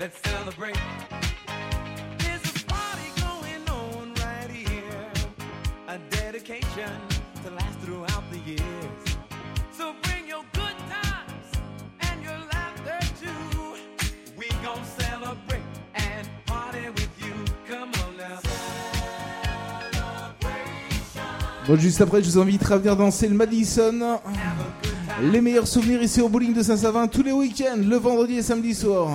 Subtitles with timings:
[0.00, 0.76] Let's celebrate.
[2.18, 5.10] There's a party going on right here.
[5.88, 6.90] A dedication
[7.44, 9.16] to last throughout the years.
[9.70, 11.46] So bring your good times
[12.00, 13.76] and your laughter too.
[14.36, 15.62] We gon' celebrate
[15.94, 17.34] and party with you.
[17.68, 18.40] Come on now.
[21.68, 24.18] Bon, juste après, je vous inviterai à venir danser le Madison.
[25.22, 28.74] Les meilleurs souvenirs ici au bowling de Saint-Savin tous les week-ends, le vendredi et samedi
[28.74, 29.08] soir.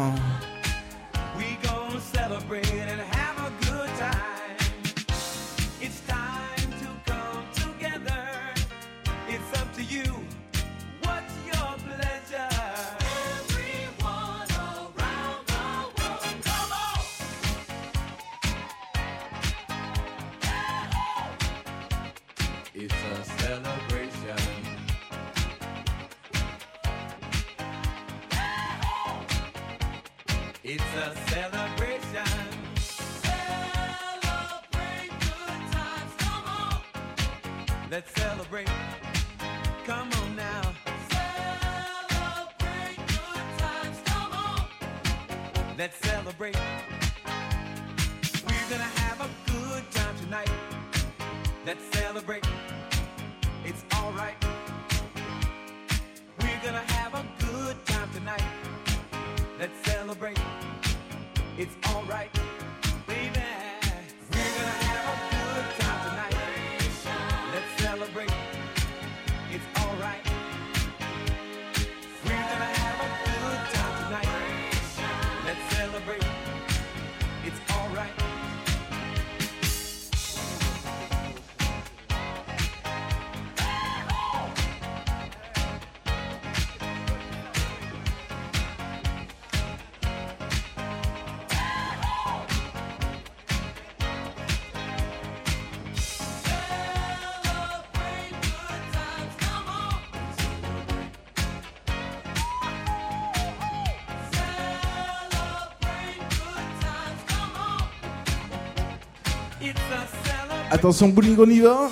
[110.80, 111.90] Attention, bowling, on y va.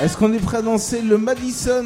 [0.00, 1.84] Est-ce qu'on est prêt à danser le Madison?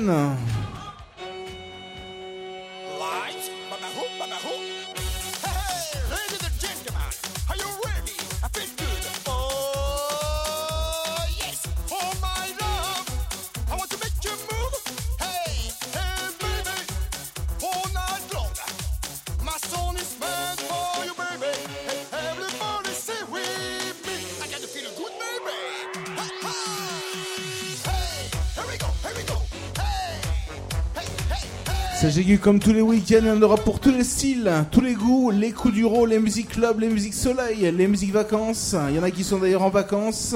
[32.42, 35.30] comme tous les week-ends, il y en aura pour tous les styles, tous les goûts,
[35.30, 38.74] les coups du rôle, les musiques club, les musiques soleil, les musiques vacances.
[38.88, 40.34] Il y en a qui sont d'ailleurs en vacances.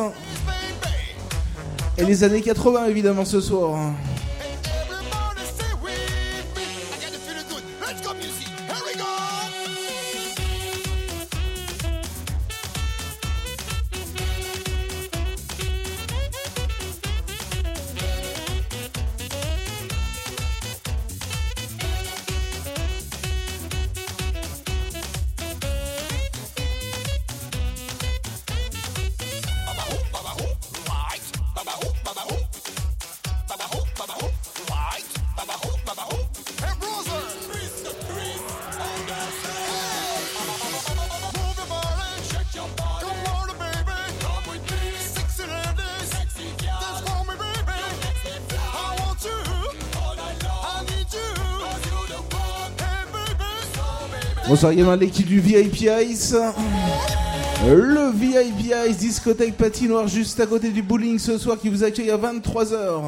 [1.98, 3.92] Et les années 80 évidemment ce soir.
[54.72, 56.34] Il y Soyez dans l'équipe du VIP Ice.
[57.68, 62.10] Le VIP Ice, discothèque patinoire juste à côté du bowling ce soir qui vous accueille
[62.10, 63.02] à 23h.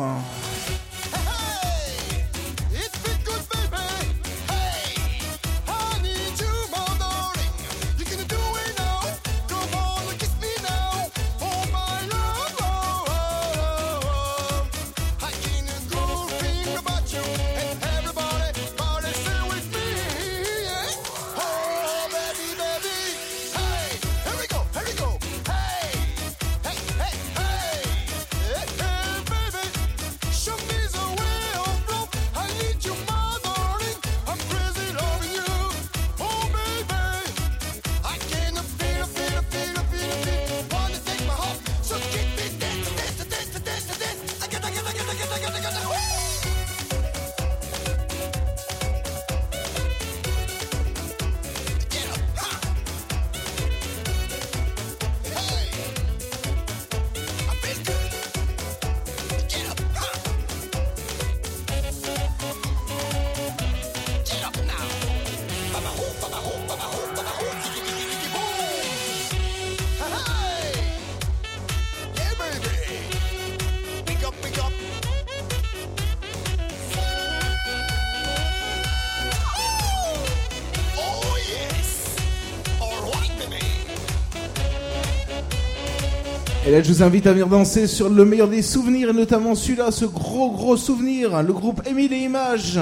[86.80, 90.04] Je vous invite à venir danser sur le meilleur des souvenirs, et notamment celui-là, ce
[90.04, 92.78] gros gros souvenir, le groupe Émile et Images.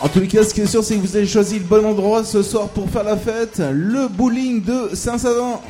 [0.00, 1.84] En tous les cas, ce qui est sûr, c'est que vous avez choisi le bon
[1.84, 5.62] endroit ce soir pour faire la fête, le bowling de Saint-Savant.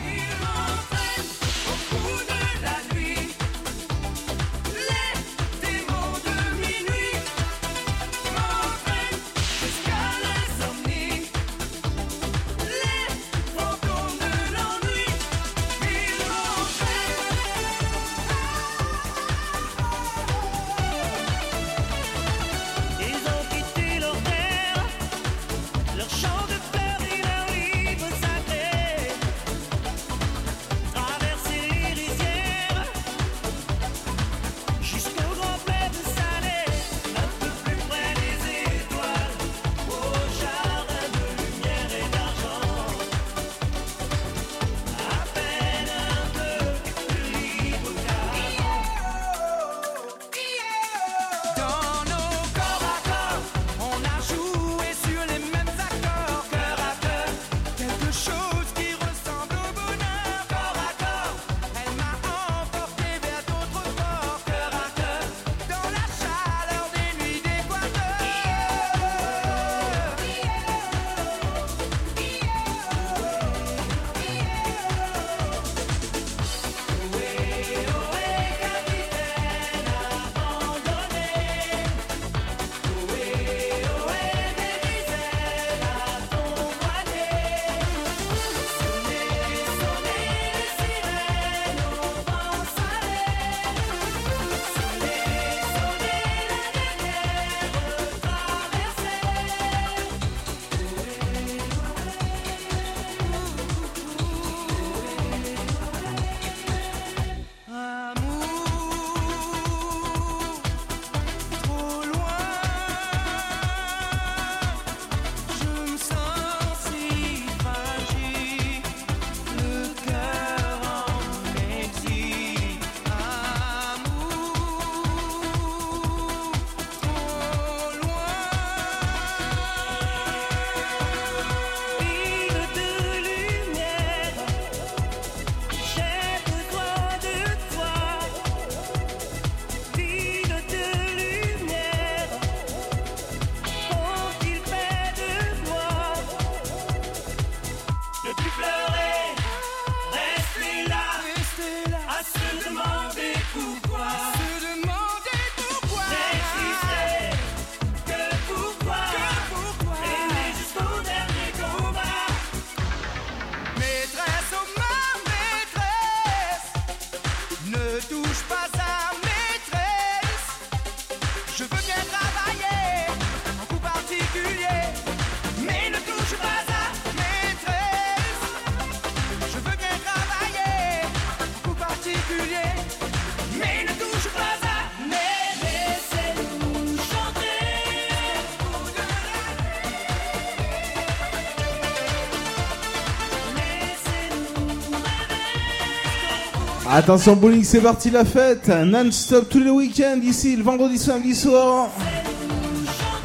[197.02, 201.88] Attention bowling, c'est parti la fête, non-stop tous les week-ends ici, le vendredi, samedi soir.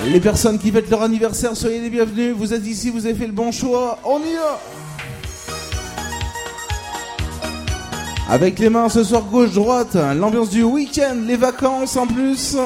[0.08, 2.34] Les personnes qui fêtent leur anniversaire, soyez les bienvenus.
[2.36, 4.00] Vous êtes ici, vous avez fait le bon choix.
[4.04, 4.60] On y va
[8.28, 12.58] Avec les mains ce soir gauche-droite, l'ambiance du week-end, les vacances en plus.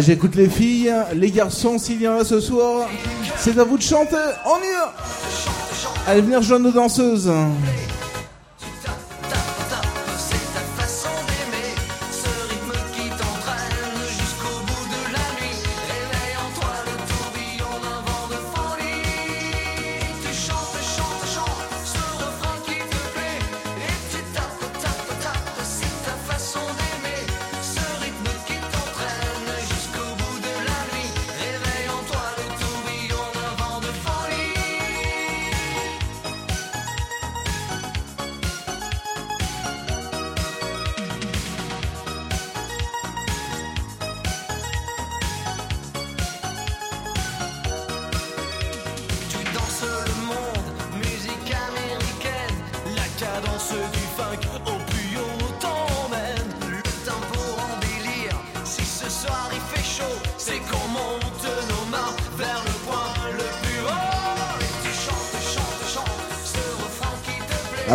[0.00, 2.88] J'écoute les filles, les garçons, s'il y en a ce soir,
[3.36, 4.16] c'est à vous de chanter.
[4.44, 4.74] On y
[6.06, 7.30] Allez, venir joindre nos danseuses.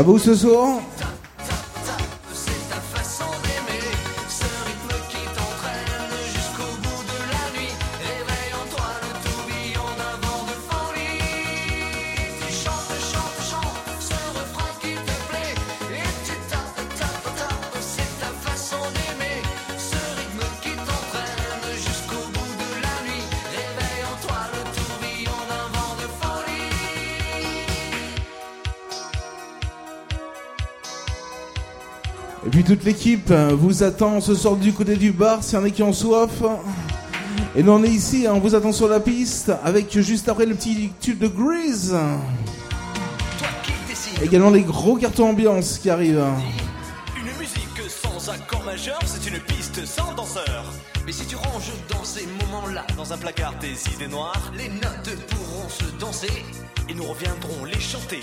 [0.09, 0.88] Vous ce.
[32.69, 35.81] Toute l'équipe vous attend ce soir du côté du bar, s'il y en a qui
[35.81, 36.29] ont soif.
[37.55, 40.53] Et nous on est ici, on vous attend sur la piste avec juste après le
[40.53, 41.97] petit tube de Grease.
[44.21, 46.23] Également les gros cartons ambiance qui arrivent.
[47.17, 50.63] Une musique sans accord majeur, c'est une piste sans danseur.
[51.07, 55.17] Mais si tu ranges dans ces moments-là, Dans un placard, tes idées noires, les notes
[55.31, 56.45] pourront se danser.
[56.87, 58.19] et nous reviendrons les chanter.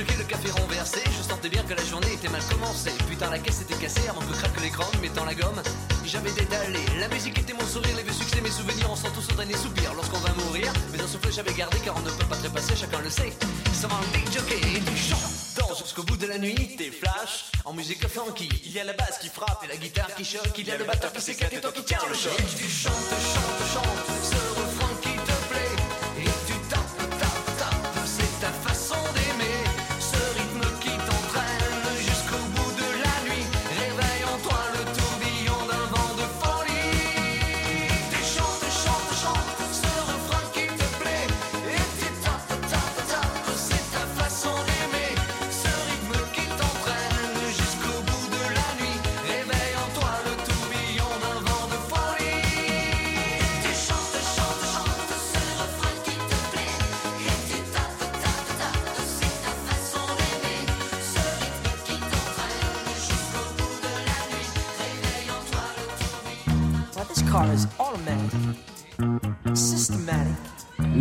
[0.00, 2.92] Choqué, le café renversé, je sentais bien que la journée était mal commencée.
[3.08, 5.62] Putain, la caisse était cassée avant que craque l'écran, mettant la gomme.
[6.04, 9.32] J'avais détalé, la musique était mon sourire, les vieux succès, mes souvenirs, on sent tous
[9.32, 10.72] au dernier soupir lorsqu'on va mourir.
[10.92, 13.32] Mais un souffle j'avais gardé car on ne peut pas trépasser, chacun le sait.
[13.72, 15.18] Ça va un jockey et chantes.
[15.56, 18.48] Danse jusqu'au bout de la nuit, Des flashs, en musique funky.
[18.64, 20.78] il y a la basse qui frappe Et la guitare qui choque, il y a
[20.78, 22.36] le batteur qui s'éclate et toi qui tiens le choc.
[22.56, 22.92] Tu chantes,
[23.34, 24.39] chantes, chantes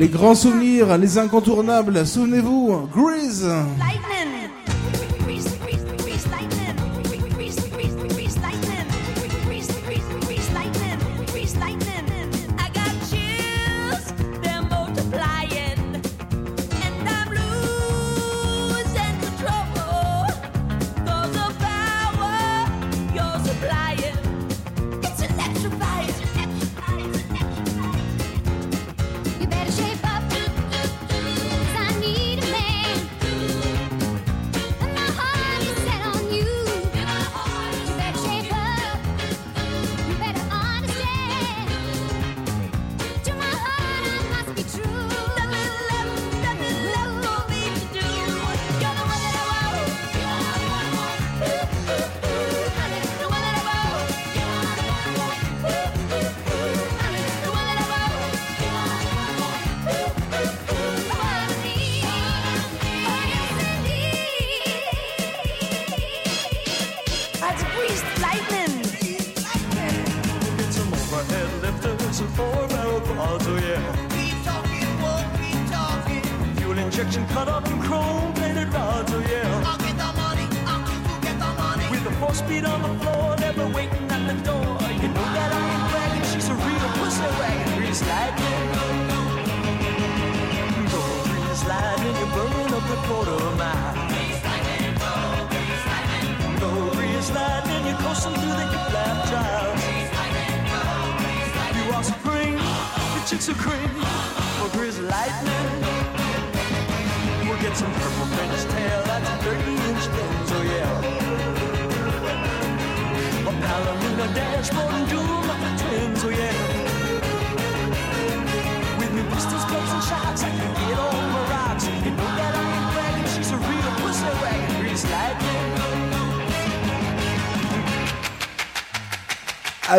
[0.09, 3.47] grands souvenirs, les incontournables, souvenez-vous, Grease.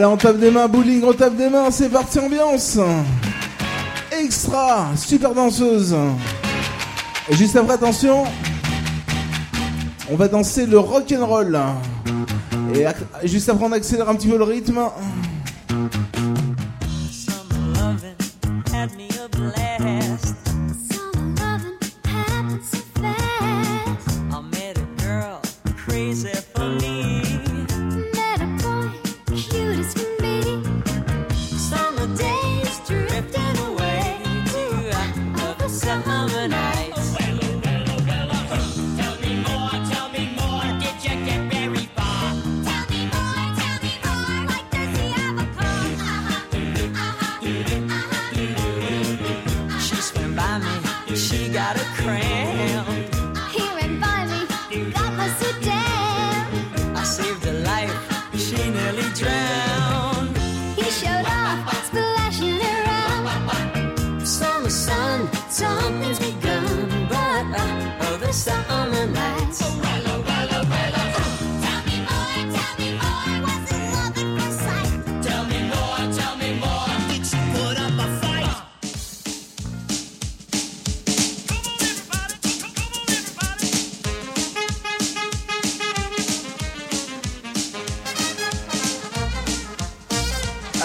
[0.01, 2.79] Allez, on tape des mains, bowling, on tape des mains, c'est parti ambiance.
[4.11, 5.95] Extra, super danseuse.
[7.29, 8.25] Et juste après, attention,
[10.11, 11.59] on va danser le rock and roll.
[12.73, 12.87] Et
[13.29, 14.81] juste après, on accélère un petit peu le rythme.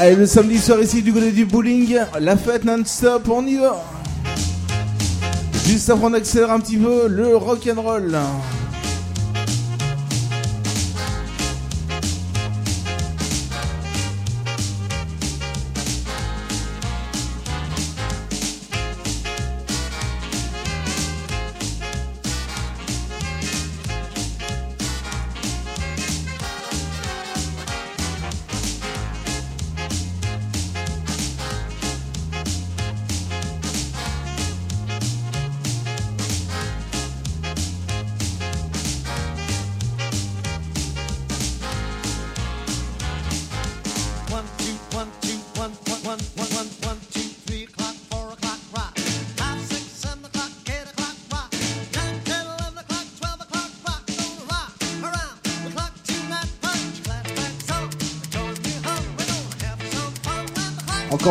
[0.06, 3.84] Allez, le samedi soir ici du côté du bowling, la fête non-stop, on y va.
[5.66, 8.16] Juste avant d'accélérer un petit peu le rock and roll.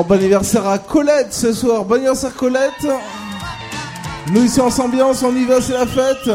[0.07, 1.85] Bon anniversaire à Colette ce soir.
[1.85, 2.87] Bon anniversaire Colette.
[4.31, 6.29] Nous ici en ambiance, on y va, c'est la fête.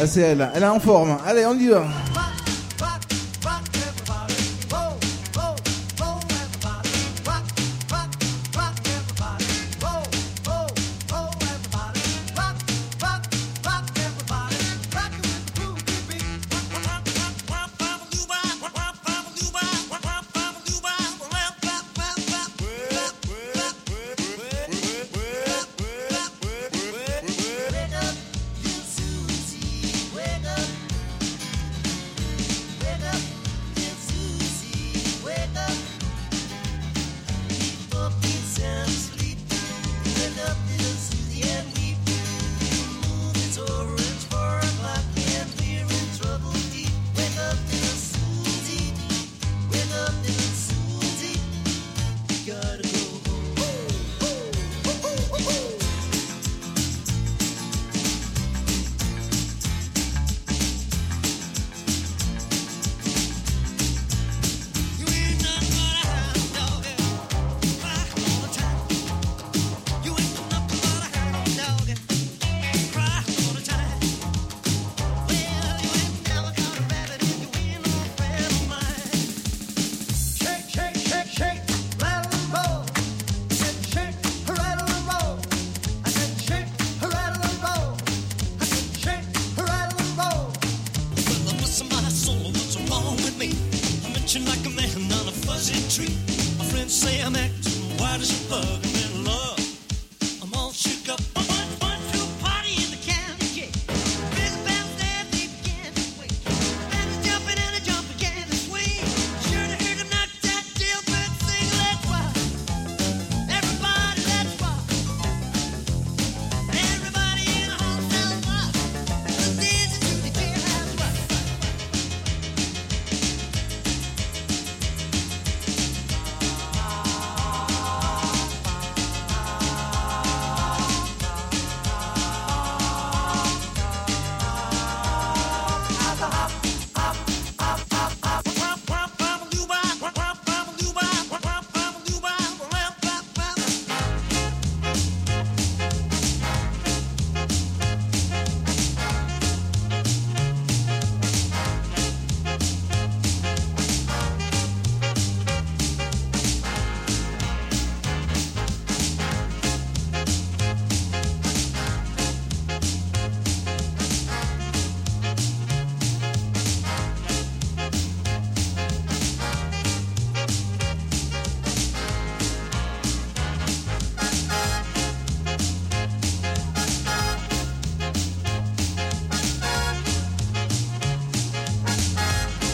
[0.00, 1.18] Ah c'est elle, elle est en forme.
[1.26, 1.84] Allez, on y va.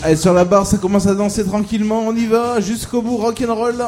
[0.08, 2.00] Allez, sur la barre, ça commence à danser tranquillement.
[2.06, 3.84] On y va jusqu'au bout, rock'n'roll.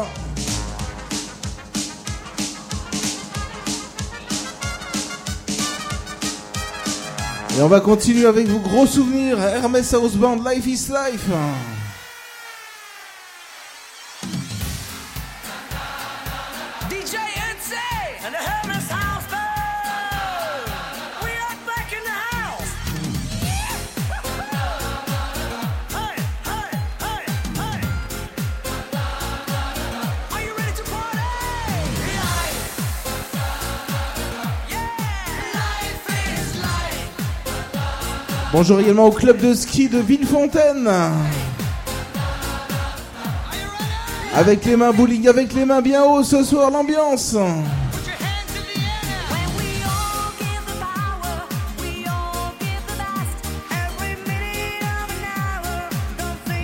[7.57, 9.41] Et on va continuer avec vos gros souvenirs.
[9.41, 11.31] Hermès House Band, Life is Life.
[38.63, 40.87] Bonjour également au club de ski de Villefontaine.
[44.35, 47.35] Avec les mains bowling, avec les mains bien haut ce soir, l'ambiance.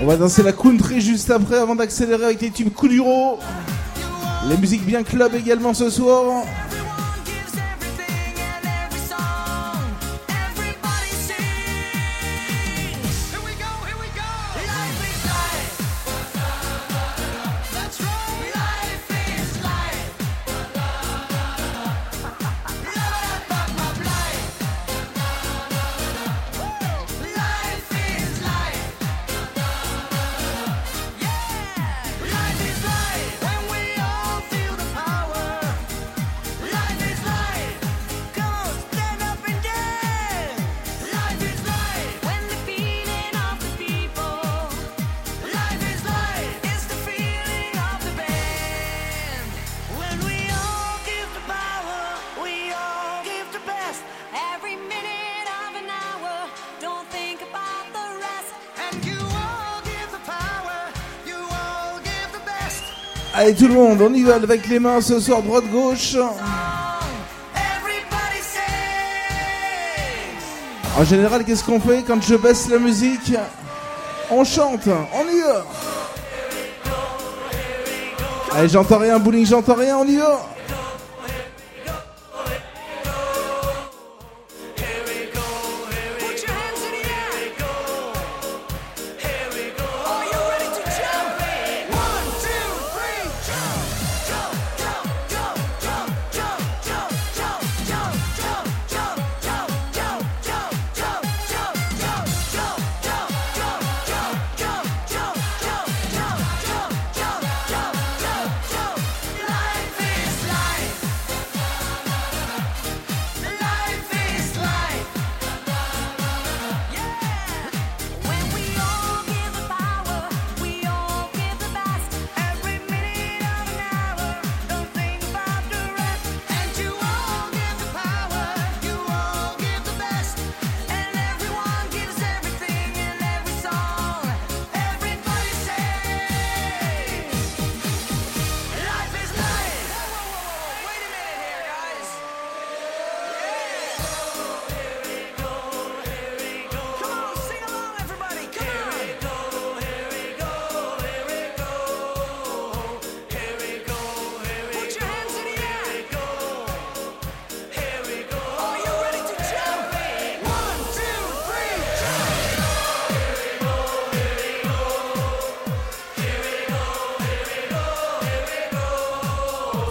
[0.02, 3.38] On va danser la country juste après avant d'accélérer avec les tubes Kuduro.
[4.50, 6.44] Les musiques bien club également ce soir.
[63.46, 66.16] Allez tout le monde, on y va avec les mains ce soir, droite-gauche.
[70.98, 73.34] En général, qu'est-ce qu'on fait quand je baisse la musique?
[74.32, 75.64] On chante, on y va.
[78.52, 80.55] Allez, j'entends rien, bowling, j'entends rien, on y va.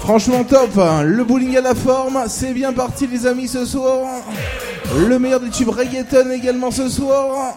[0.05, 0.69] Franchement top,
[1.03, 4.05] le bowling à la forme, c'est bien parti les amis ce soir.
[4.95, 7.55] Le meilleur des tubes reggaeton également ce soir.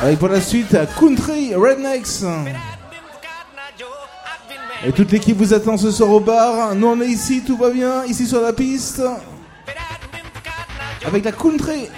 [0.00, 2.24] Avec pour la suite Country Rednecks.
[4.84, 6.74] Et toute l'équipe vous attend ce soir au bar.
[6.74, 9.02] Nous on est ici, tout va bien, ici sur la piste.
[11.04, 11.88] Avec la country.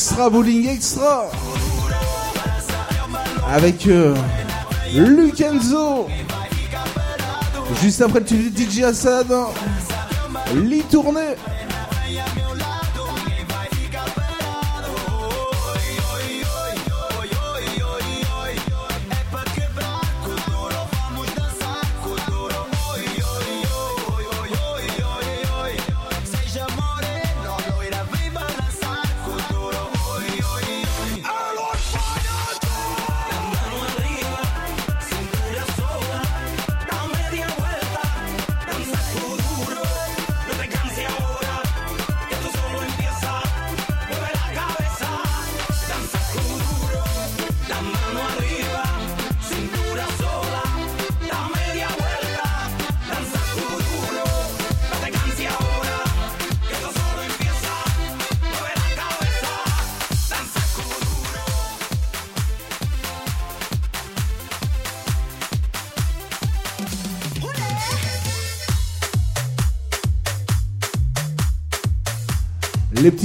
[0.00, 1.30] Extra, Bowling Extra.
[3.46, 4.16] Avec euh,
[7.82, 9.30] Juste après le DJ Assad.
[9.30, 9.48] Hein.
[10.54, 10.84] Lee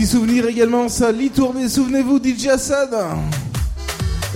[0.06, 1.12] petits souvenirs également, ça.
[1.12, 2.94] Litournée, souvenez-vous, DJ Assad.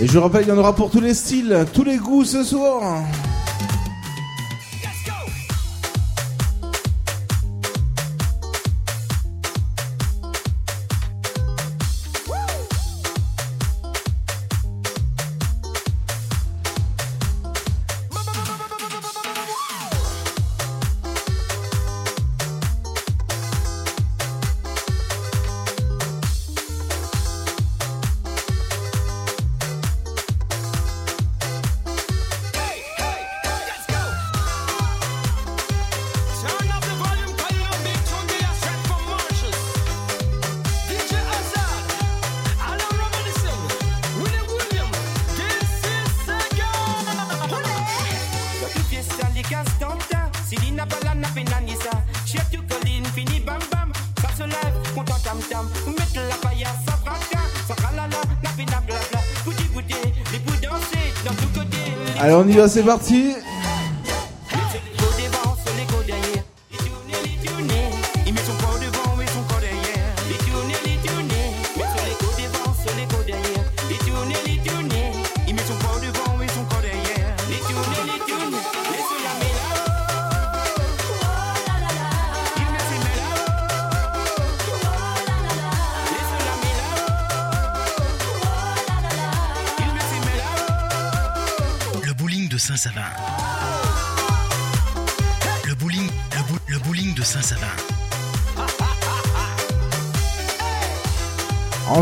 [0.01, 2.43] Et je rappelle, il y en aura pour tous les styles, tous les goûts ce
[2.43, 3.03] soir.
[62.57, 63.33] Ah, c'est parti.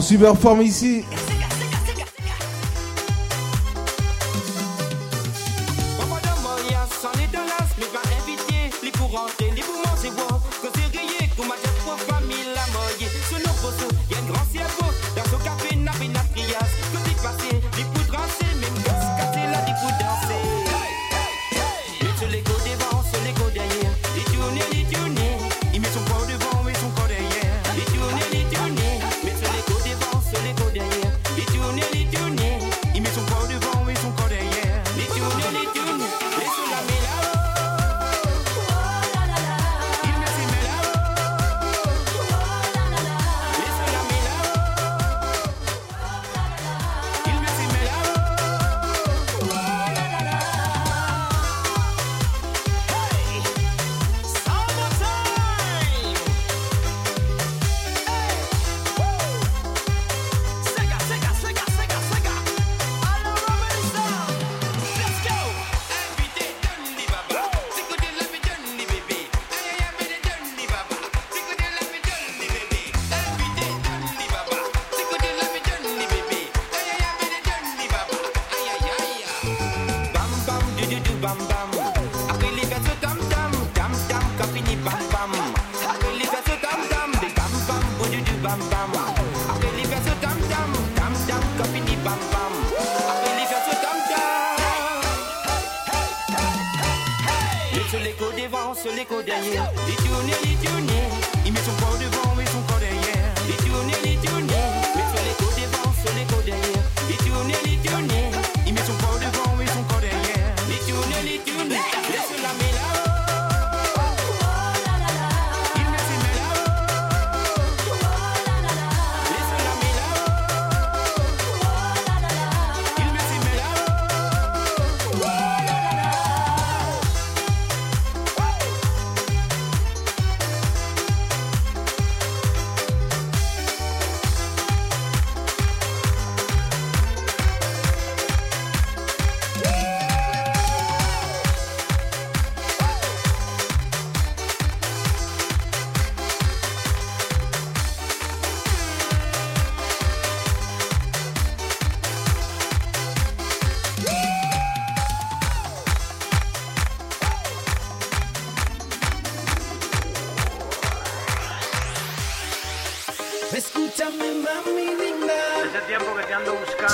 [0.08, 1.04] super forme ici.
[8.94, 9.20] Pour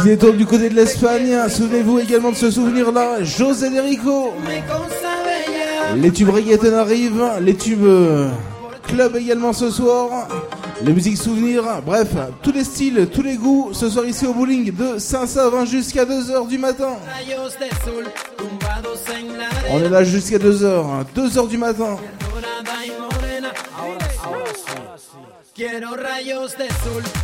[0.03, 1.33] qui détourne du côté de l'Espagne.
[1.47, 4.33] Souvenez-vous également de ce souvenir-là, José Derico.
[5.95, 8.29] Les tubes reggaeton arrivent, les tubes euh,
[8.87, 10.27] club également ce soir,
[10.83, 12.09] les musiques souvenirs, bref,
[12.41, 16.47] tous les styles, tous les goûts, ce soir ici au bowling de Saint-Savin jusqu'à 2h
[16.47, 16.97] du matin.
[19.69, 21.97] On est là jusqu'à 2h, 2h hein, du matin.
[25.55, 27.22] Quiero rayos de sol.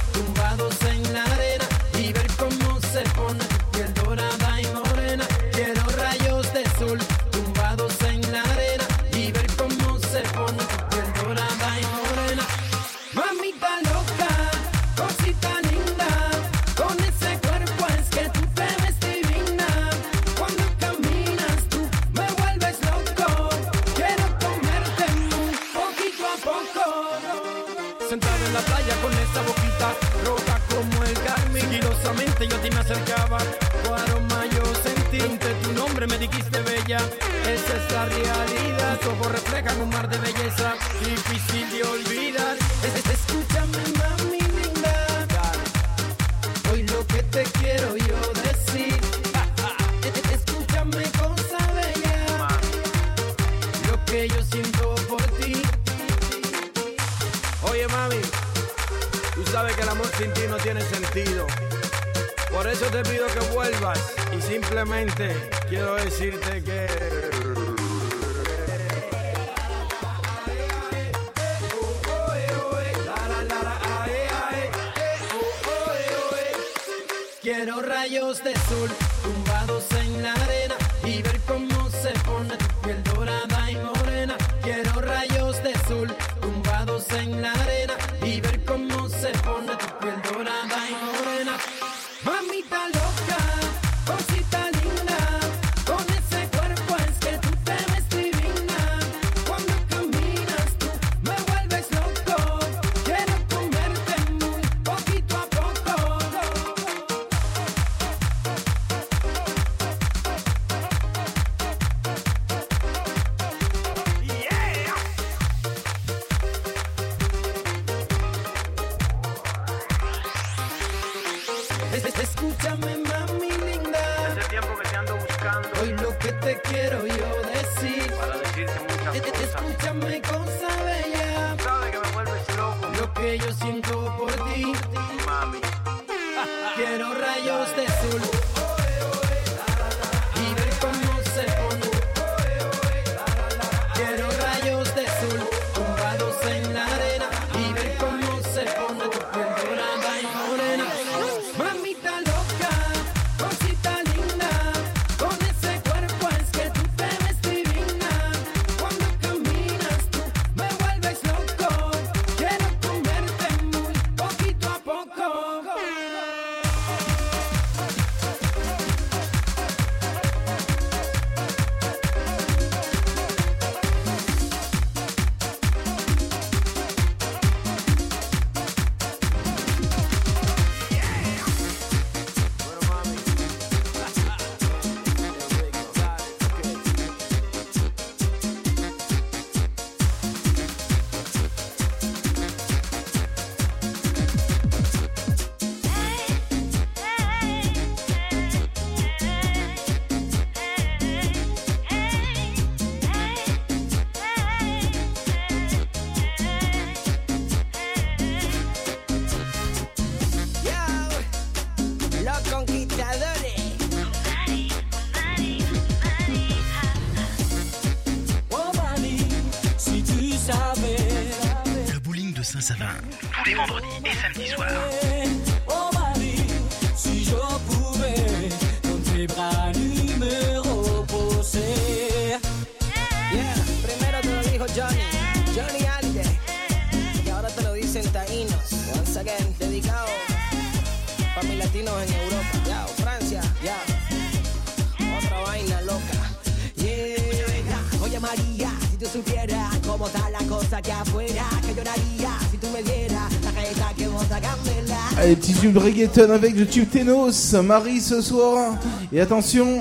[256.18, 258.74] Avec le tube Ténos, Marie ce soir.
[259.14, 259.80] Et attention,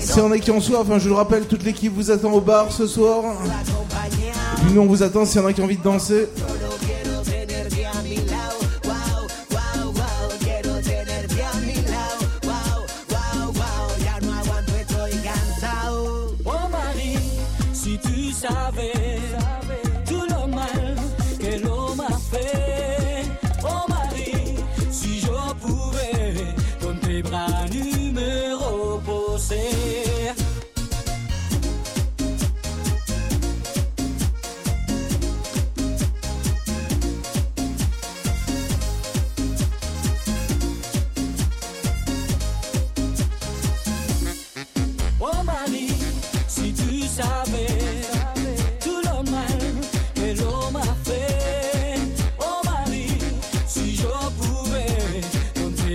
[0.00, 2.40] si on est qui en soif, enfin, je le rappelle, toute l'équipe vous attend au
[2.40, 3.24] bar ce soir.
[4.72, 6.28] Nous on vous attend si on a qui ont envie de danser.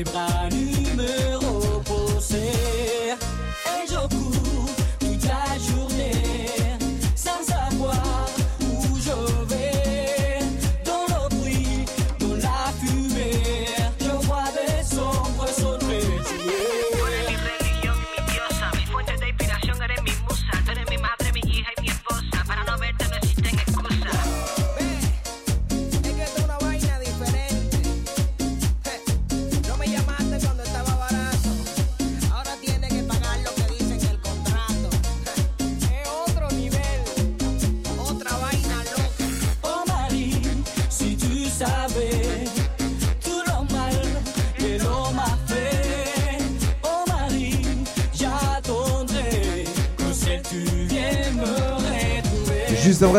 [0.03, 0.32] bras.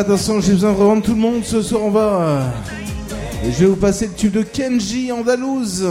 [0.01, 2.43] attention, j'ai besoin de tout le monde ce soir en bas.
[3.43, 5.87] Et euh, je vais vous passer le tube de Kenji Andalouse.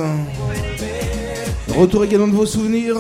[1.78, 2.98] Retour également de vos souvenirs.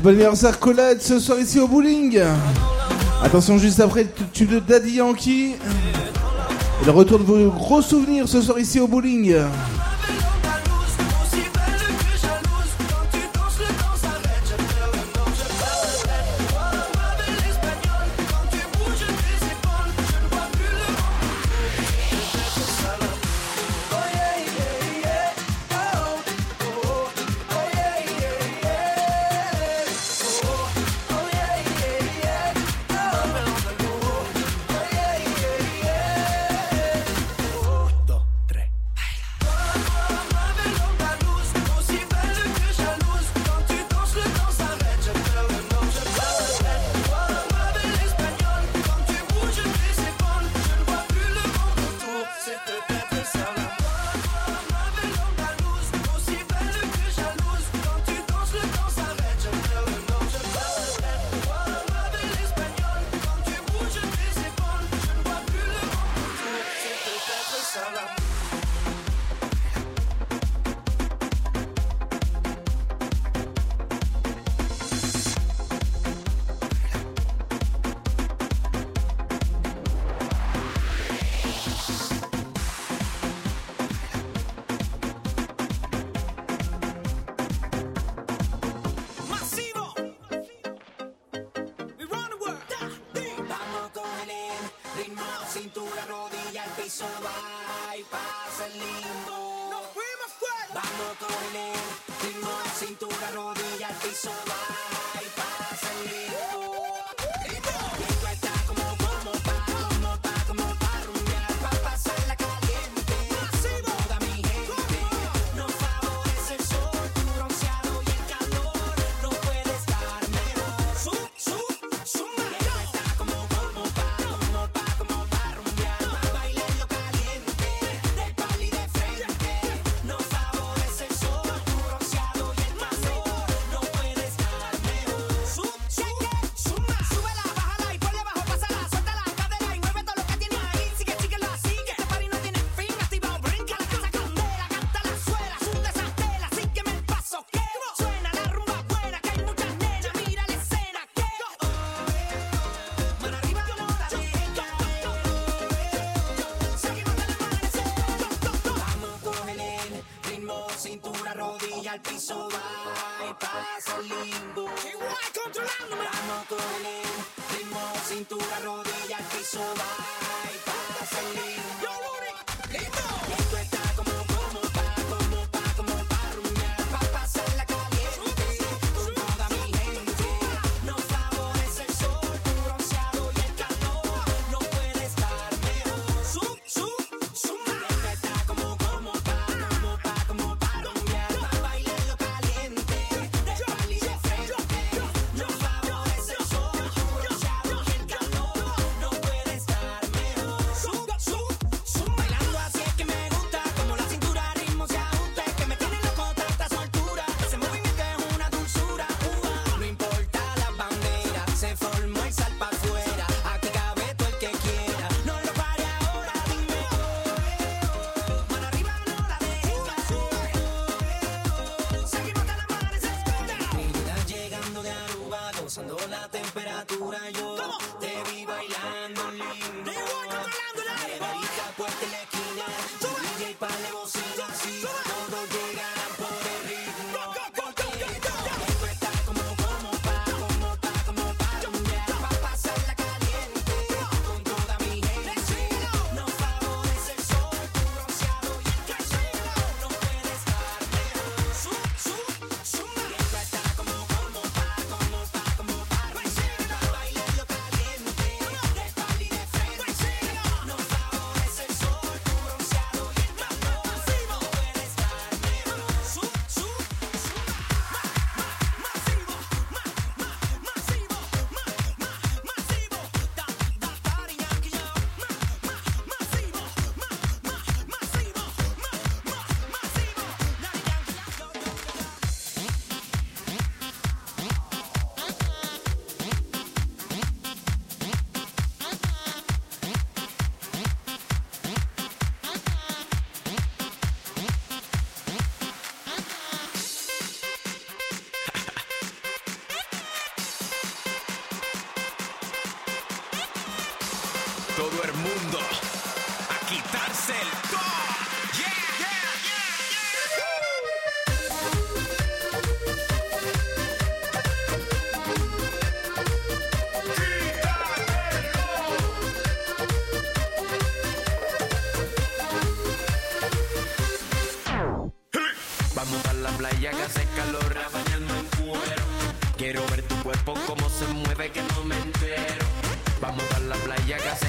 [0.00, 0.36] les bonnes meilleures
[1.00, 2.22] ce soir ici au bowling.
[3.22, 5.56] Attention juste après le tube de Daddy Yankee.
[6.86, 9.34] Le retour de vos gros souvenirs ce soir ici au bowling.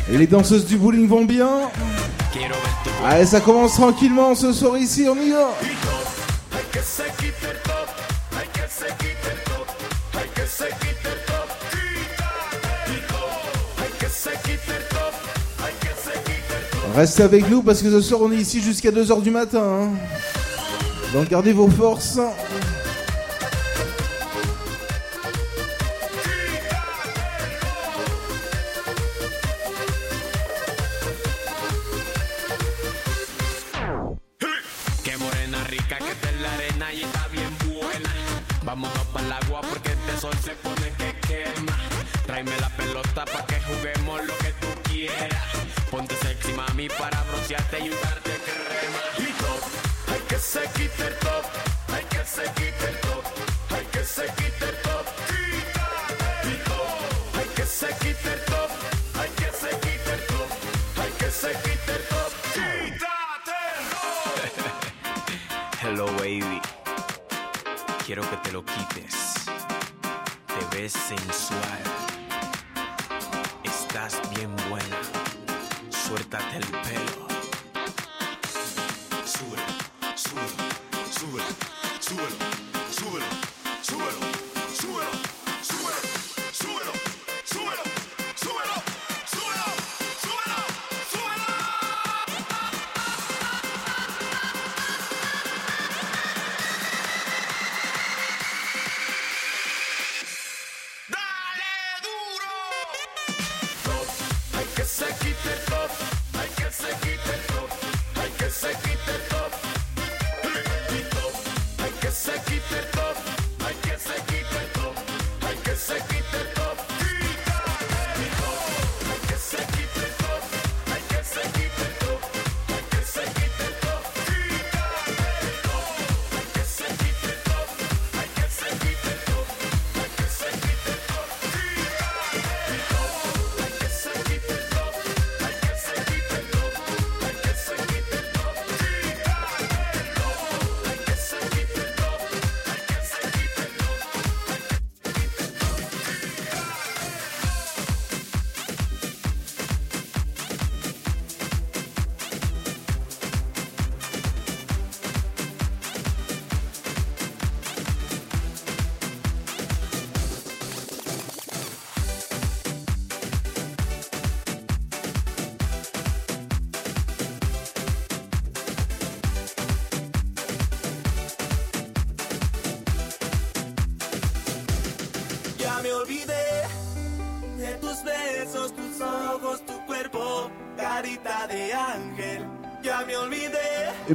[0.09, 1.69] Et les danseuses du bowling vont bien.
[3.05, 5.49] Allez, ça commence tranquillement ce soir ici, on y va.
[16.95, 19.63] Reste avec nous parce que ce soir on est ici jusqu'à 2h du matin.
[19.63, 20.20] Hein.
[21.13, 22.19] Donc gardez vos forces.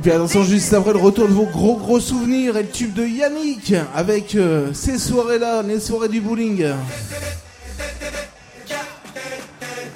[0.06, 3.04] puis attention, juste après le retour de vos gros gros souvenirs et le tube de
[3.04, 6.64] Yannick avec euh, ces soirées-là, les soirées du bowling.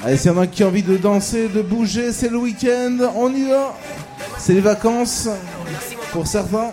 [0.05, 2.99] Allez, s'il y en a qui a envie de danser, de bouger, c'est le week-end,
[3.15, 3.77] on y va.
[4.37, 5.29] C'est les vacances
[6.11, 6.73] pour certains.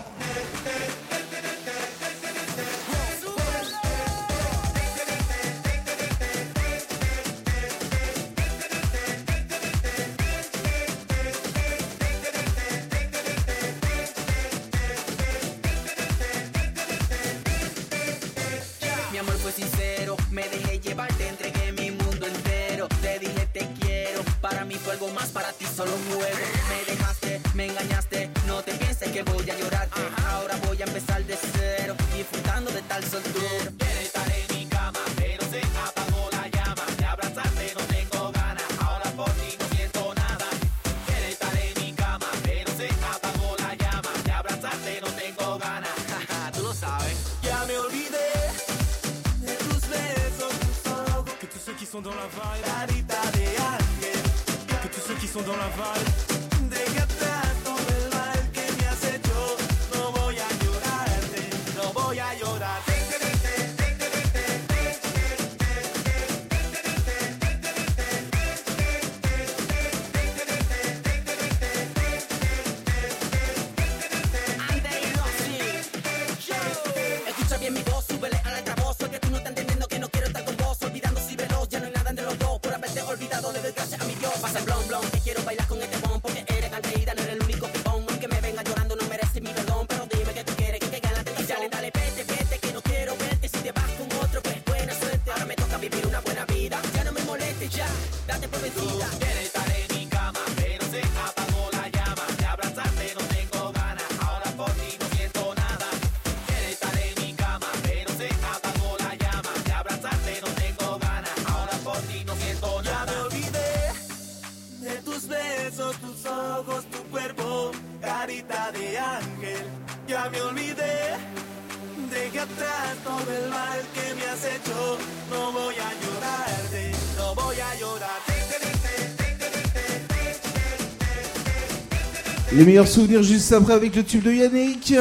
[132.58, 134.92] Les meilleurs souvenirs juste après avec le tube de Yannick.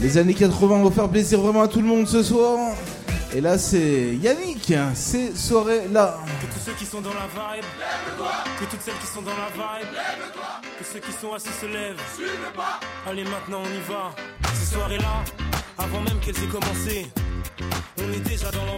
[0.00, 2.74] Les années 80 vont faire plaisir vraiment à tout le monde ce soir.
[3.36, 6.16] Et là, c'est Yannick, ces soirées-là.
[6.40, 8.32] Que tous ceux qui sont dans la vibe, lève-toi.
[8.58, 10.62] Que toutes celles qui sont dans la vibe, lève-toi.
[10.78, 12.00] Que ceux qui sont assis se lèvent,
[12.56, 12.80] pas.
[13.06, 14.14] Allez, maintenant, on y va.
[14.54, 15.22] Ces soirées-là,
[15.76, 17.08] avant même qu'elles aient commencé,
[17.98, 18.77] on est déjà dans l'ambiance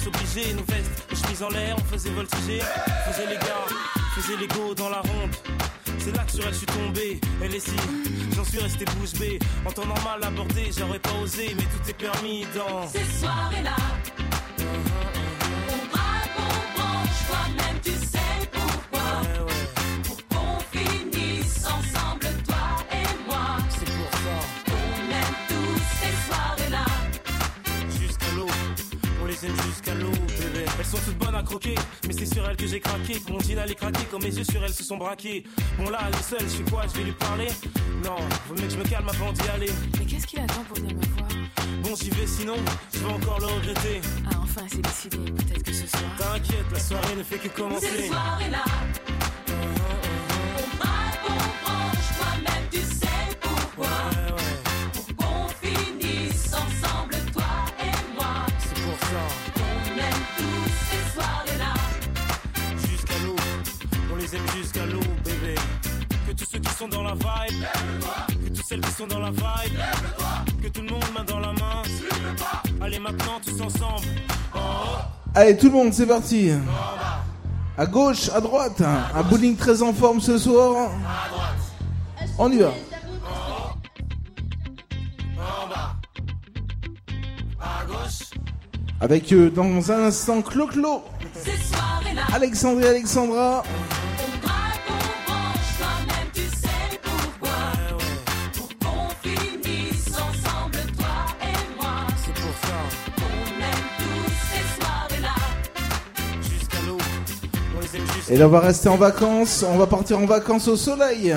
[0.00, 0.54] l'ambiance obligée.
[0.54, 2.60] Nos vestes, nos chemises en l'air, on faisait voltiger.
[3.06, 3.66] Faisait les gars,
[4.14, 5.30] faisait les go dans la ronde.
[5.98, 7.20] C'est là que sur elle je suis tombé.
[7.42, 7.76] Elle est si,
[8.34, 9.38] j'en suis resté bouche bée.
[9.66, 12.86] En temps normal abordé, j'aurais pas osé, mais tout est permis dans.
[12.88, 13.76] Ces soirées-là,
[34.20, 35.44] mes yeux sur elles se sont braqués.
[35.78, 36.84] Bon là, elle est seule, je fais quoi?
[36.86, 37.48] Je vais lui parler?
[38.04, 38.16] Non,
[38.48, 39.72] vaut mieux que je me calme avant d'y aller.
[39.98, 41.28] Mais qu'est-ce qu'il attend pour venir me voir?
[41.82, 42.56] Bon, j'y vais sinon,
[42.92, 44.00] je vais encore le regretter.
[44.26, 45.18] Ah, enfin, c'est décidé.
[45.32, 46.02] Peut-être que ce soir.
[46.18, 48.08] T'inquiète, la soirée ne fait que commencer.
[48.08, 48.89] soirées-là, on
[69.00, 69.78] sont dans la vibe,
[70.62, 71.82] que tout le monde main dans la main.
[72.82, 74.06] Allez maintenant tous ensemble.
[75.34, 76.50] Allez, tout le monde, c'est parti.
[77.78, 78.82] À gauche, à droite.
[78.82, 80.90] Un bowling très en forme ce soir.
[82.38, 82.72] On y va.
[89.00, 91.02] Avec euh, dans un instant Clo-Clo,
[92.34, 93.62] Alexandre et Alexandra.
[108.32, 109.64] Et là, on va rester en vacances.
[109.68, 111.34] On va partir en vacances au soleil.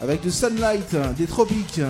[0.00, 1.80] Avec du sunlight, des tropiques.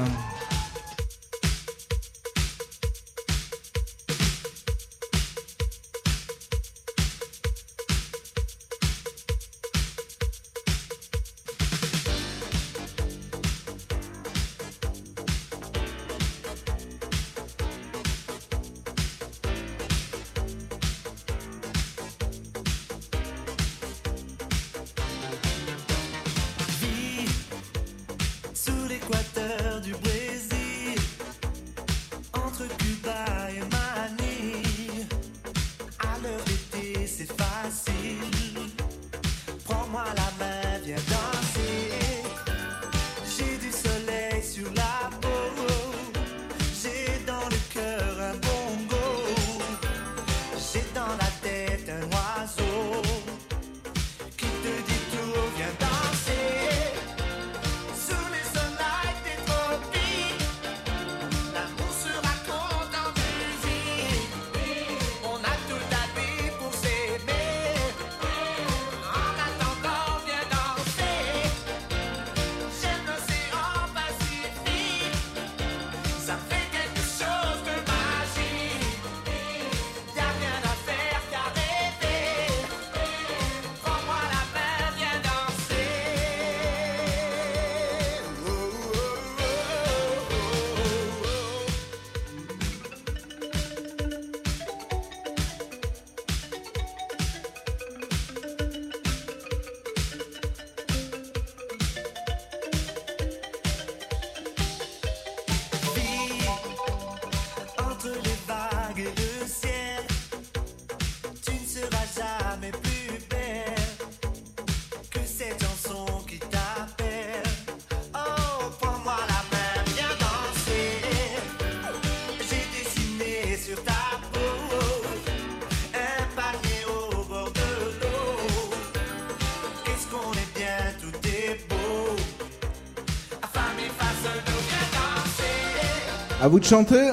[136.47, 137.11] À vous de chanter.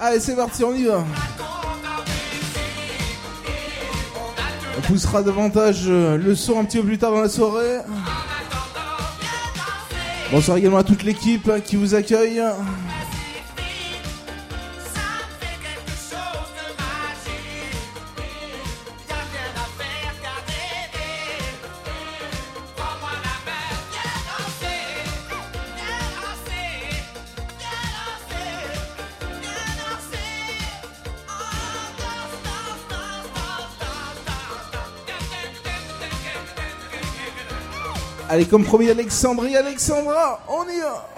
[0.00, 1.04] Allez, c'est parti, on y va.
[4.76, 7.78] On poussera davantage euh, le son un petit peu plus tard dans la soirée.
[10.32, 12.42] Bonsoir également à toute l'équipe hein, qui vous accueille.
[38.36, 41.08] Allez, comme promis, Alexandrie, Alexandra, on y va.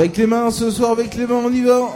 [0.00, 1.92] Avec les mains ce soir, avec les mains, on y va.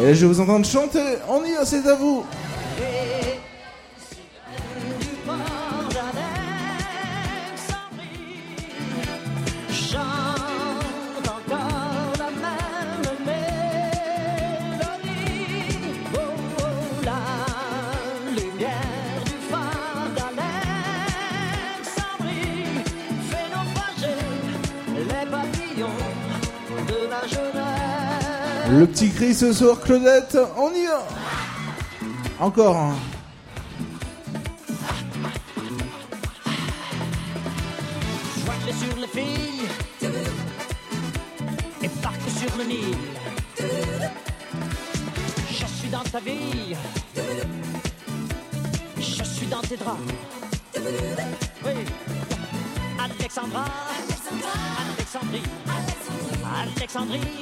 [0.00, 1.16] Et je vais vous entendre chanter.
[1.28, 2.24] On y va, c'est à vous.
[29.32, 30.36] Ce soir, Claudette.
[30.58, 31.06] On y va.
[32.38, 32.76] Encore.
[32.76, 32.94] Hein.
[38.44, 39.64] Joigle sur le fil
[41.82, 42.96] et parc sur le Nil.
[45.50, 46.76] Je suis dans ta vie.
[48.98, 49.98] Je suis dans tes draps.
[50.76, 51.72] Oui.
[53.02, 53.64] Alexandra.
[53.98, 54.52] Alexandra.
[54.94, 55.42] Alexandrie.
[56.76, 57.41] Alexandrie.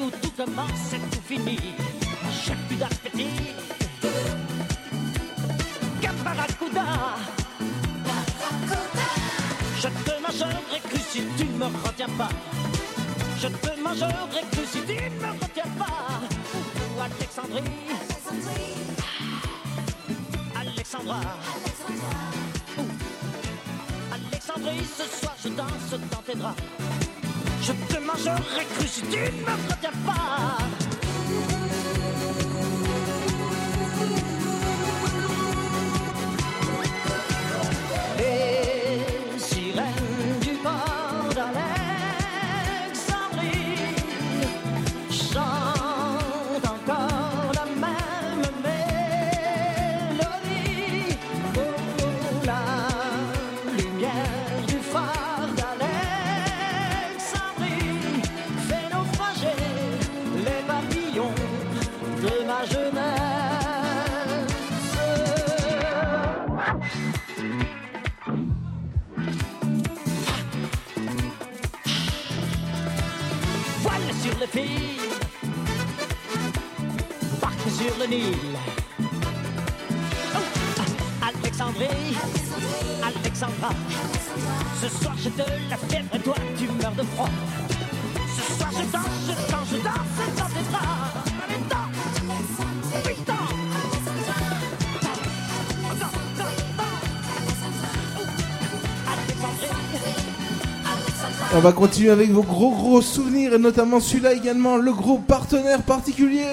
[101.61, 105.83] on va continuer avec vos gros gros souvenirs et notamment celui-là également, le gros partenaire
[105.83, 106.47] particulier.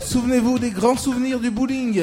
[0.00, 2.02] Souvenez-vous des grands souvenirs du bowling.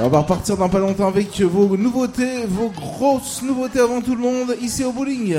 [0.00, 4.22] On va repartir dans pas longtemps avec vos nouveautés, vos grosses nouveautés avant tout le
[4.22, 5.38] monde ici au bowling.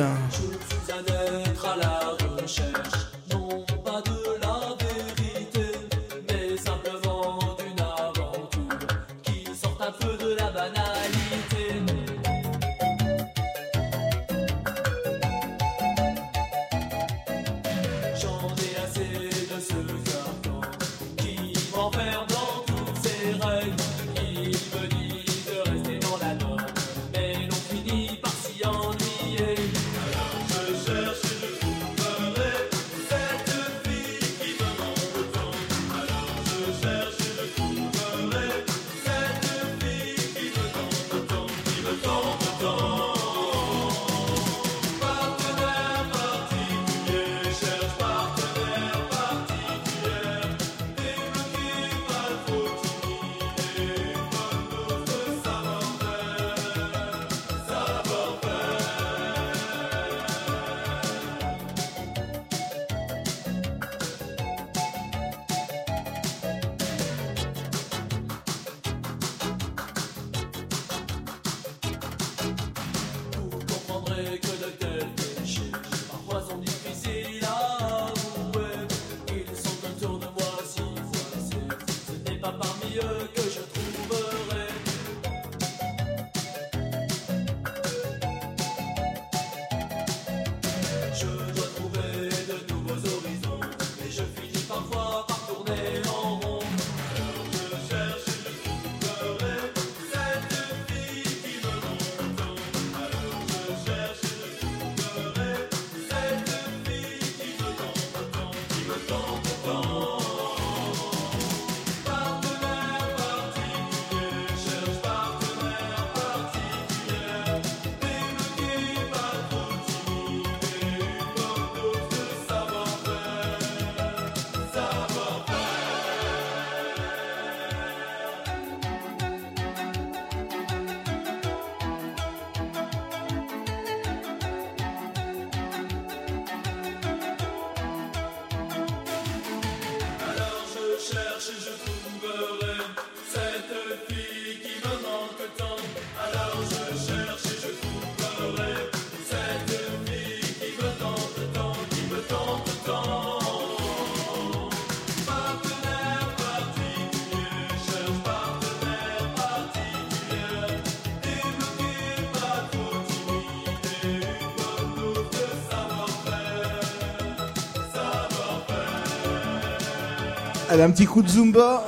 [170.73, 171.83] Allez, un petit coup de Zumba.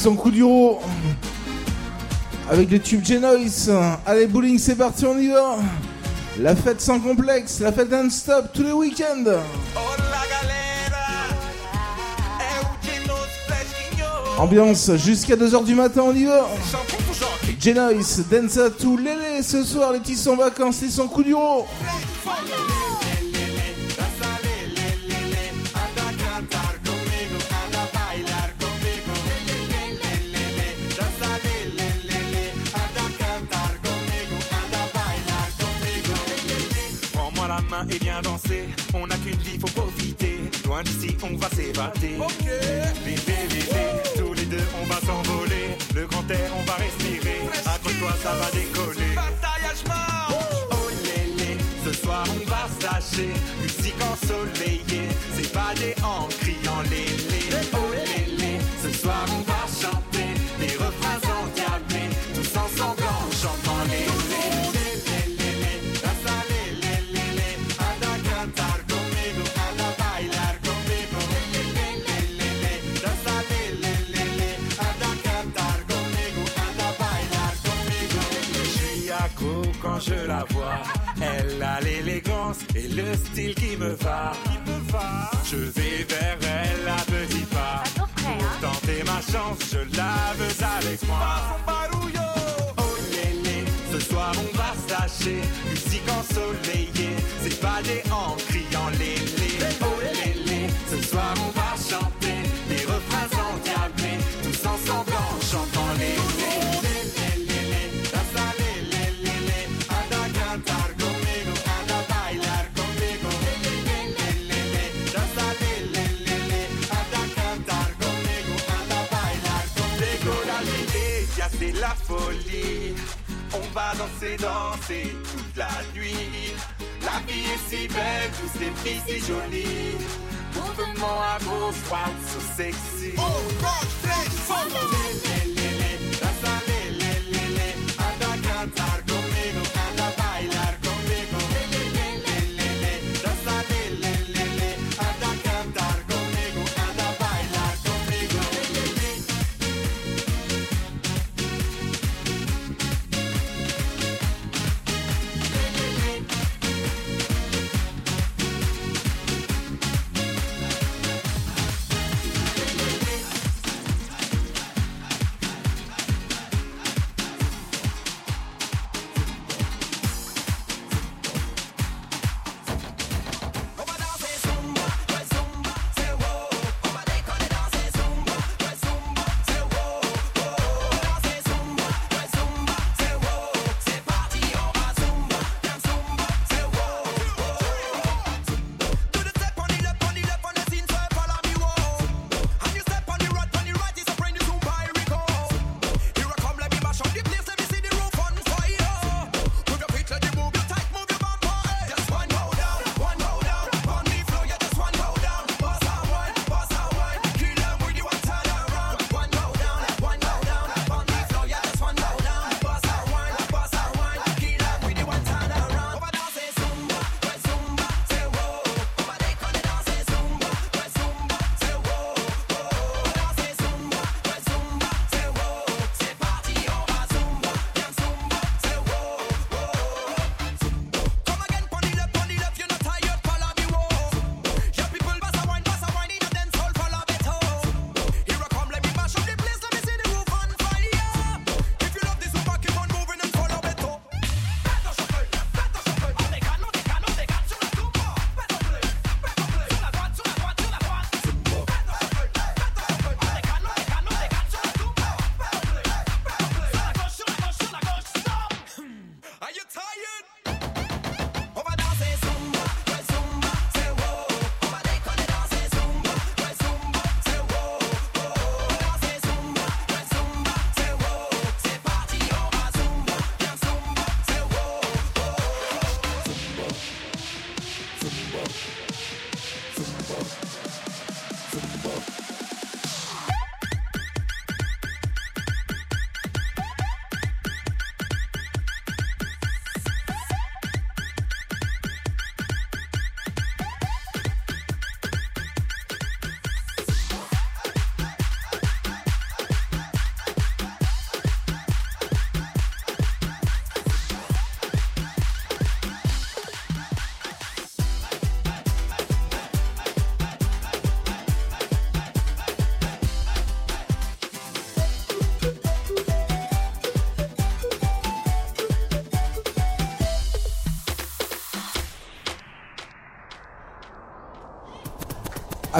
[0.00, 0.80] son coup d'euro
[2.50, 3.70] avec le tube Genoise.
[4.06, 5.58] Allez, bowling, c'est parti, on y va.
[6.38, 9.30] La fête sans complexe, la fête non-stop tous les week-ends.
[14.38, 16.48] Ambiance jusqu'à 2h du matin, on y va.
[17.60, 21.66] Genoise, Densa tout l'élé ce soir, les petits sont vacances, ils sont coup d'euro.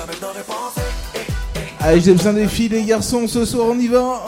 [0.00, 0.14] ne
[1.80, 4.26] Allez, j'ai besoin des filles, les garçons, ce soir on y va.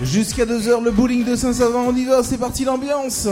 [0.00, 3.26] Jusqu'à 2h, le bowling de Saint-Savin, on y va, c'est parti l'ambiance.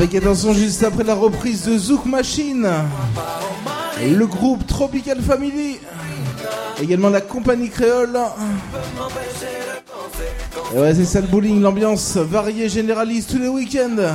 [0.00, 2.66] Avec attention juste après la reprise de Zouk Machine,
[4.02, 5.78] le groupe Tropical Family,
[6.82, 8.18] également la compagnie créole.
[10.74, 14.10] Et ouais, c'est ça le bowling, l'ambiance variée, généraliste tous les week-ends.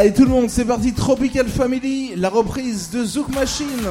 [0.00, 3.86] Allez tout le monde, c'est parti Tropical Family, la reprise de Zouk Machine.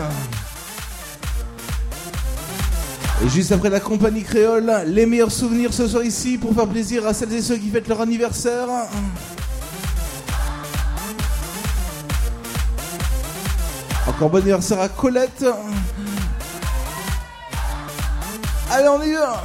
[3.23, 7.05] Et juste après la compagnie créole, les meilleurs souvenirs ce soir ici pour faire plaisir
[7.05, 8.67] à celles et ceux qui fêtent leur anniversaire.
[14.07, 15.45] Encore bon anniversaire à Colette.
[18.71, 19.43] Allez, on y va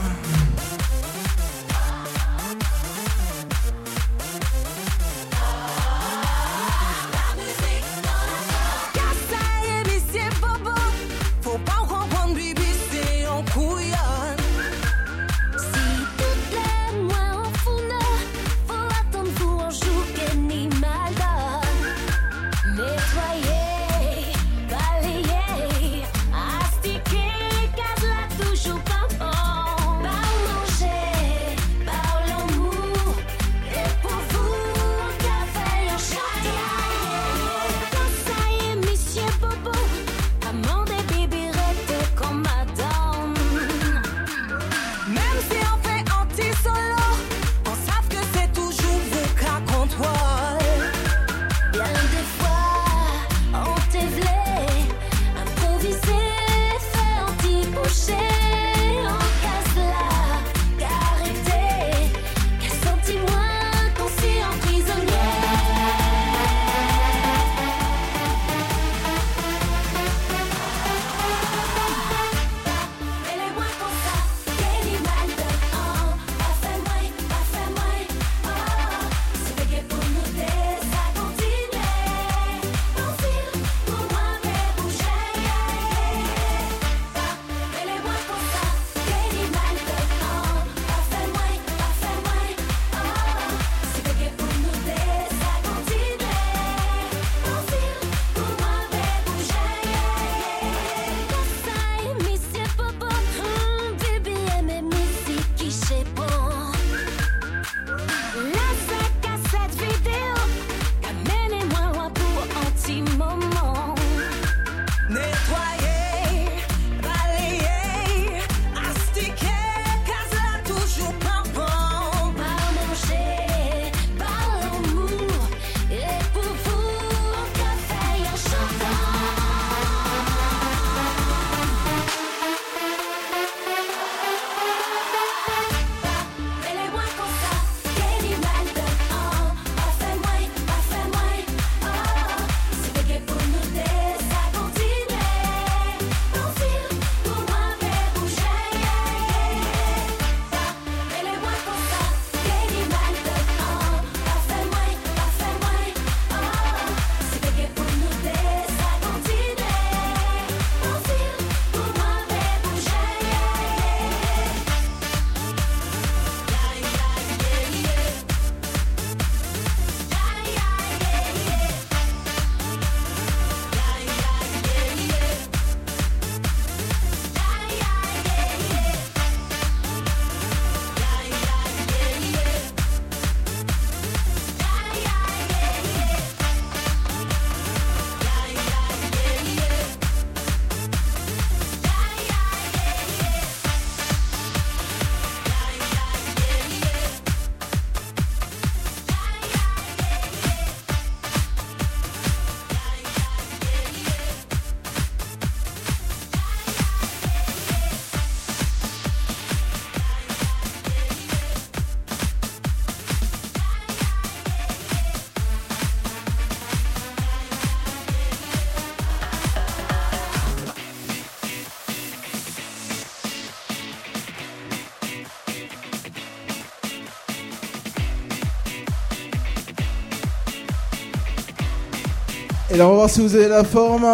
[232.74, 234.04] Et là, on va voir si vous avez la forme.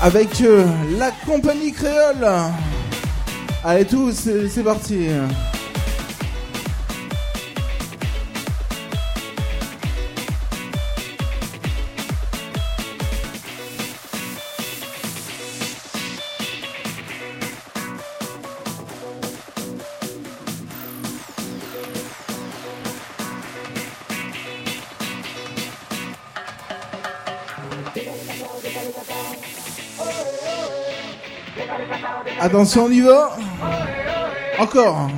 [0.00, 0.64] Avec euh,
[0.98, 2.26] la compagnie créole.
[3.62, 5.08] Allez, tous, c'est c'est parti.
[32.58, 33.36] Attention, on y va.
[34.58, 35.08] Encore.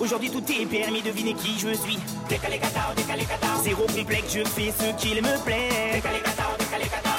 [0.00, 1.98] Aujourd'hui tout est permis, devinez qui je suis.
[3.62, 6.02] Zéro complexe, je fais ce qu'il me plaît.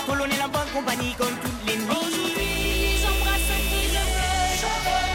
[0.05, 1.85] Colonel en bonne compagnie comme toutes les nuits.
[1.89, 4.37] Aujourd'hui, j'embrasse qui je veux.
[4.59, 5.07] Je veux.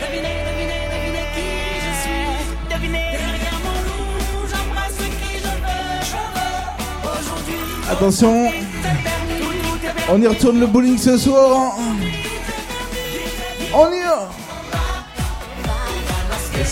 [0.00, 1.48] Devinez, devinez, devinez qui
[1.84, 2.26] je suis.
[2.70, 3.08] Devinez.
[3.12, 5.92] Derrière mon loup, j'embrasse qui je veux.
[6.02, 6.62] Je veux.
[7.18, 8.34] Aujourd'hui, Attention.
[10.10, 11.76] On y retourne le bowling ce soir.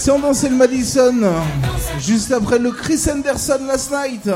[0.06, 1.16] Si on dansait le Madison
[1.98, 4.30] juste après le Chris Anderson last night.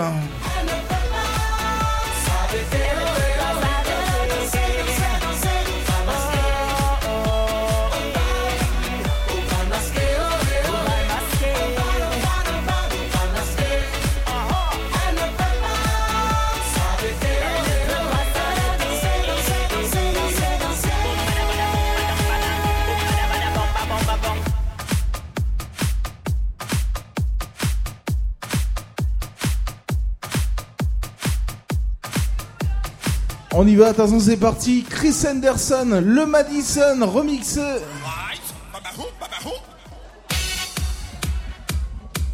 [33.70, 34.84] Y va, attention, c'est parti.
[34.88, 37.60] Chris Anderson, le Madison remixé.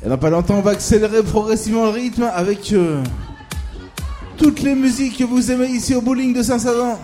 [0.05, 3.03] Et dans pas longtemps, on va accélérer progressivement le rythme avec euh,
[4.39, 6.99] toutes les musiques que vous aimez ici au bowling de Saint-Savin.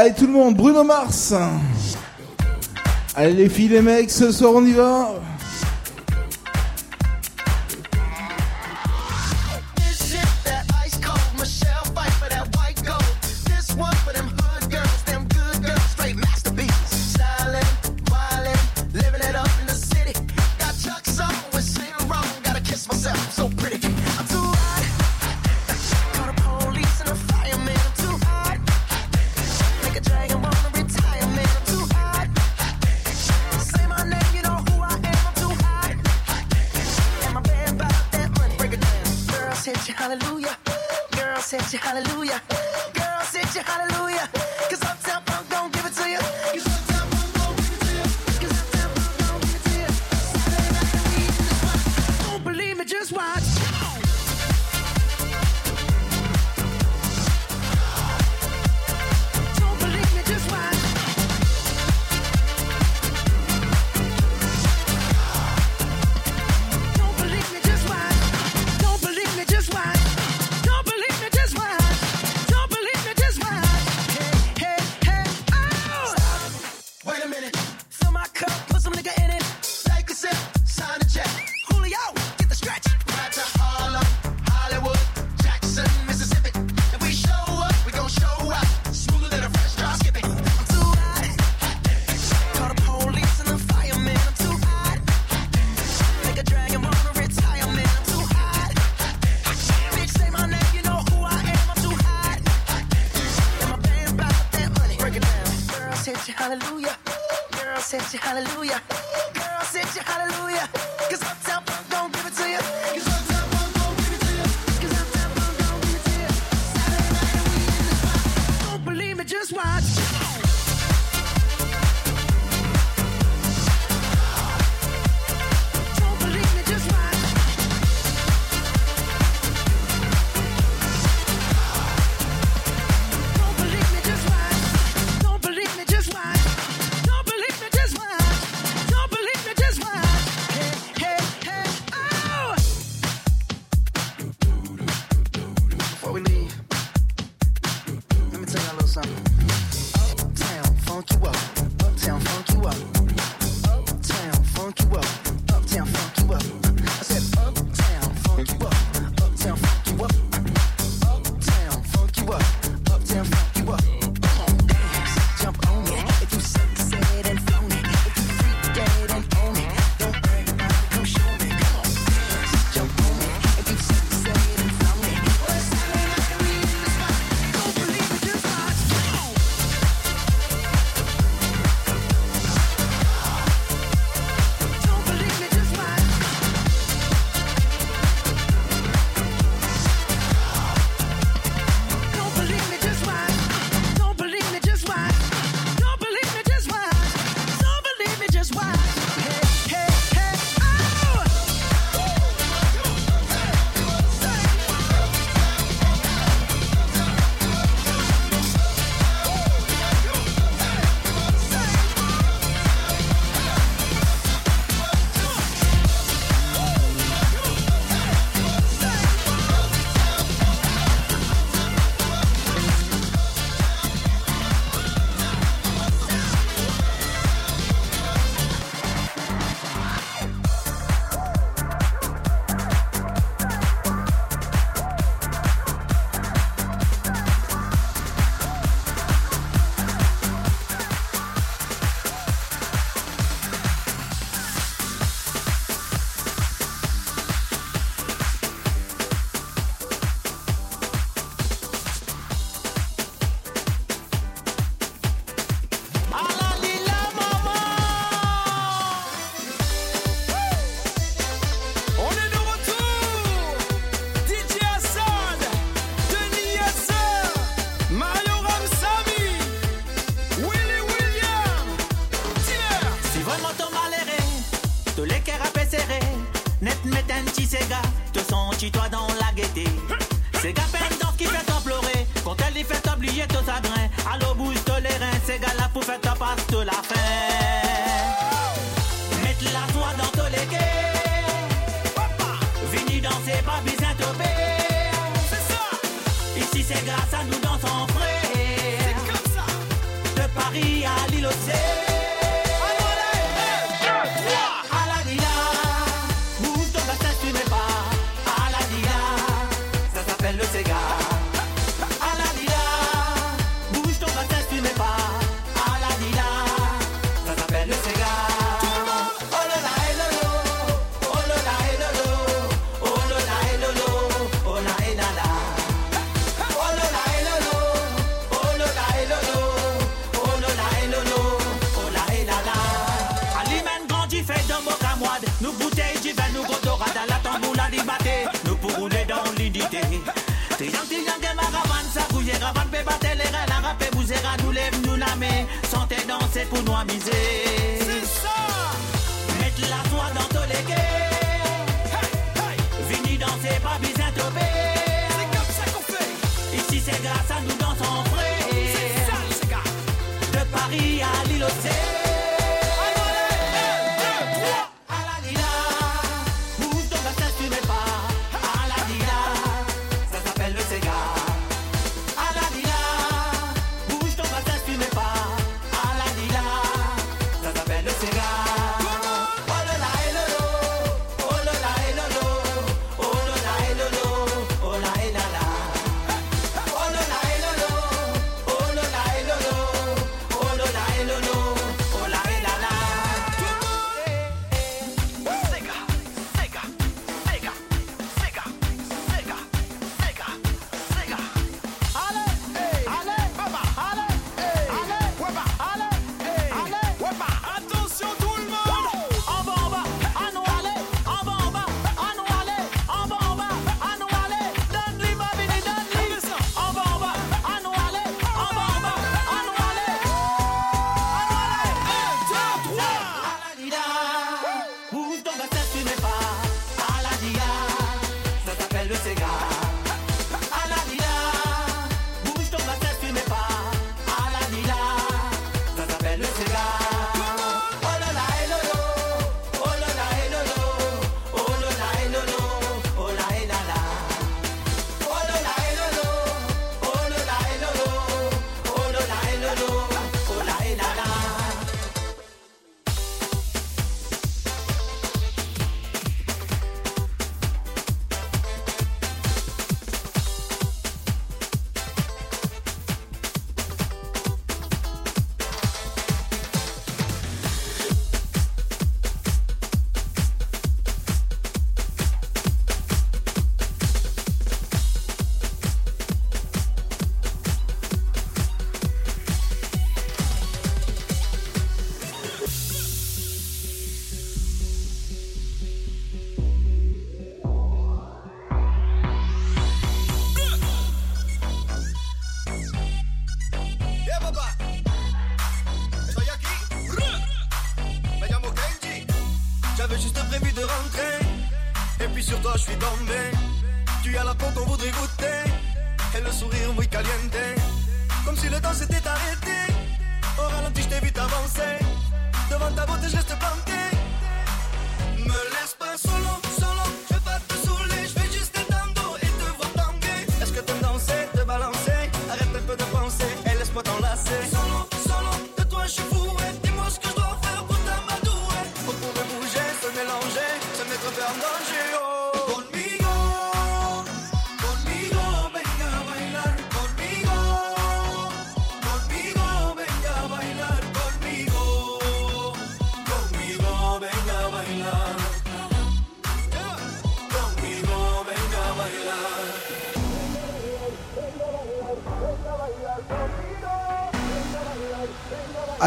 [0.00, 1.34] Allez tout le monde, Bruno Mars.
[3.14, 5.09] Allez les filles, les mecs, ce soir on y va.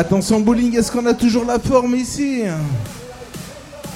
[0.05, 2.41] Attention bowling, est-ce qu'on a toujours la forme ici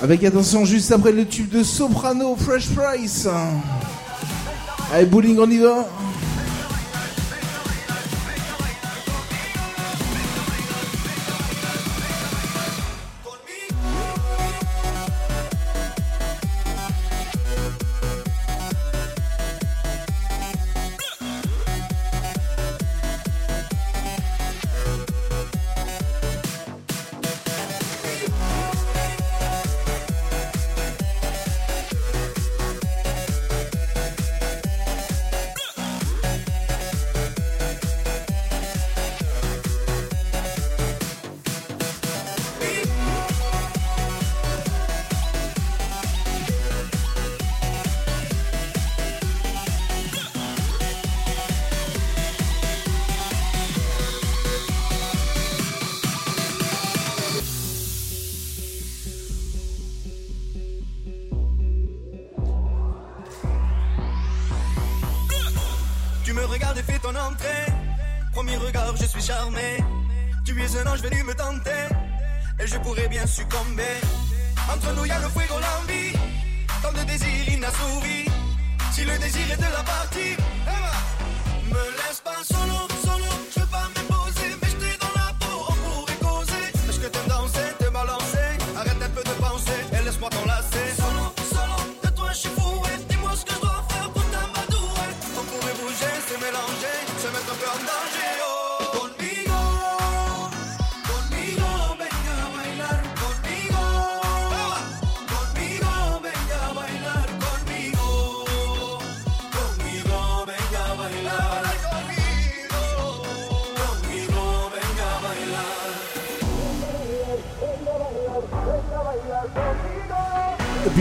[0.01, 3.27] Avec attention juste après le tube de Soprano Fresh Price.
[4.93, 5.85] Allez bowling, on y va.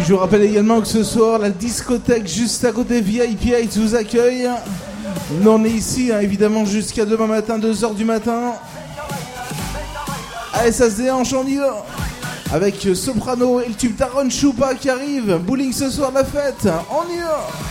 [0.07, 4.49] Je vous rappelle également que ce soir, la discothèque juste à côté VIP vous accueille.
[5.41, 8.53] Nous, on est ici, hein, évidemment, jusqu'à demain matin, 2h du matin.
[10.53, 11.59] Allez, ça se déhanche, on y
[12.53, 15.39] Avec Soprano et le tube Taron Choupa qui arrive.
[15.39, 16.69] Bowling ce soir, la fête.
[16.89, 17.66] On y va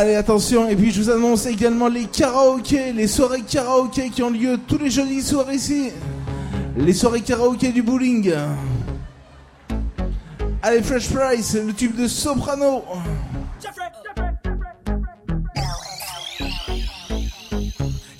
[0.00, 4.30] Allez, attention, et puis je vous annonce également les karaokés, les soirées karaoké qui ont
[4.30, 5.90] lieu tous les jeudis soirs ici.
[6.78, 8.32] Les soirées karaoké du bowling.
[10.62, 12.82] Allez, Fresh Price, le tube de Soprano.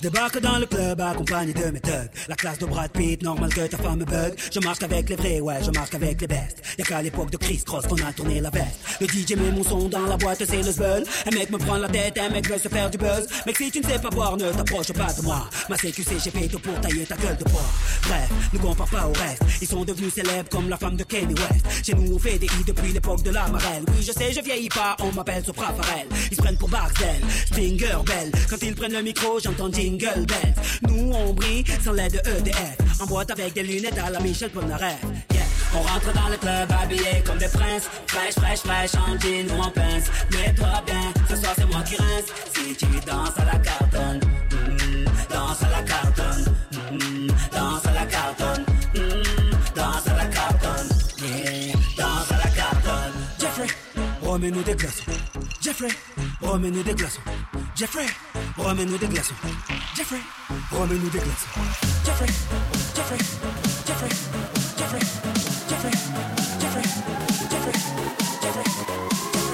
[0.02, 2.10] Débarque dans le club accompagné de mes thugs.
[2.26, 4.34] La classe de Brad Pitt, normal que ta femme me bug.
[4.50, 6.62] Je marche avec les vrais, ouais, je marche avec les bestes.
[6.78, 8.80] Y'a qu'à l'époque de Chris Cross qu'on a tourné la veste.
[9.00, 11.04] Le DJ met mon son dans la boîte, c'est le zbeul.
[11.26, 13.26] Un mec me prend la tête, un mec veut se faire du buzz.
[13.46, 15.48] Mec, si tu ne sais pas boire, ne t'approche pas de moi.
[15.70, 17.64] Ma CQC, j'ai fait tout pour tailler ta gueule de bois.
[18.02, 19.42] Bref, ne compare pas au reste.
[19.62, 21.86] Ils sont devenus célèbres comme la femme de Kanye West.
[21.86, 23.84] Chez nous, on fait des hits depuis l'époque de la marelle.
[23.88, 26.06] Oui, je sais, je vieillis pas, on m'appelle Sopra Farel.
[26.30, 28.30] Ils se prennent pour Barcel, Stinger Bell.
[28.50, 30.54] Quand ils prennent le micro, j'entends Jingle Bells.
[30.88, 32.76] Nous, on brille sans l'aide de EDF.
[33.00, 34.98] En boîte avec des lunettes à la Michel Polnareff.
[35.32, 35.40] Yeah.
[35.72, 37.88] On rentre dans le club habillé comme des princes.
[38.10, 40.10] Fraîche, fraîche, fraîche, en jean ou en pince.
[40.32, 42.26] Mets-toi bien, ce soir c'est moi qui rince.
[42.52, 44.18] Si tu danses à la cartonne,
[44.50, 46.54] mm, danse à la cartonne,
[46.90, 48.64] mm, danse à la cartonne,
[48.96, 50.88] mm, danse à la cartonne,
[51.22, 53.14] yeah, danse à la cartonne.
[53.38, 53.66] Jeffrey,
[54.22, 55.04] remets-nous des glaçons.
[55.60, 55.88] Jeffrey,
[56.42, 57.20] remets-nous des glaçons.
[57.76, 58.06] Jeffrey,
[58.58, 59.34] remets-nous des glaçons.
[59.94, 60.20] Jeffrey,
[60.72, 61.60] remets-nous des glaçons.
[62.04, 62.26] Jeffrey,
[62.96, 63.18] Jeffrey,
[63.86, 64.08] Jeffrey,
[64.90, 65.06] Jeffrey,
[65.68, 65.92] Jeffrey,
[66.58, 66.82] Jeffrey,
[67.50, 67.78] Jeffrey,
[68.42, 69.49] Et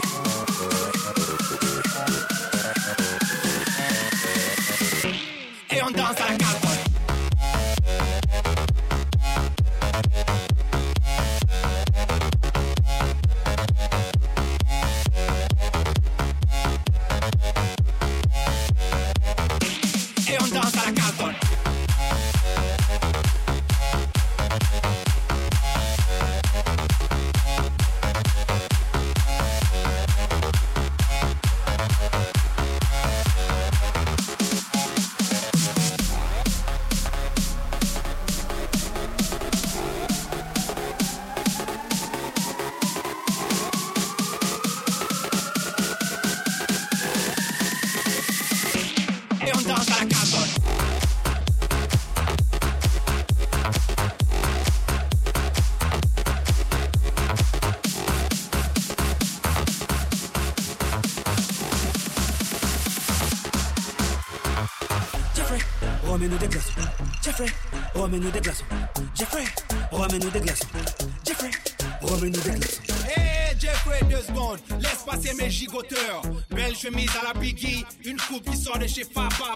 [78.86, 79.55] coupe qui sort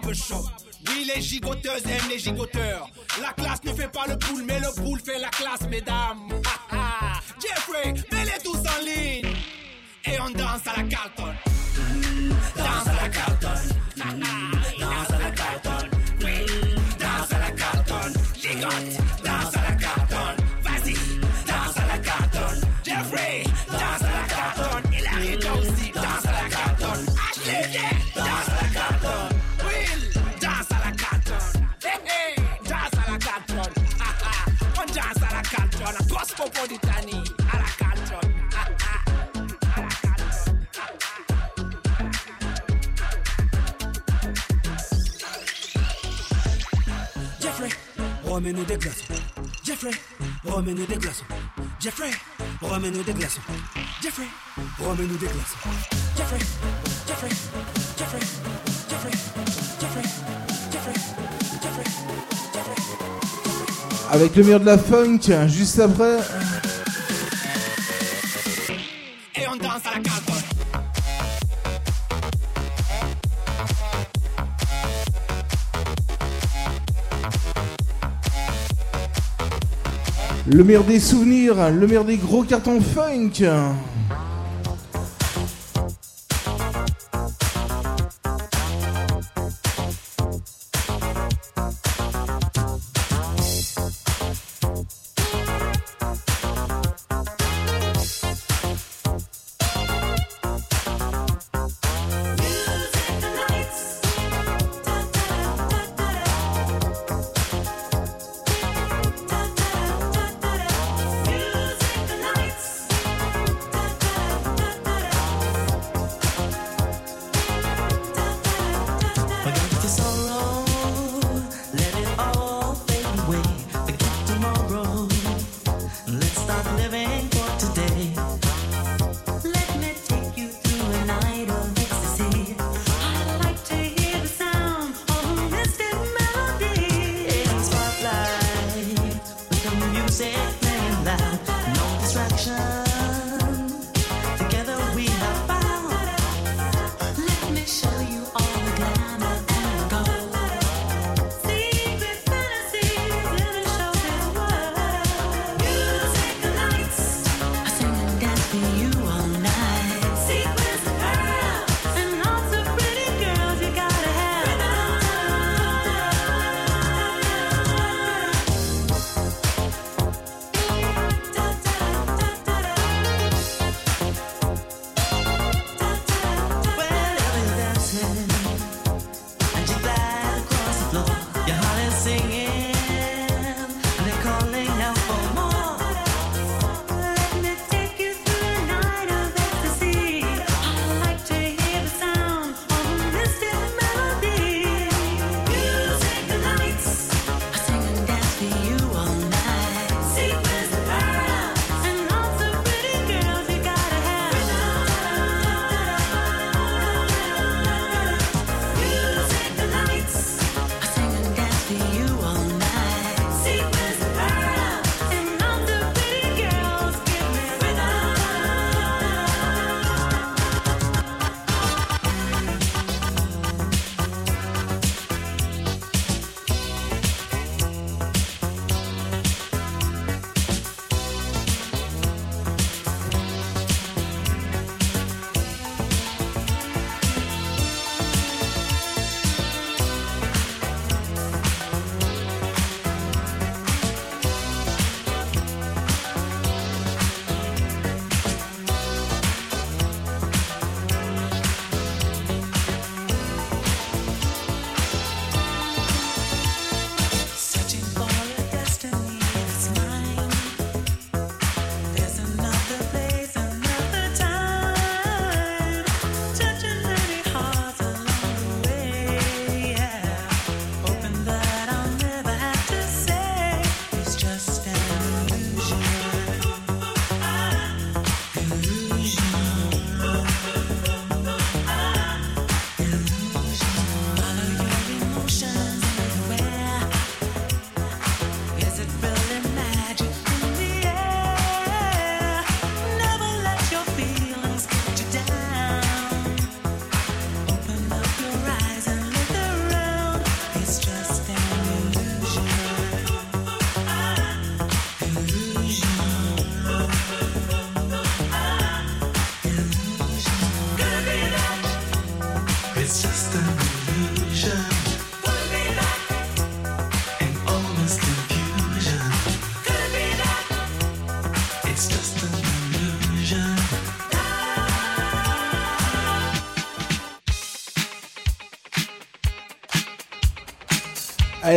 [51.81, 52.11] Jeffrey,
[52.61, 53.41] remets-nous des glaçons.
[54.03, 54.27] Jeffrey,
[54.79, 55.57] remets-nous des glaçons.
[56.15, 56.37] Jeffrey,
[57.07, 57.29] Jeffrey,
[57.97, 58.19] Jeffrey,
[58.87, 59.11] Jeffrey,
[59.79, 60.01] Jeffrey,
[60.71, 60.93] Jeffrey,
[61.63, 61.85] Jeffrey,
[64.11, 66.19] Avec le mur de la funk, juste après.
[80.61, 83.31] Le mur des souvenirs, le mur des gros cartons funk.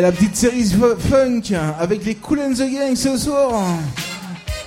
[0.05, 0.67] la petite série
[0.99, 3.65] funk avec les Cool and the Gang ce soir.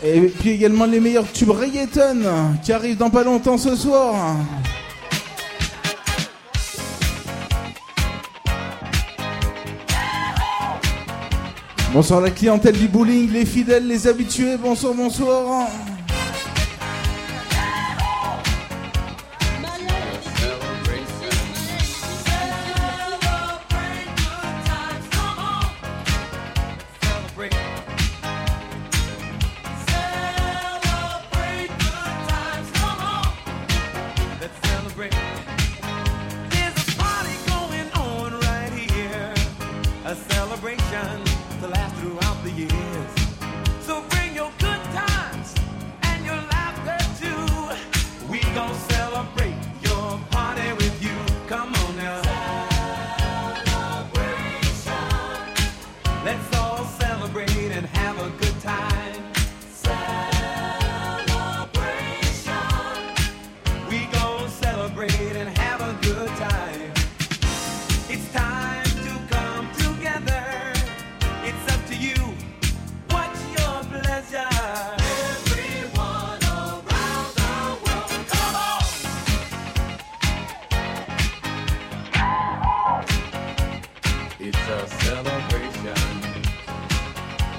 [0.04, 2.24] Et puis également les meilleurs tubes reggaeton
[2.64, 4.36] qui arrivent dans pas longtemps ce soir.
[11.94, 15.68] Bonsoir la clientèle du bowling, les fidèles, les habitués, bonsoir, bonsoir.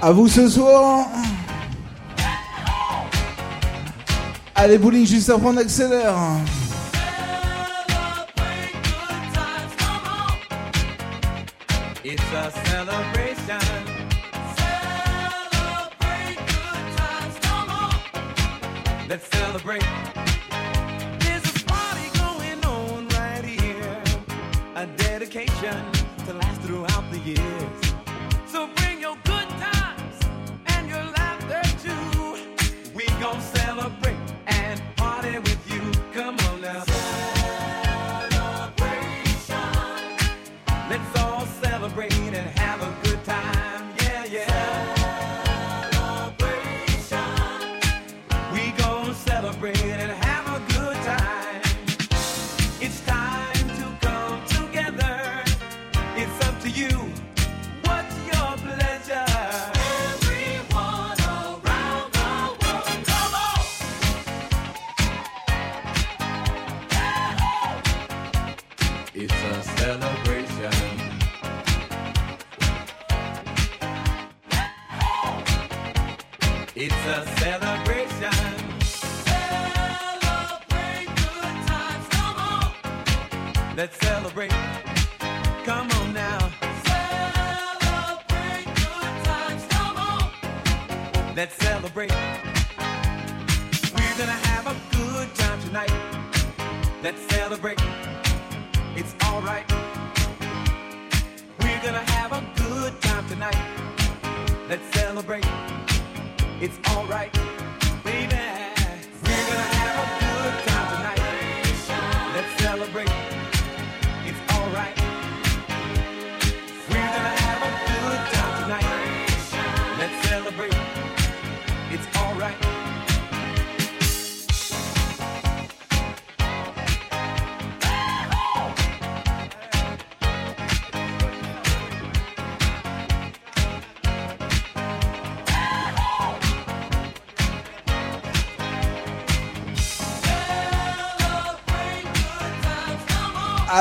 [0.09, 1.05] À vous ce soir.
[4.55, 6.15] Allez, bowling, juste après, on accélère.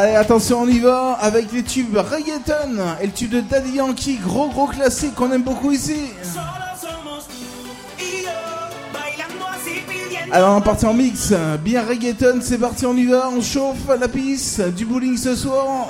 [0.00, 4.20] Allez, attention, on y va avec les tubes reggaeton et le tube de Daddy Yankee,
[4.24, 6.12] gros gros classique qu'on aime beaucoup ici.
[10.30, 11.32] Alors on parti en mix,
[11.64, 15.88] bien reggaeton, c'est parti, on y va, on chauffe la piste, du bowling ce soir.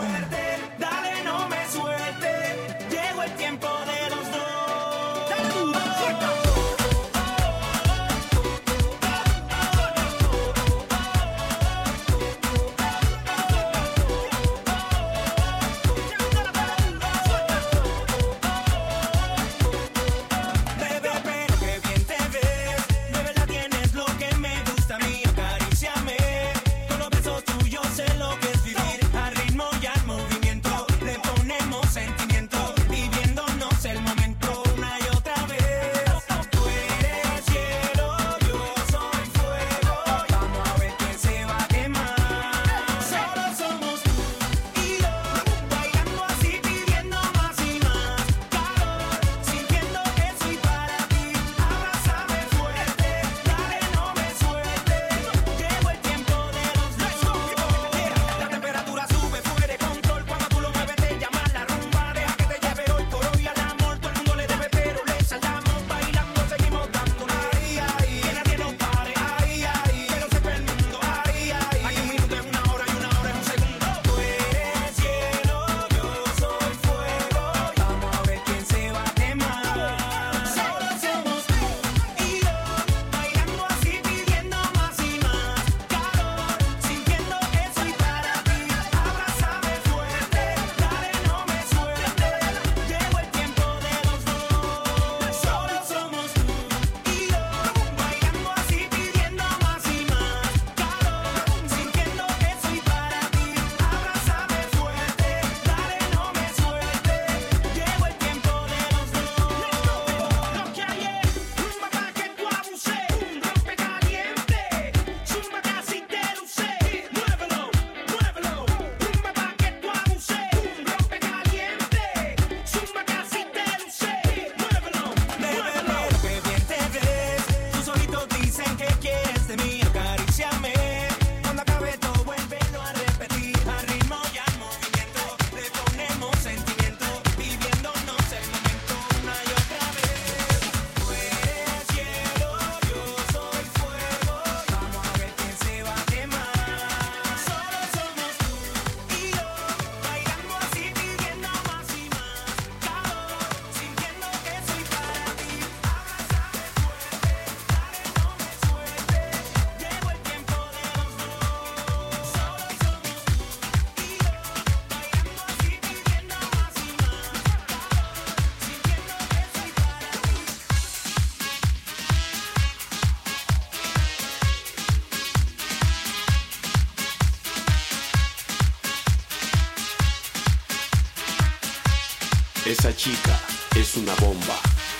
[184.08, 184.58] una bomba.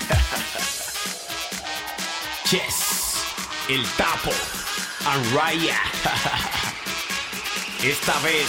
[2.45, 3.15] Chess,
[3.67, 4.31] el tapo,
[5.05, 5.79] Anraya.
[7.83, 8.47] Esta vez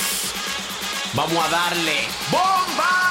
[1.14, 3.09] vamos a darle bomba.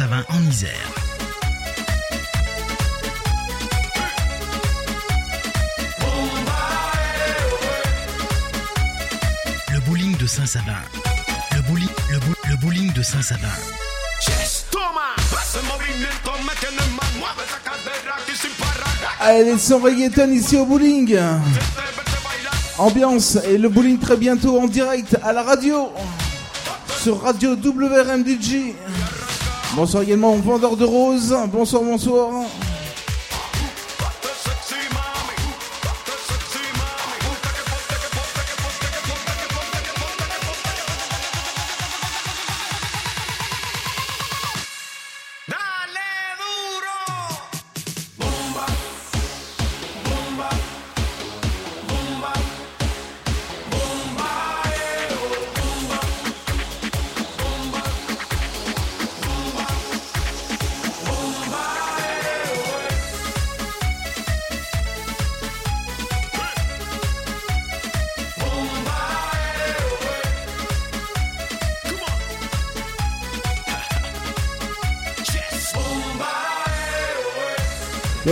[0.00, 0.06] Le
[9.80, 10.72] bowling de Saint-Savin.
[11.52, 11.60] Le
[12.56, 13.46] bowling, de Saint-Savin.
[19.20, 21.18] Allez, son reggaeton ici au bowling.
[22.78, 25.92] Ambiance et le bowling très bientôt en direct à la radio
[27.02, 28.74] sur Radio WRMDG.
[29.76, 31.36] Bonsoir également aux vendeurs de roses.
[31.52, 32.39] Bonsoir, bonsoir.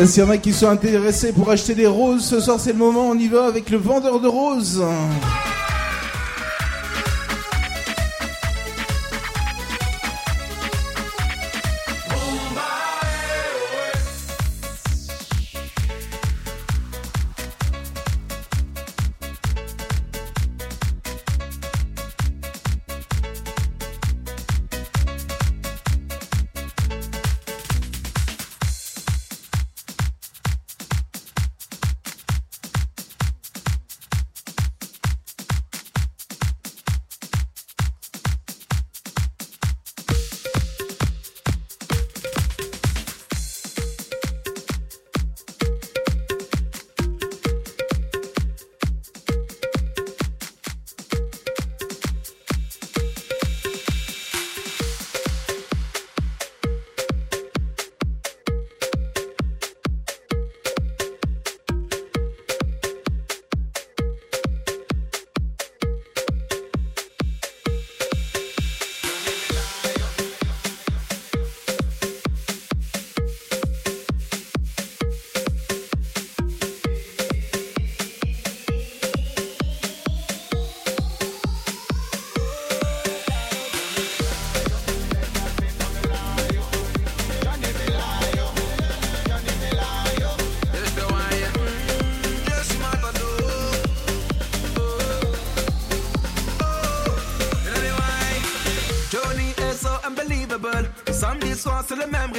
[0.06, 2.78] S'il y en a qui sont intéressés pour acheter des roses ce soir, c'est le
[2.78, 3.08] moment.
[3.08, 4.82] On y va avec le vendeur de roses.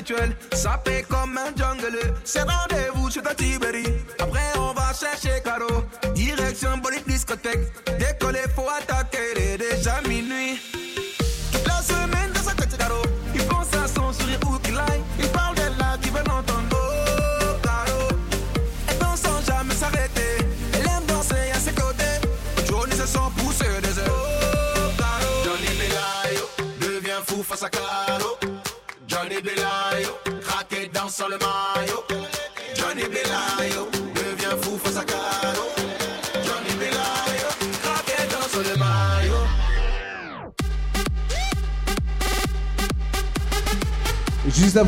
[0.10, 0.39] intellectuel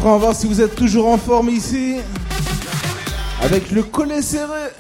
[0.04, 1.98] On va voir si vous êtes toujours en forme ici.
[3.44, 4.72] Avec le collet serré.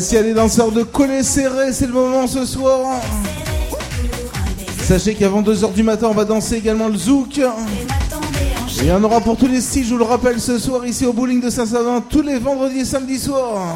[0.00, 3.00] S'il y a des danseurs de collet serré, c'est le moment ce soir.
[4.82, 7.38] Sachez qu'avant 2h du matin, on va danser également le zouk.
[7.38, 7.42] Et
[8.82, 11.04] il y en aura pour tous les styles, je vous le rappelle, ce soir ici
[11.04, 13.74] au bowling de Saint-Savin, tous les vendredis et samedis soirs.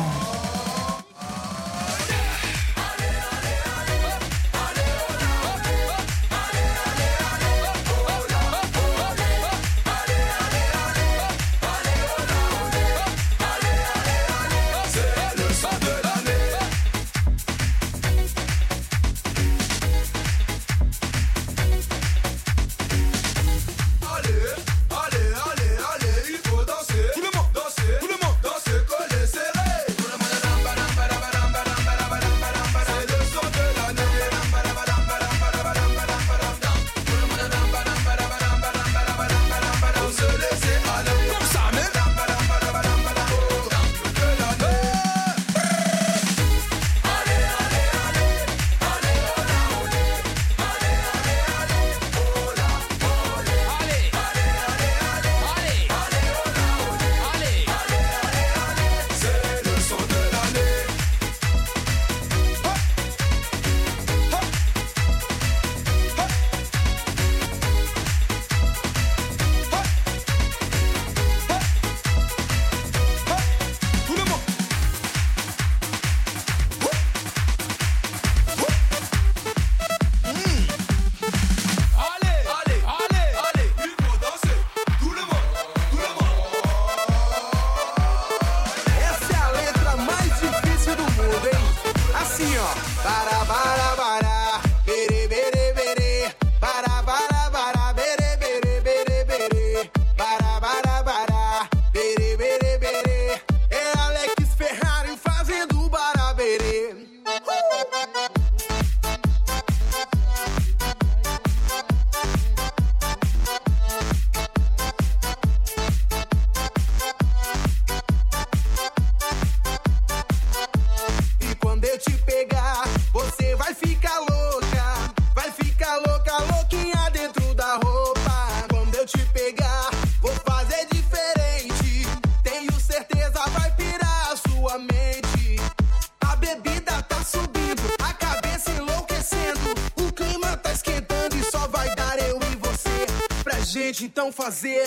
[144.23, 144.87] então fazer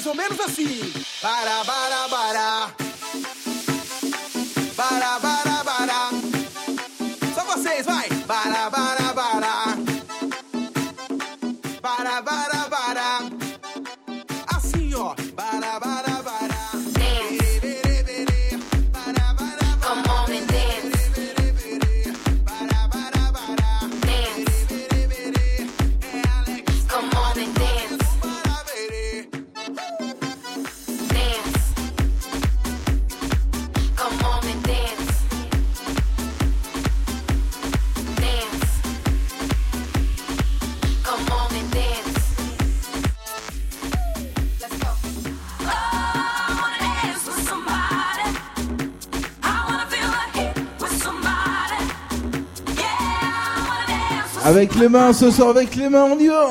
[0.00, 0.92] mais ou menos assim.
[1.20, 2.70] para bara bará.
[4.74, 6.10] para bara bará.
[7.34, 8.08] Só vocês, vai.
[8.26, 8.89] Para, bará.
[54.60, 56.50] avec les mains, ce soir avec les mains, on y va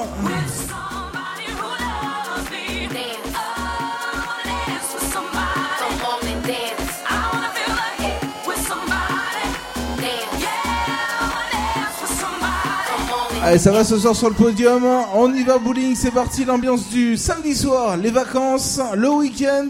[13.44, 14.84] Allez, ça va ce soir sur le podium.
[15.14, 16.46] On y va bowling, c'est parti.
[16.46, 19.70] L'ambiance du samedi soir, les vacances, le week-end.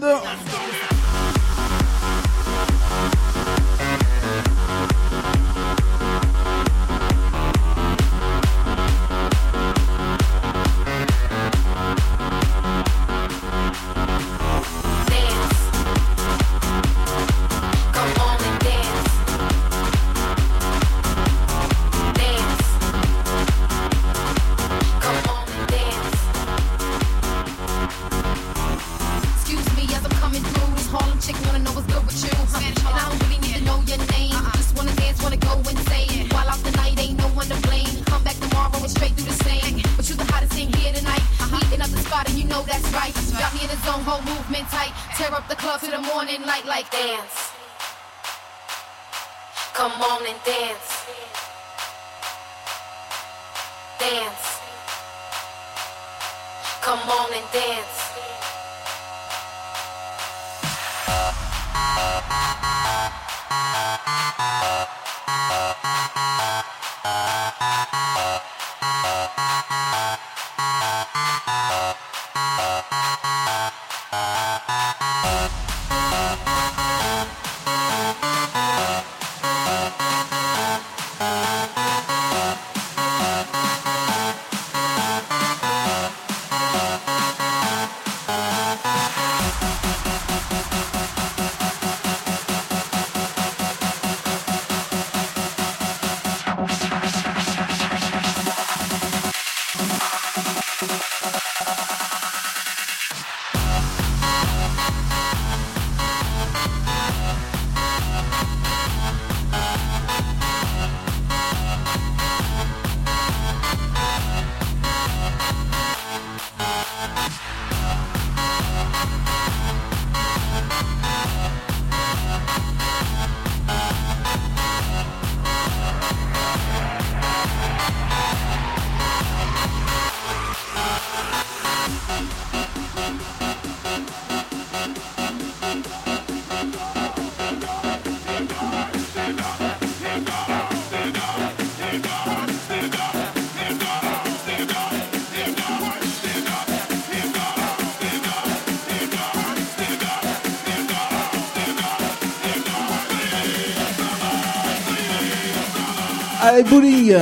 [156.60, 157.16] et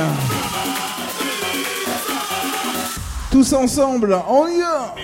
[3.31, 4.95] Tous ensemble, on y va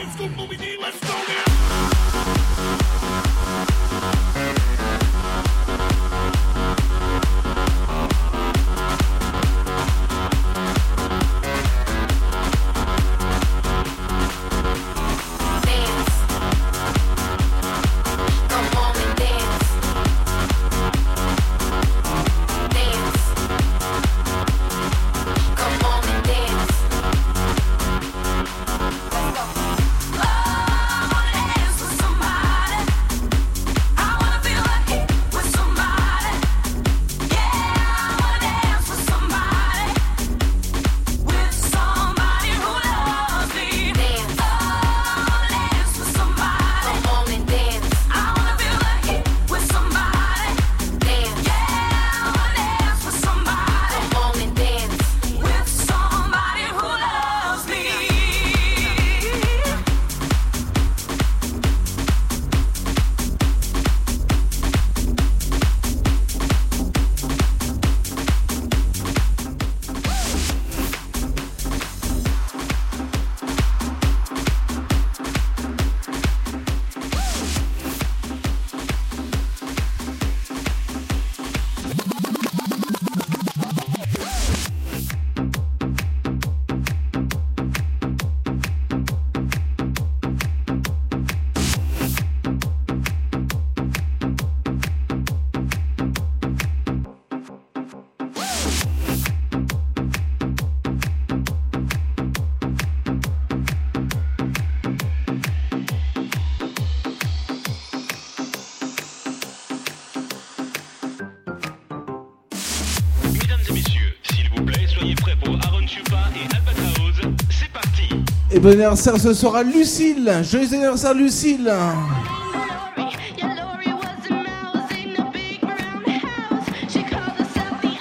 [118.65, 120.41] bon anniversaire ce soir à Lucille.
[120.41, 121.71] Joyeux anniversaire Lucille.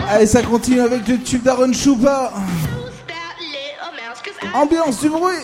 [0.09, 2.33] Allez, ça continue avec le tube d'Aaron Choupa.
[4.55, 5.35] Ambiance du bruit.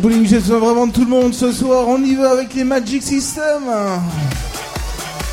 [0.00, 1.86] bowling j'ai besoin vraiment de tout le monde ce soir.
[1.86, 3.64] On y va avec les Magic System.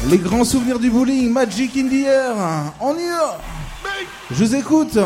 [0.09, 2.35] Les grands souvenirs du bowling, Magic in the Air.
[2.79, 3.37] On y va.
[4.29, 4.97] Je vous écoute.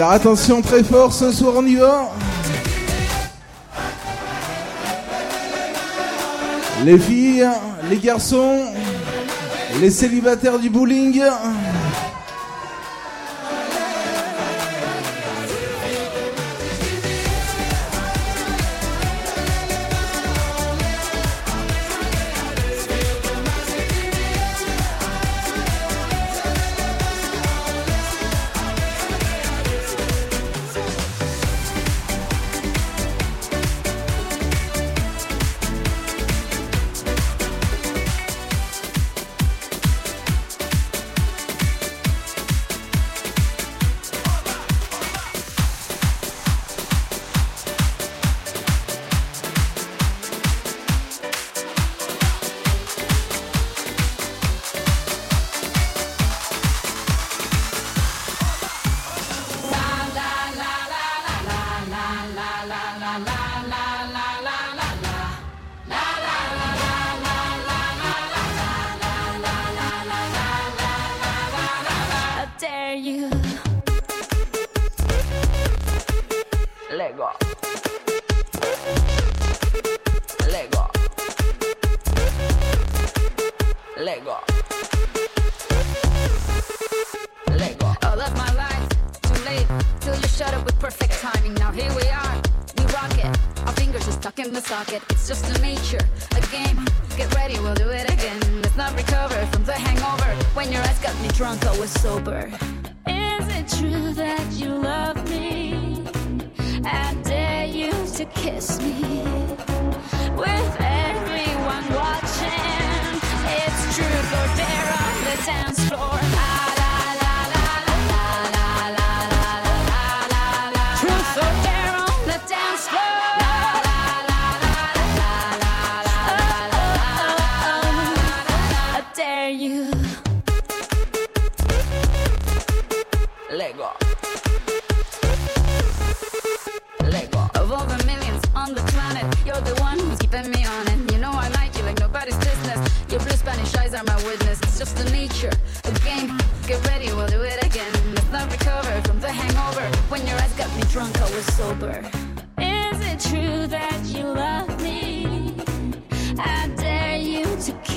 [0.00, 2.10] Alors attention très fort, ce soir on y va.
[6.86, 7.46] Les filles,
[7.90, 8.64] les garçons,
[9.78, 11.20] les célibataires du bowling.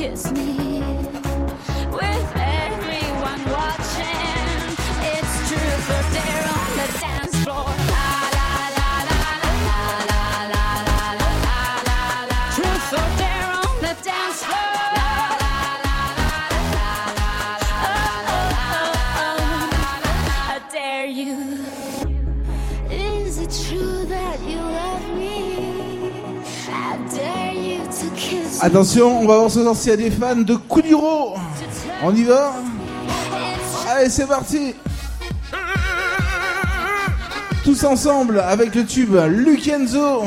[0.04, 0.73] kiss me.
[28.66, 31.36] Attention, on va voir ce soir s'il y a des fans de Kuduro.
[32.02, 32.54] On y va
[33.90, 34.74] Allez, c'est parti
[37.66, 40.24] Tous ensemble avec le tube Lukenzo.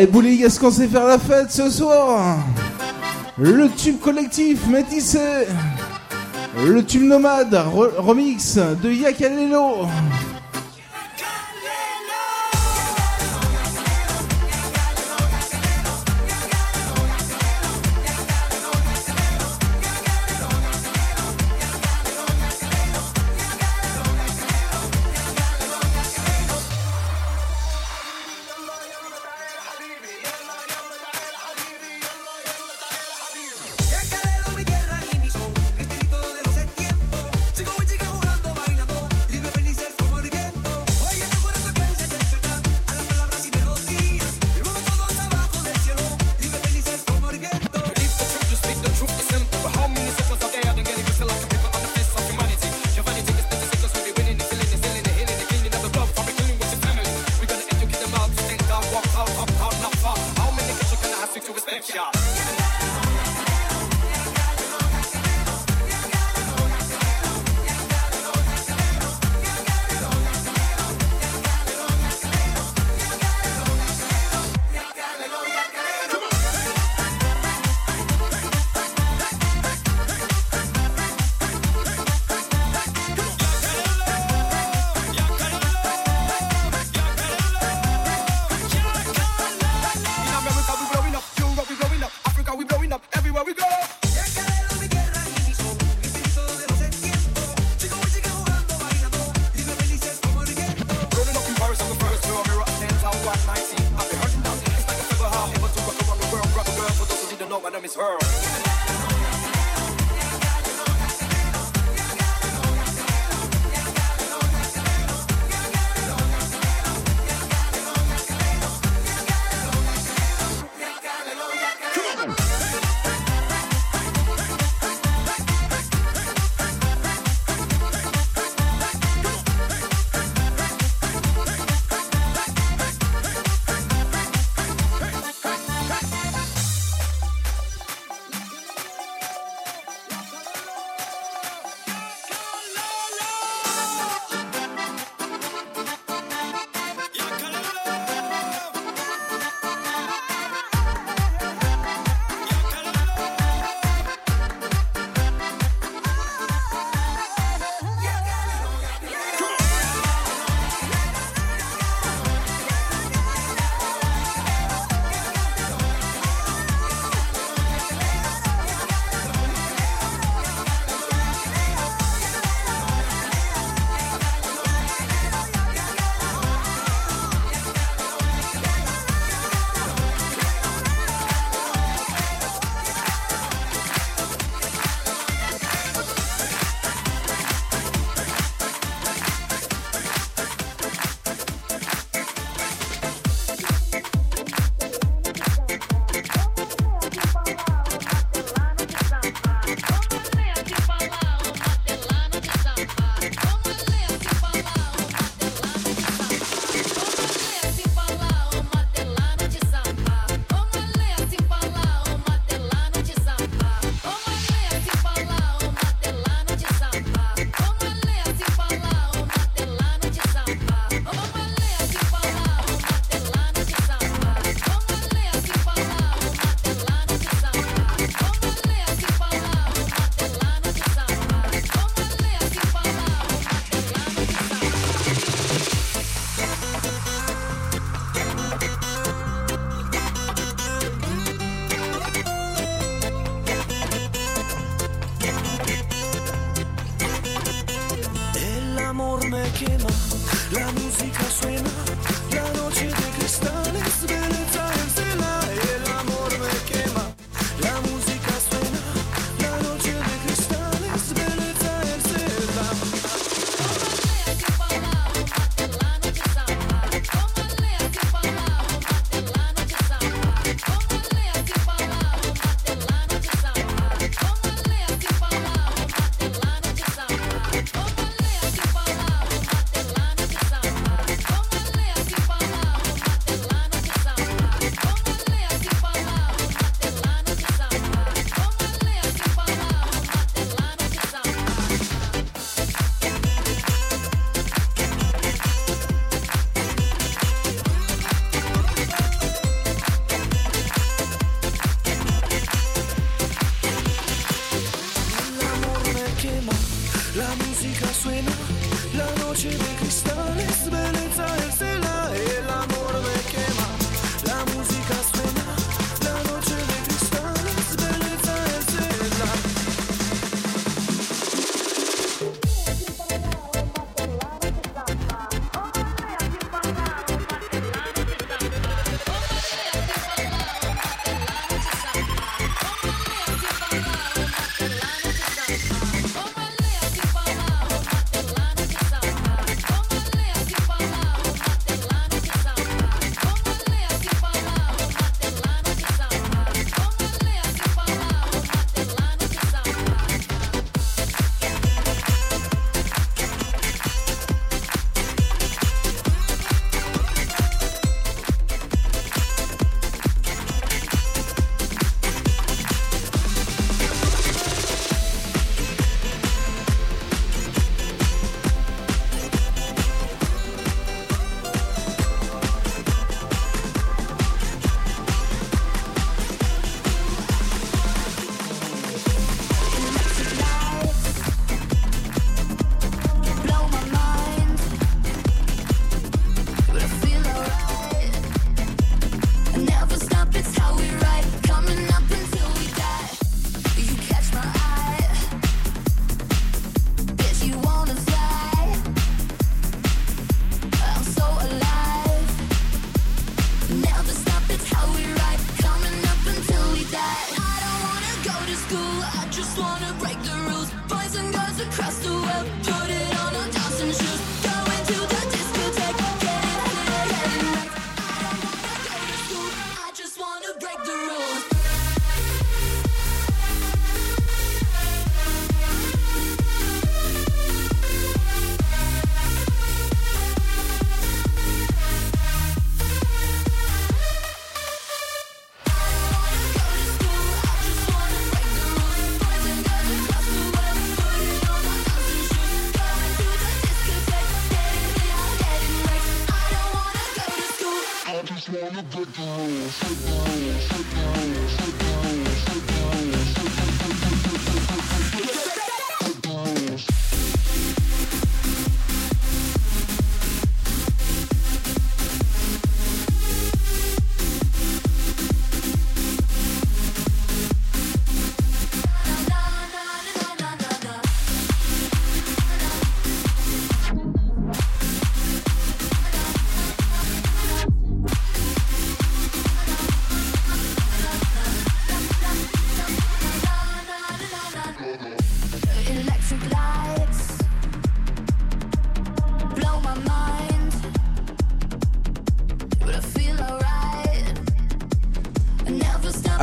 [0.00, 2.38] Allez Boulig, est-ce qu'on sait faire la fête ce soir
[3.36, 5.44] Le tube collectif métissé
[6.64, 7.54] Le tube nomade
[7.98, 9.86] remix de Yakalelo.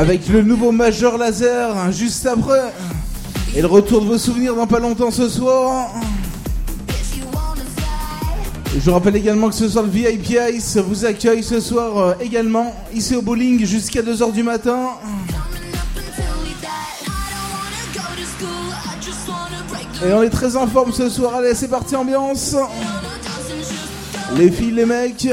[0.08, 2.72] Avec le nouveau Major Laser, hein, juste après.
[3.53, 5.90] Et le retour de vos souvenirs dans pas longtemps ce soir.
[8.80, 12.74] Je rappelle également que ce soir le VIP Ice vous accueille ce soir euh, également
[12.94, 14.92] ici au bowling jusqu'à 2h du matin.
[20.06, 22.56] Et on est très en forme ce soir, allez c'est parti ambiance.
[24.38, 25.27] Les filles, les mecs.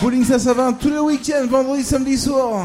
[0.00, 2.64] Bowling ça ça va tous les week-ends, vendredi, samedi soir.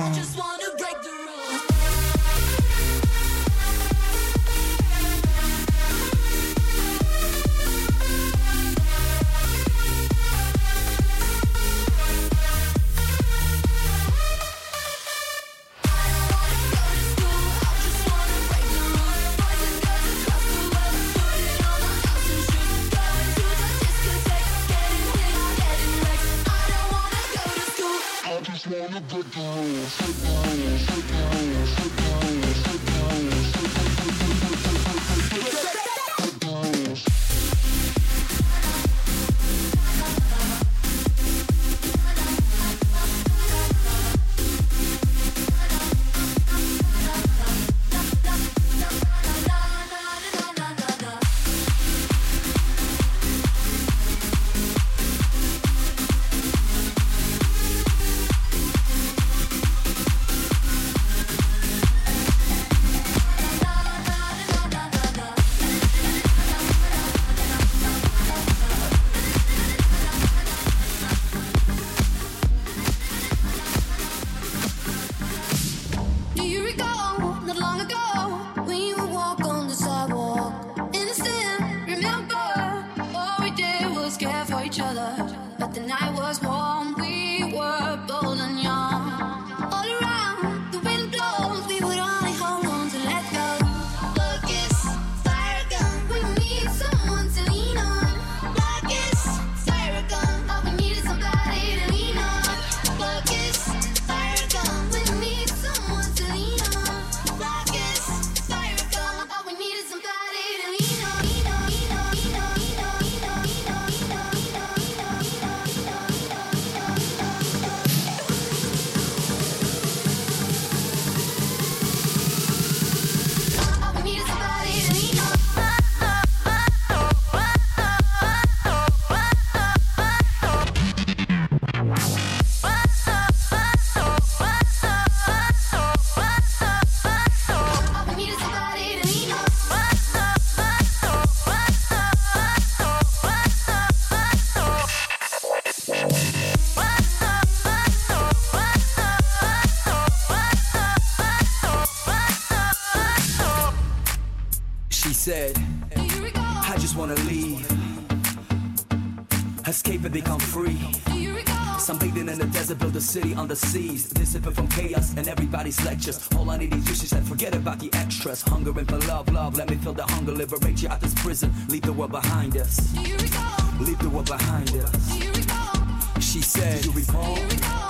[162.96, 166.30] the city on the seas, disappear from chaos and everybody's lectures.
[166.38, 168.42] All I need is you, she said, forget about the extras.
[168.42, 171.82] Hungering for love, love, let me feel the hunger, liberate you out this prison, leave
[171.82, 172.78] the world behind us.
[172.78, 173.82] Do you recall?
[173.82, 175.12] Leave the world behind us.
[175.12, 176.22] Do you recall?
[176.22, 177.36] She said, Do you recall?
[177.36, 177.90] Do you recall?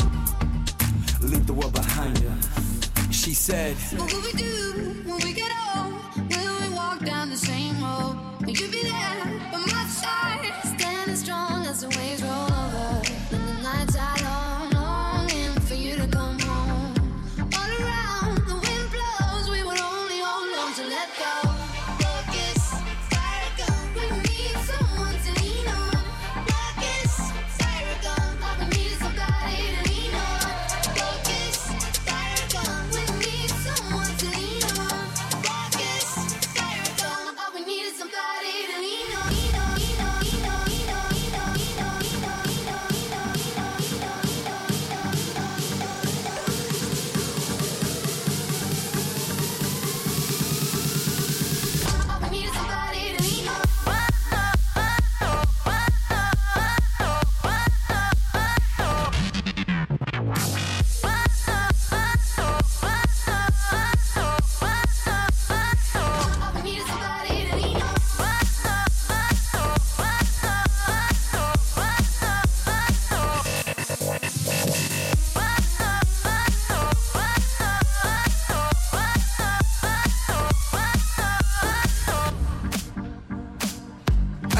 [1.21, 2.89] Leave the world behind us.
[3.11, 5.94] She said, What will we do when we get old?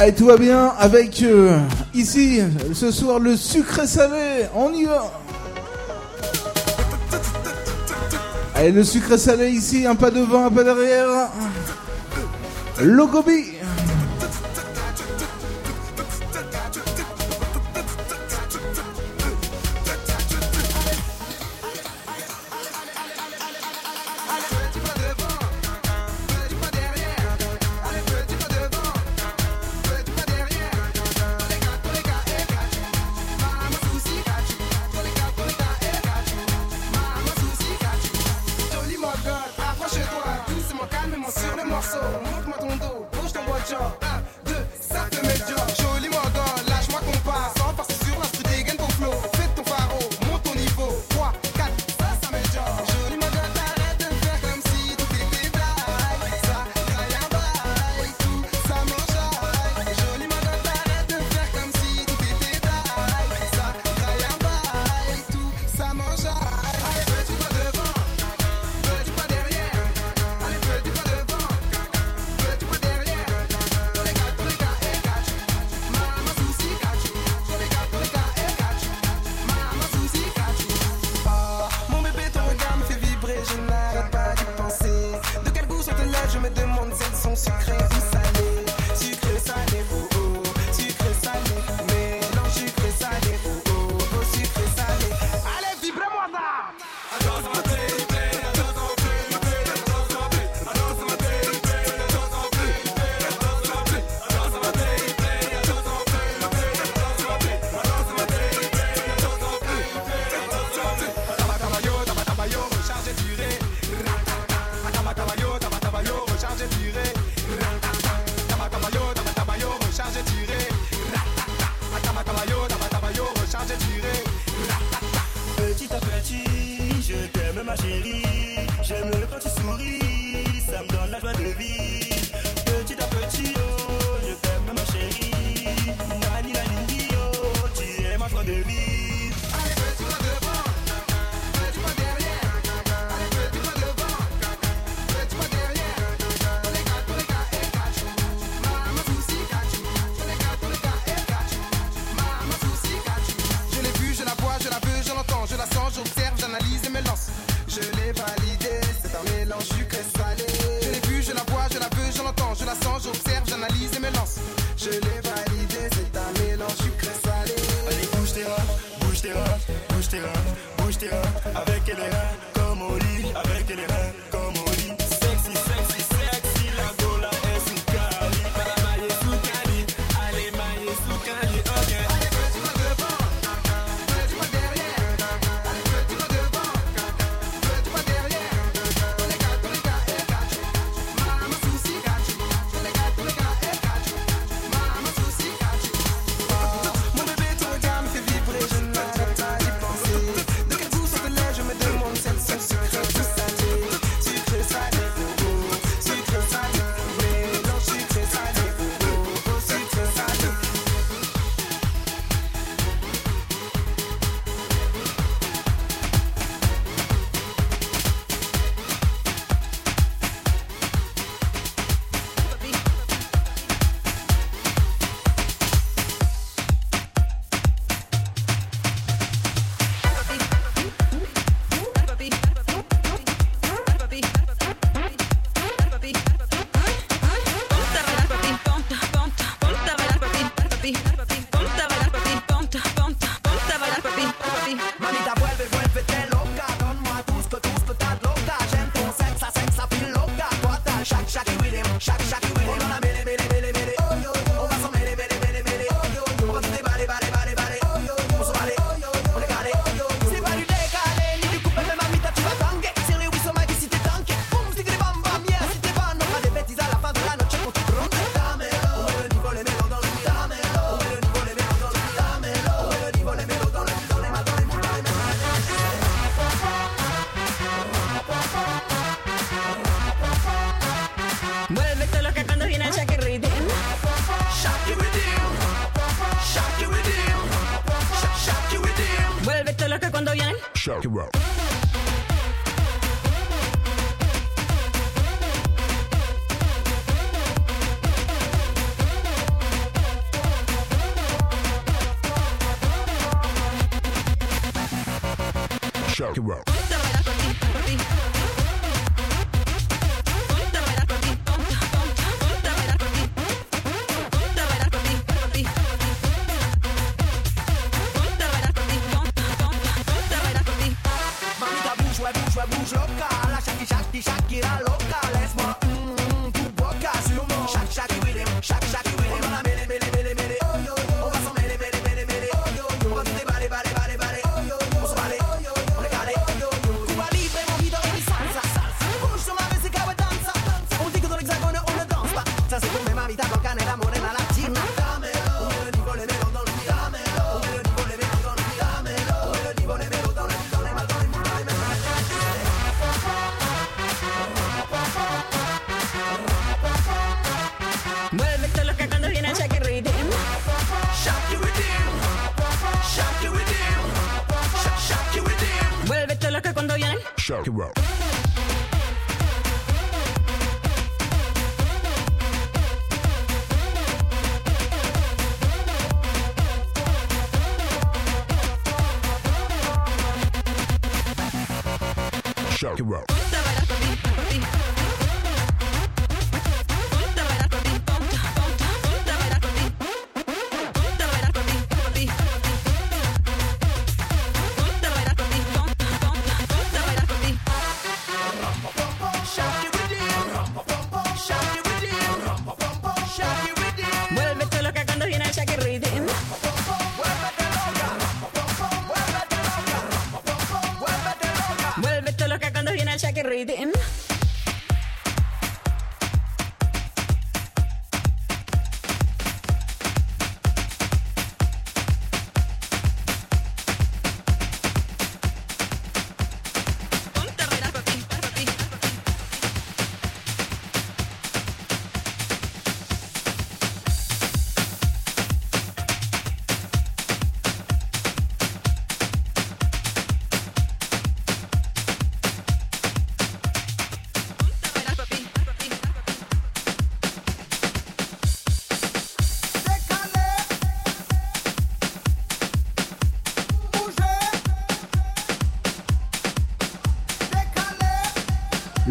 [0.08, 1.58] et tout va bien avec euh,
[1.93, 2.40] ici
[2.74, 4.45] ce soir le sucré salé.
[4.56, 5.11] On y va.
[8.53, 11.30] Allez, le sucré salé ici, un pas devant, un pas derrière.
[12.82, 13.55] Logobi.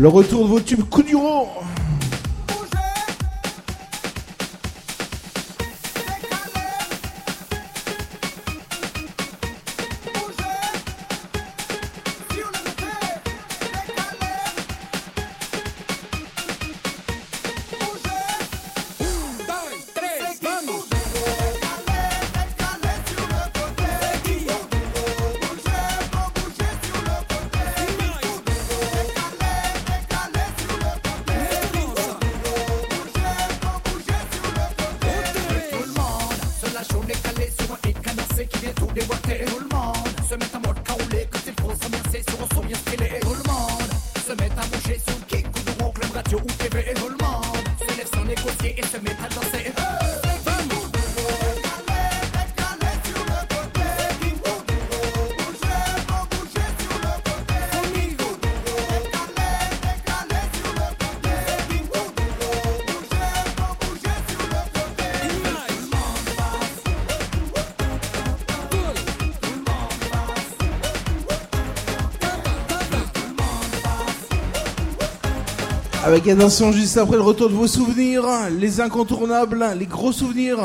[0.05, 1.49] Le retour de vos tubes coup du rond.
[76.15, 78.23] Avec attention juste après le retour de vos souvenirs,
[78.57, 80.61] les incontournables, les gros souvenirs.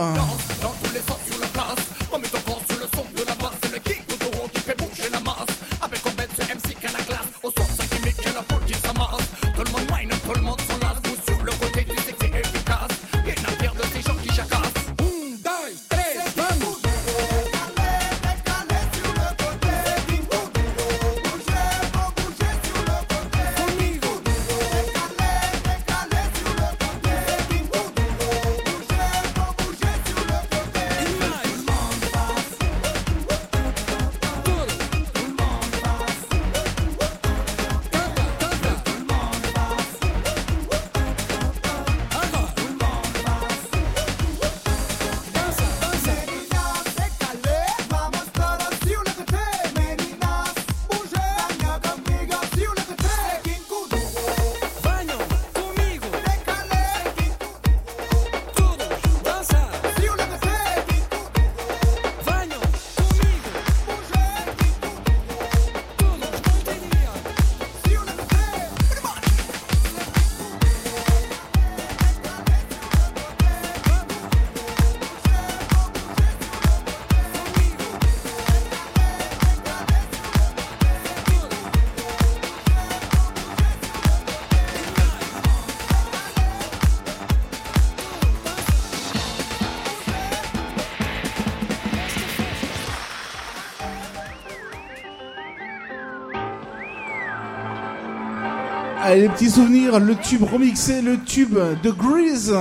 [99.20, 102.56] Les petits souvenirs, le tube remixé, le tube de Grease.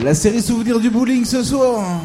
[0.00, 2.00] La série Souvenirs du bowling ce soir.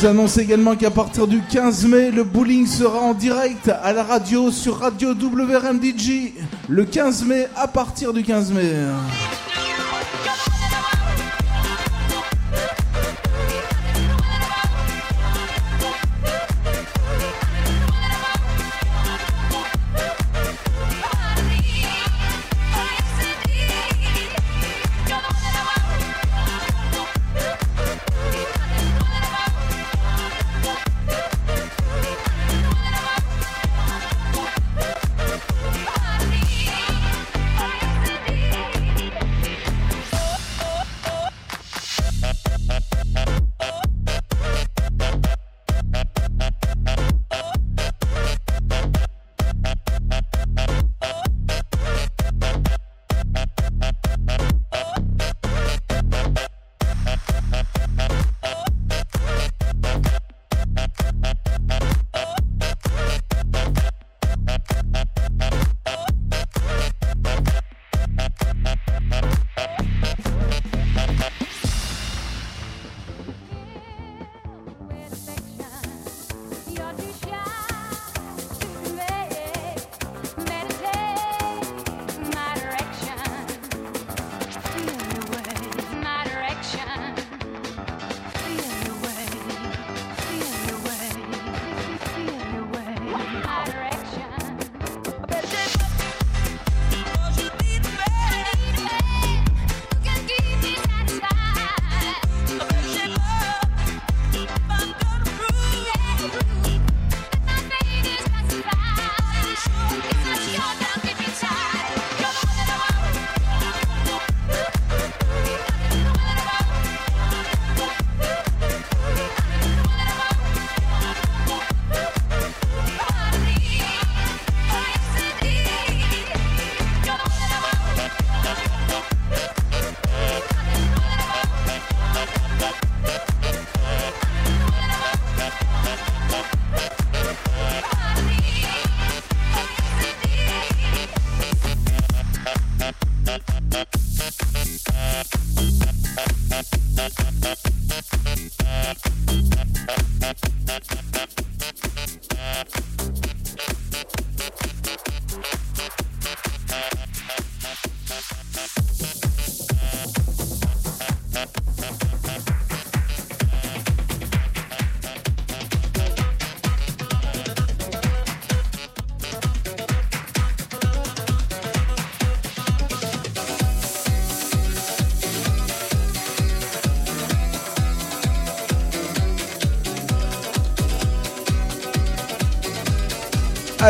[0.00, 4.02] Vous annonce également qu'à partir du 15 mai, le bowling sera en direct à la
[4.02, 6.32] radio sur Radio WRMDJ.
[6.68, 8.72] Le 15 mai, à partir du 15 mai.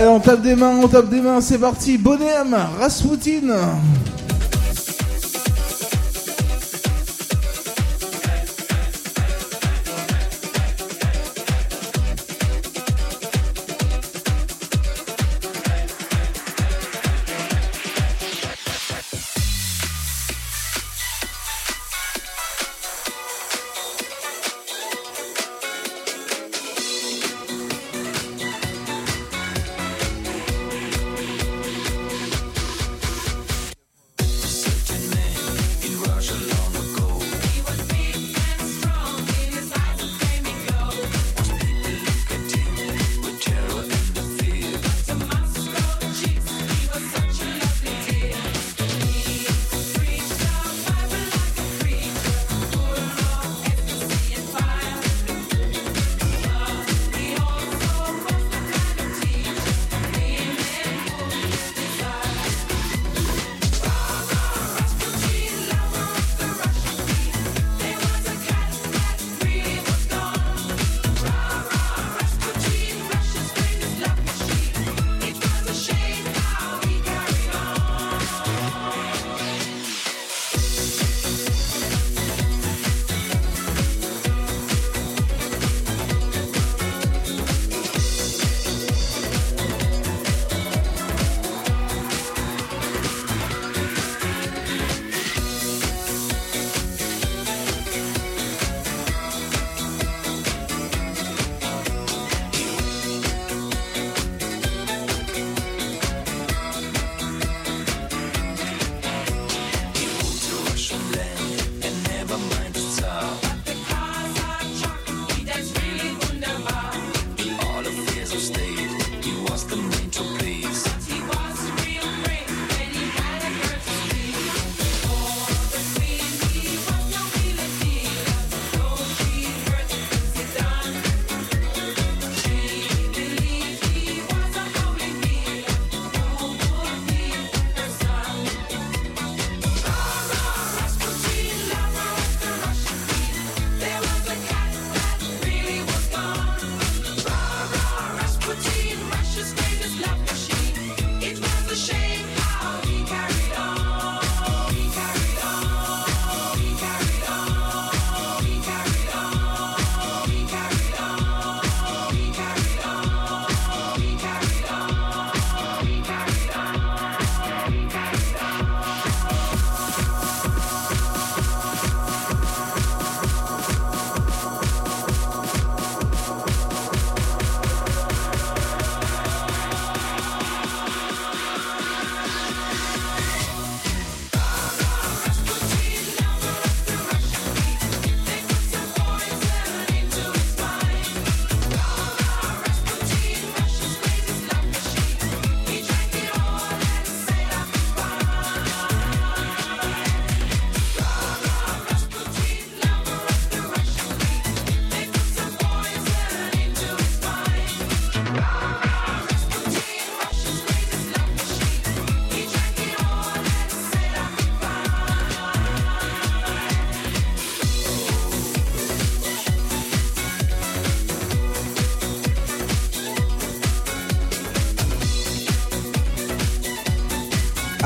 [0.00, 1.98] Allez, on tape des mains, on tape des mains, c'est parti.
[1.98, 3.50] Bonhomme, Rasputin.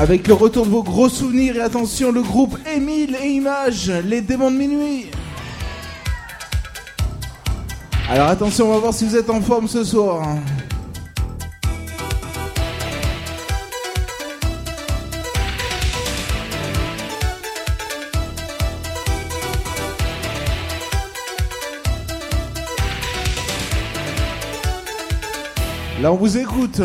[0.05, 4.21] Avec le retour de vos gros souvenirs et attention, le groupe Émile et Images, les
[4.21, 5.07] démons de minuit.
[8.07, 10.23] Alors attention, on va voir si vous êtes en forme ce soir.
[25.99, 26.79] Là, on vous écoute.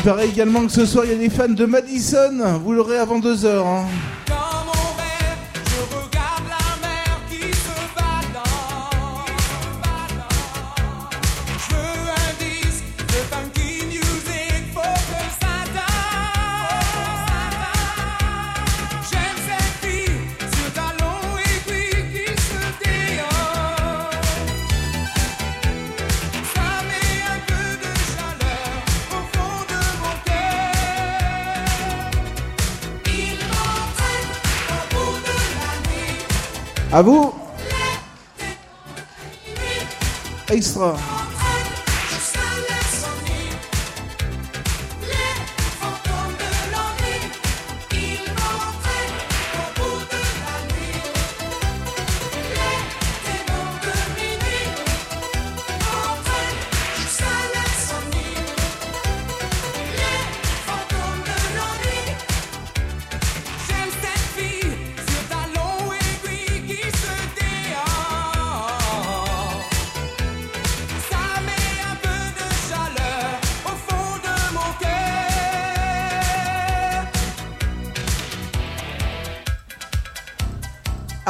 [0.00, 2.58] Il paraît également que ce soir, il y a des fans de Madison.
[2.64, 3.84] Vous l'aurez avant 2h.
[37.00, 37.32] À vous
[40.52, 40.96] Extra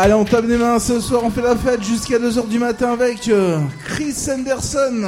[0.03, 2.93] Allez, on tape des mains ce soir, on fait la fête jusqu'à 2h du matin
[2.93, 5.05] avec euh, Chris Anderson.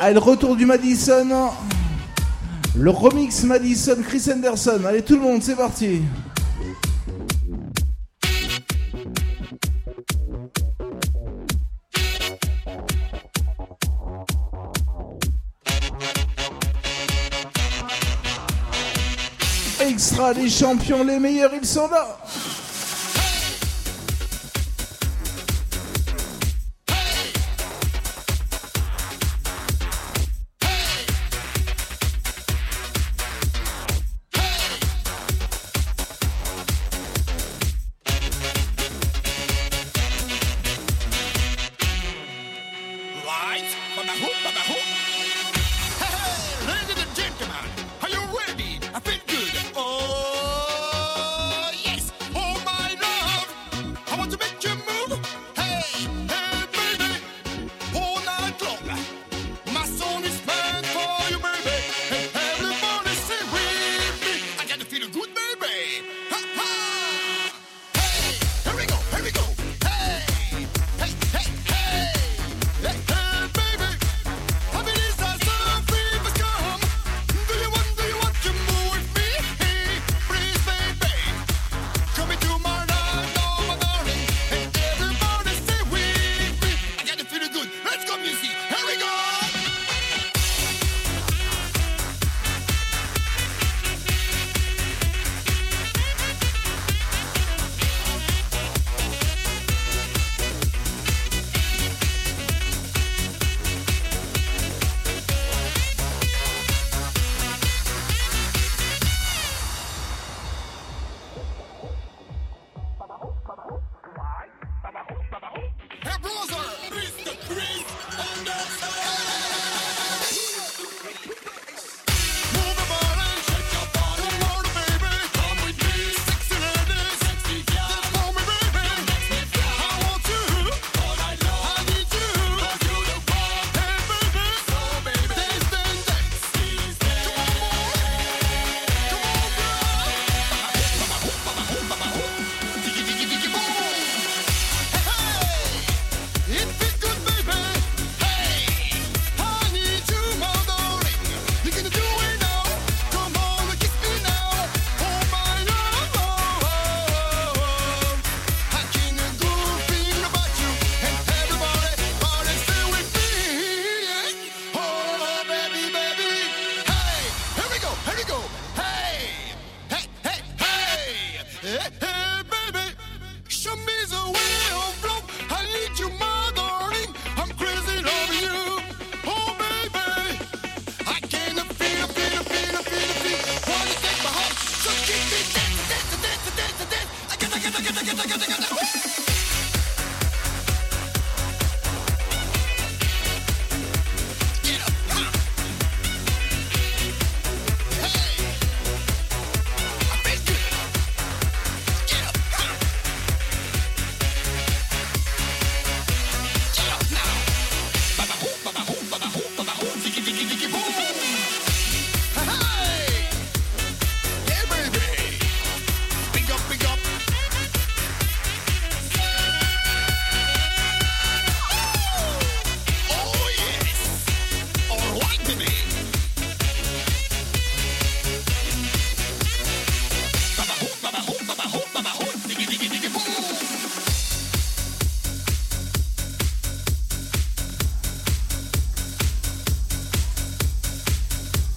[0.00, 1.52] Allez, le retour du Madison.
[2.76, 4.80] Le remix Madison, Chris Anderson.
[4.84, 6.02] Allez, tout le monde, c'est parti.
[19.78, 22.18] Extra, les champions, les meilleurs, ils sont là.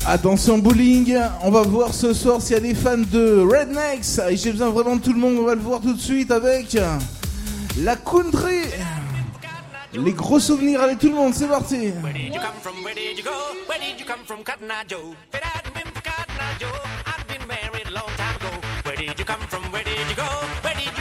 [0.09, 4.19] Attention bowling, on va voir ce soir s'il y a des fans de Rednecks.
[4.29, 6.31] Et j'ai besoin vraiment de tout le monde, on va le voir tout de suite
[6.31, 6.77] avec
[7.81, 8.61] la country.
[9.91, 11.91] Les gros souvenirs, allez tout le monde, c'est parti.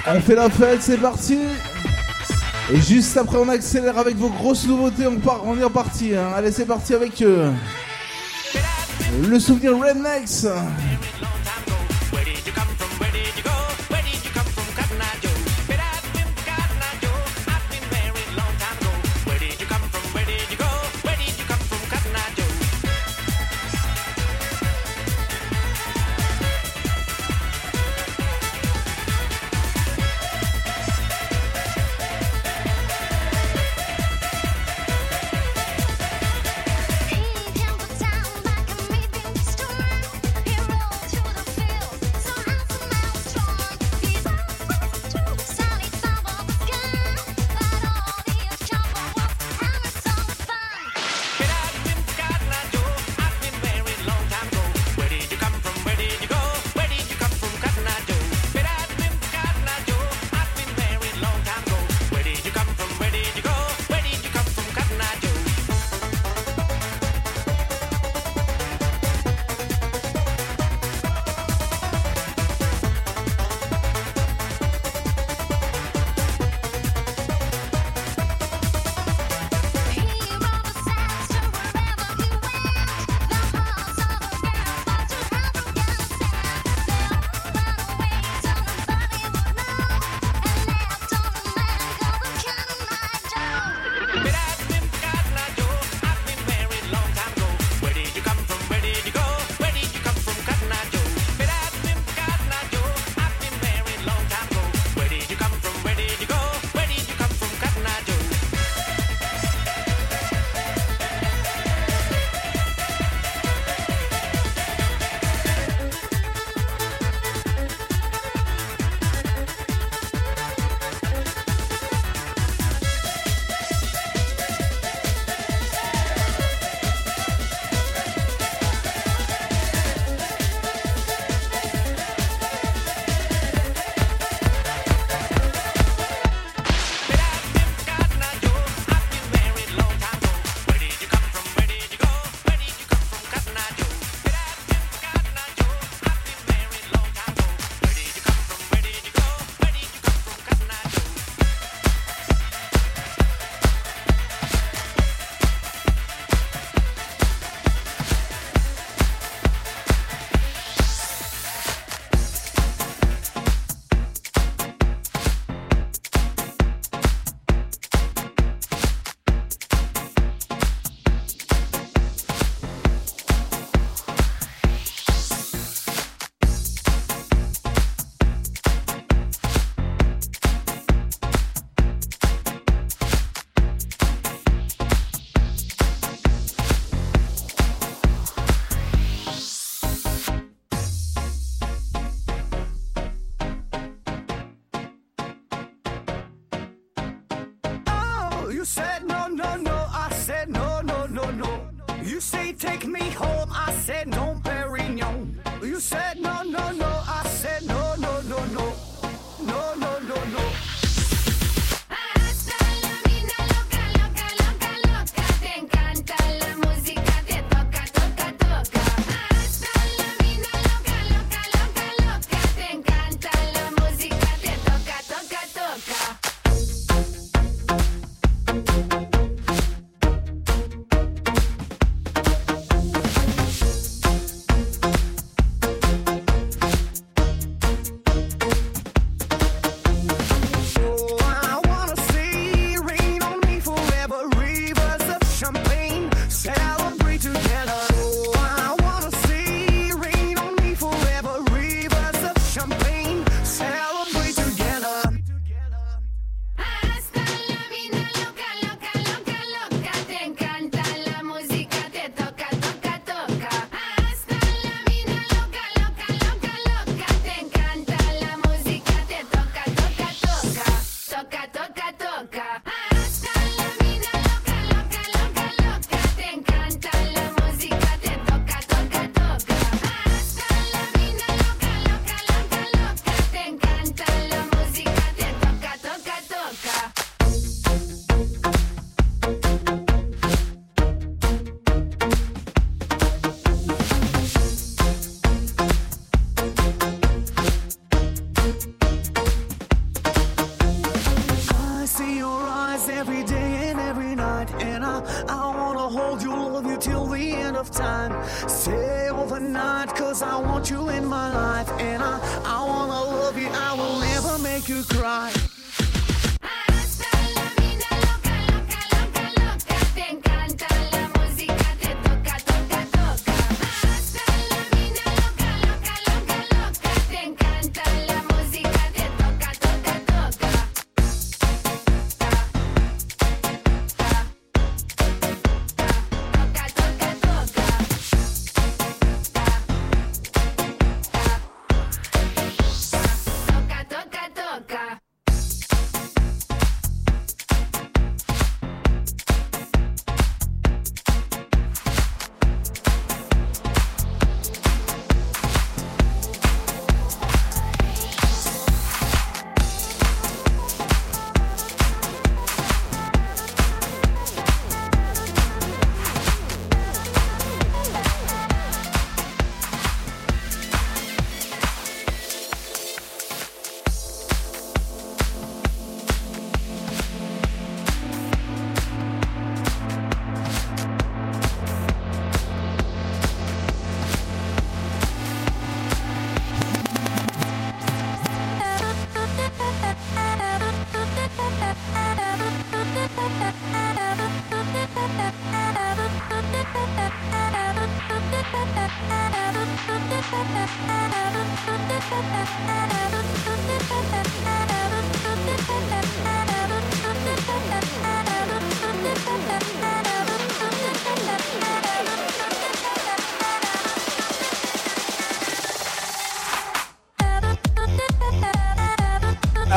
[0.09, 1.39] On fait la fête, c'est parti.
[2.73, 5.07] Et juste après, on accélère avec vos grosses nouveautés.
[5.07, 6.17] On, part, on est reparti.
[6.17, 6.33] Hein.
[6.35, 7.53] Allez, c'est parti avec eux
[9.29, 10.47] le souvenir Rednex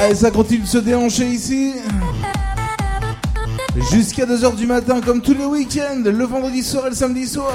[0.09, 1.73] et ça continue de se déhancher ici.
[3.91, 7.51] Jusqu'à 2h du matin, comme tous les week-ends, le vendredi soir et le samedi soir.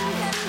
[0.00, 0.47] Ooh.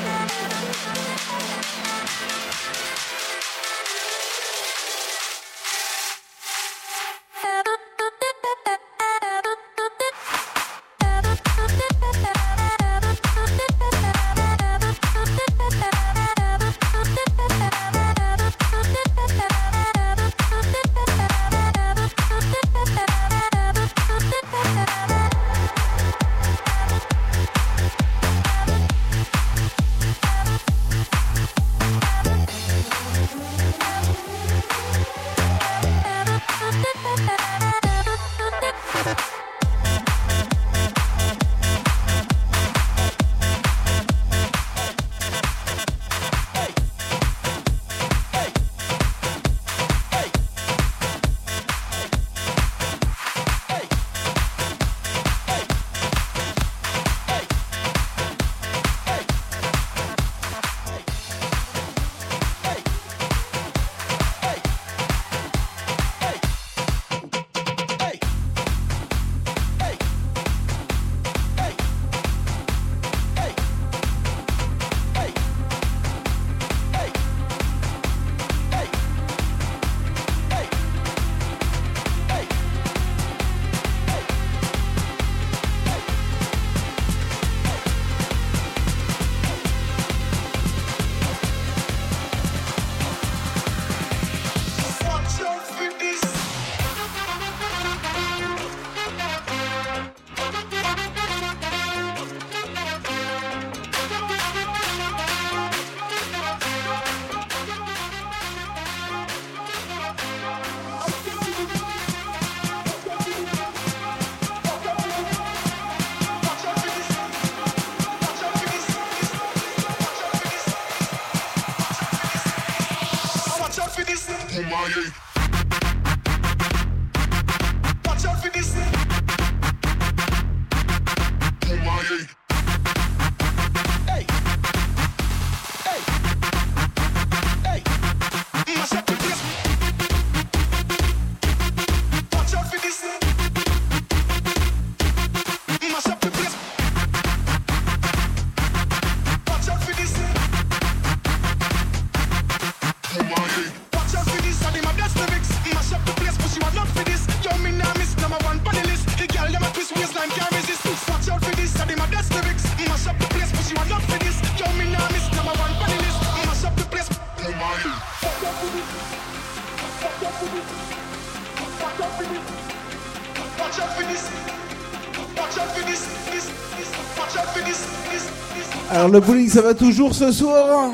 [179.12, 180.94] Le bowling, ça va toujours ce soir hein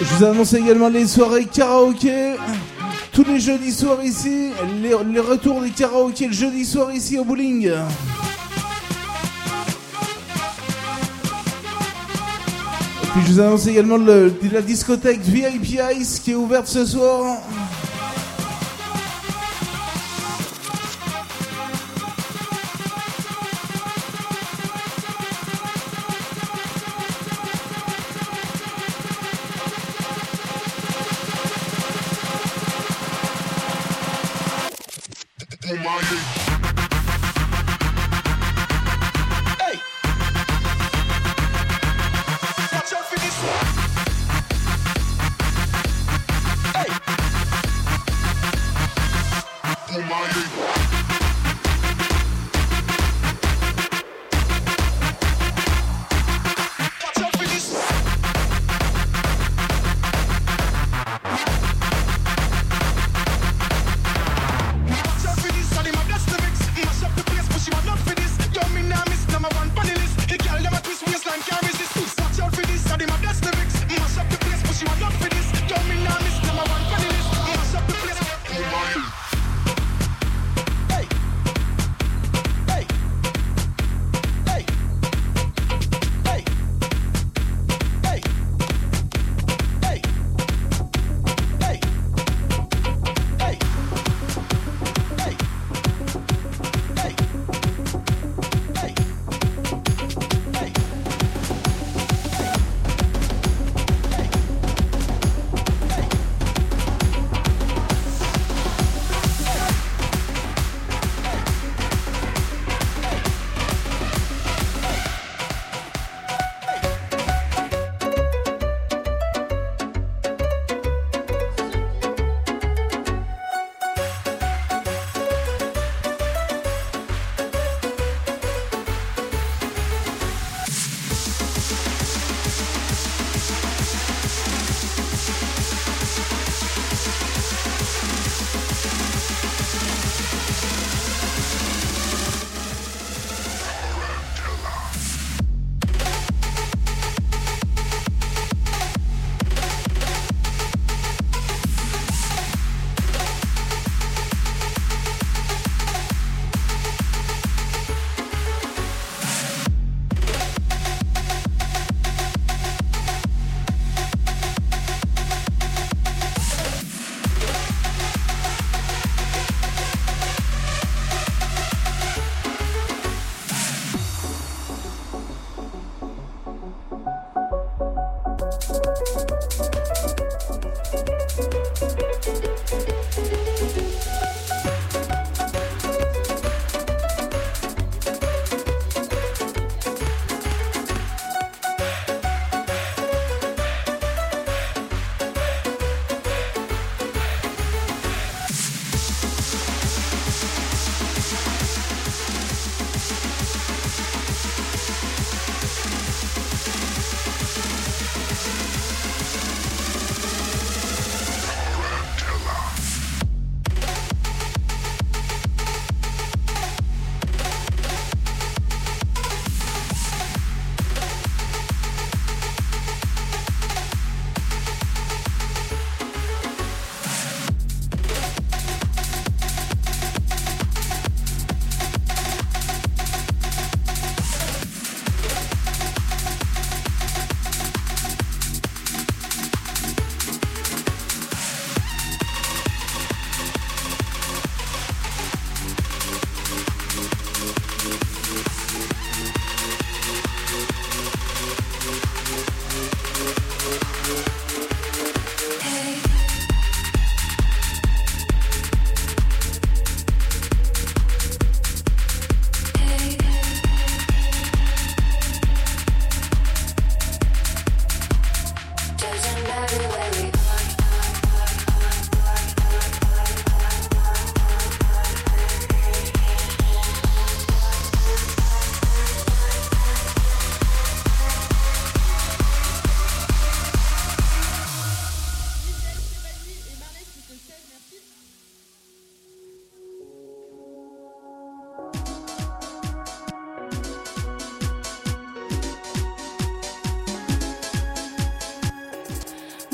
[0.00, 2.34] Je vous annonce également les soirées karaoké.
[3.12, 4.50] Tous les jeudis soirs ici,
[4.82, 7.66] les, retours des karaokés le jeudi soir ici au bowling.
[7.66, 7.70] Et
[13.12, 17.38] puis je vous annonce également la discothèque VIP Ice qui est ouverte ce soir.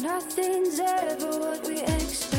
[0.05, 2.34] nothing's ever what we expect.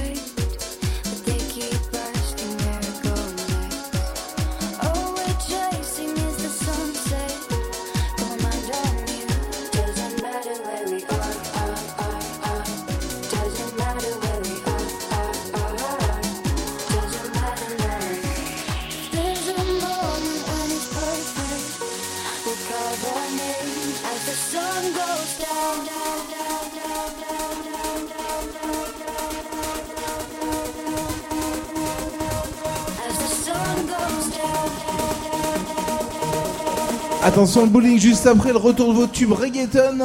[37.25, 39.97] Attention le bowling juste après le retour de vos tubes reggaeton.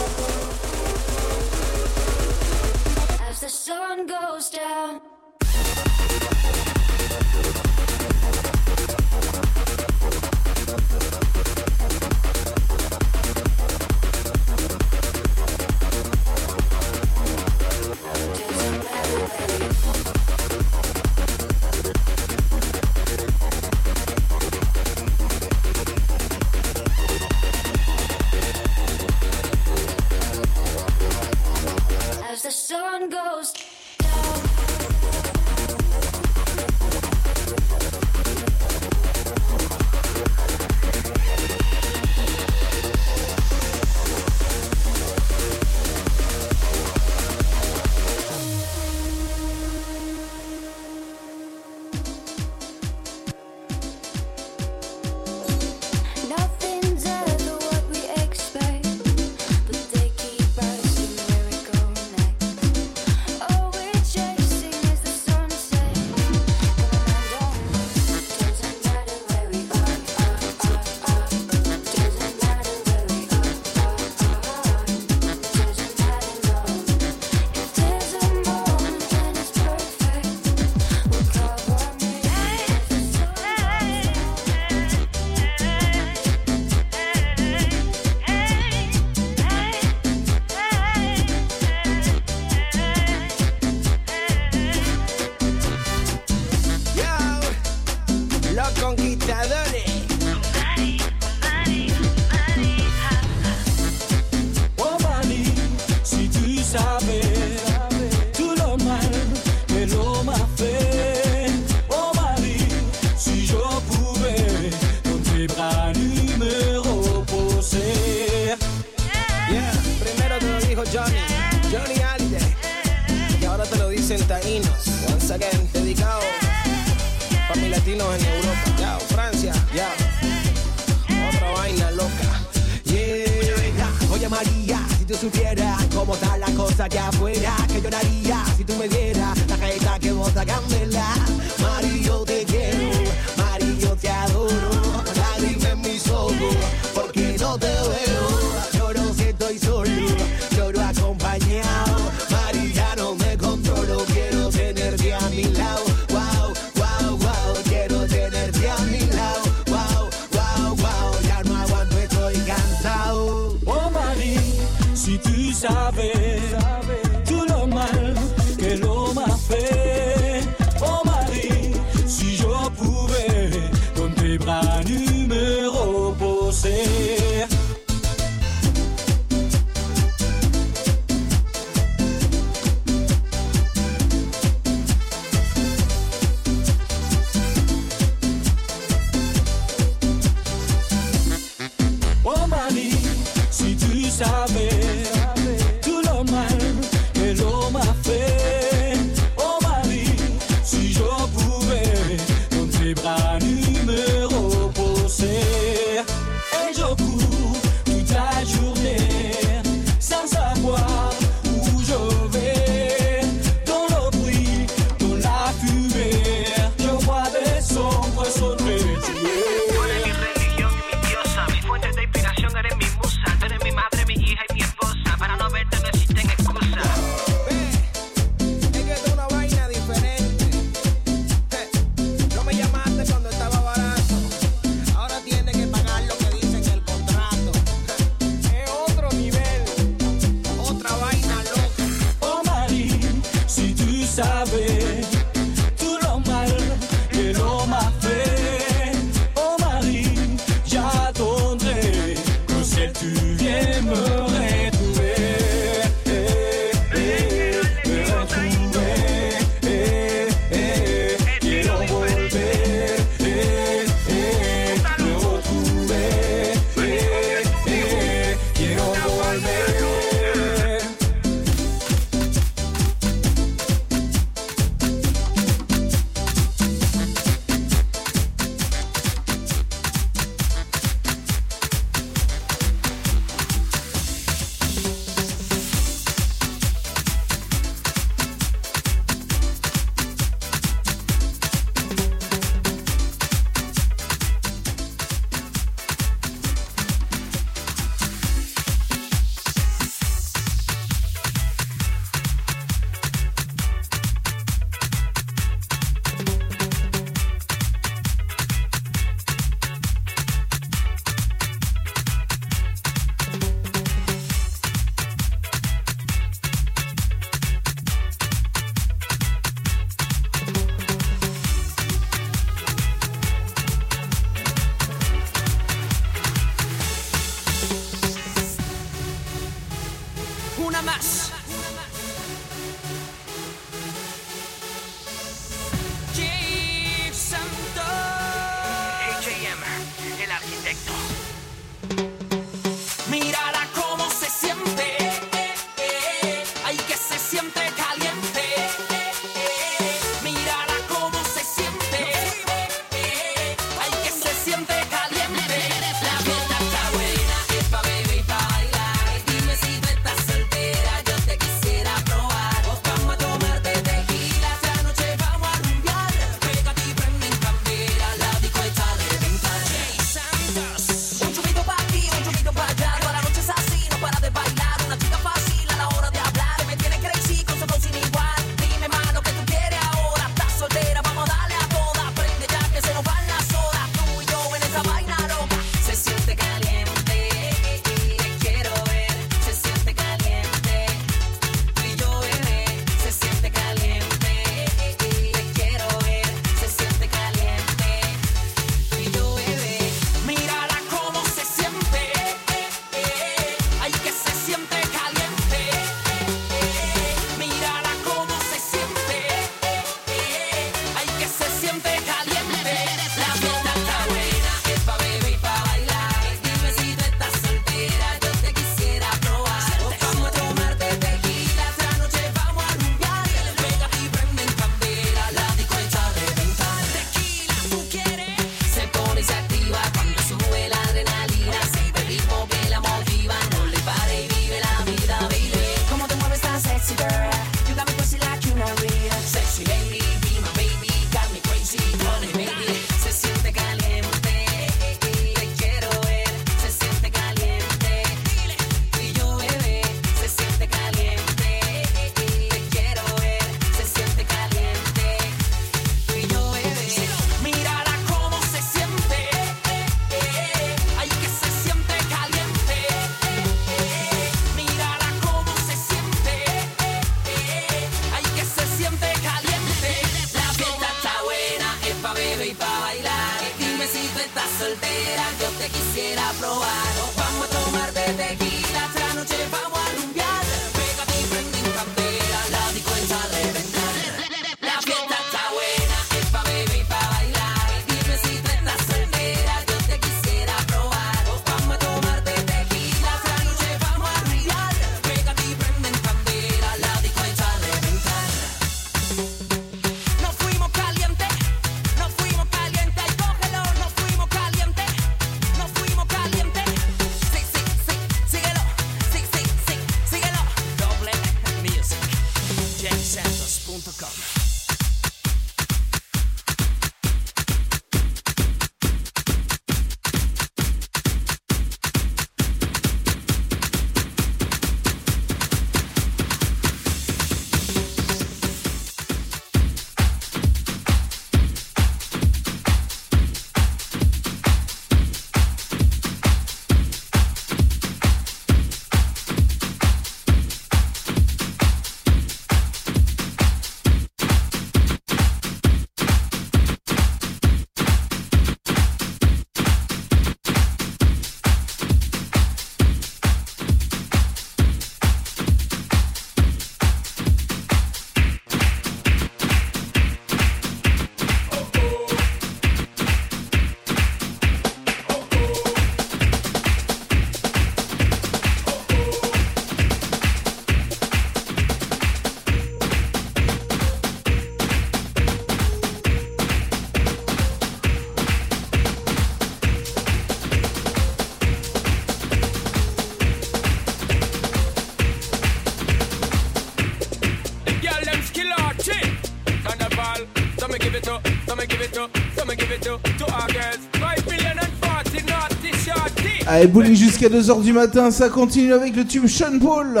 [596.60, 600.00] et bowling jusqu'à 2h du matin, ça continue avec le tube Sean Paul.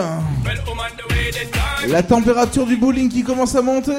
[1.88, 3.92] La température du bowling qui commence à monter.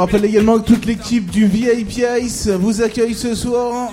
[0.00, 3.92] Je rappelle également que toute l'équipe du VIP Ice vous accueille ce soir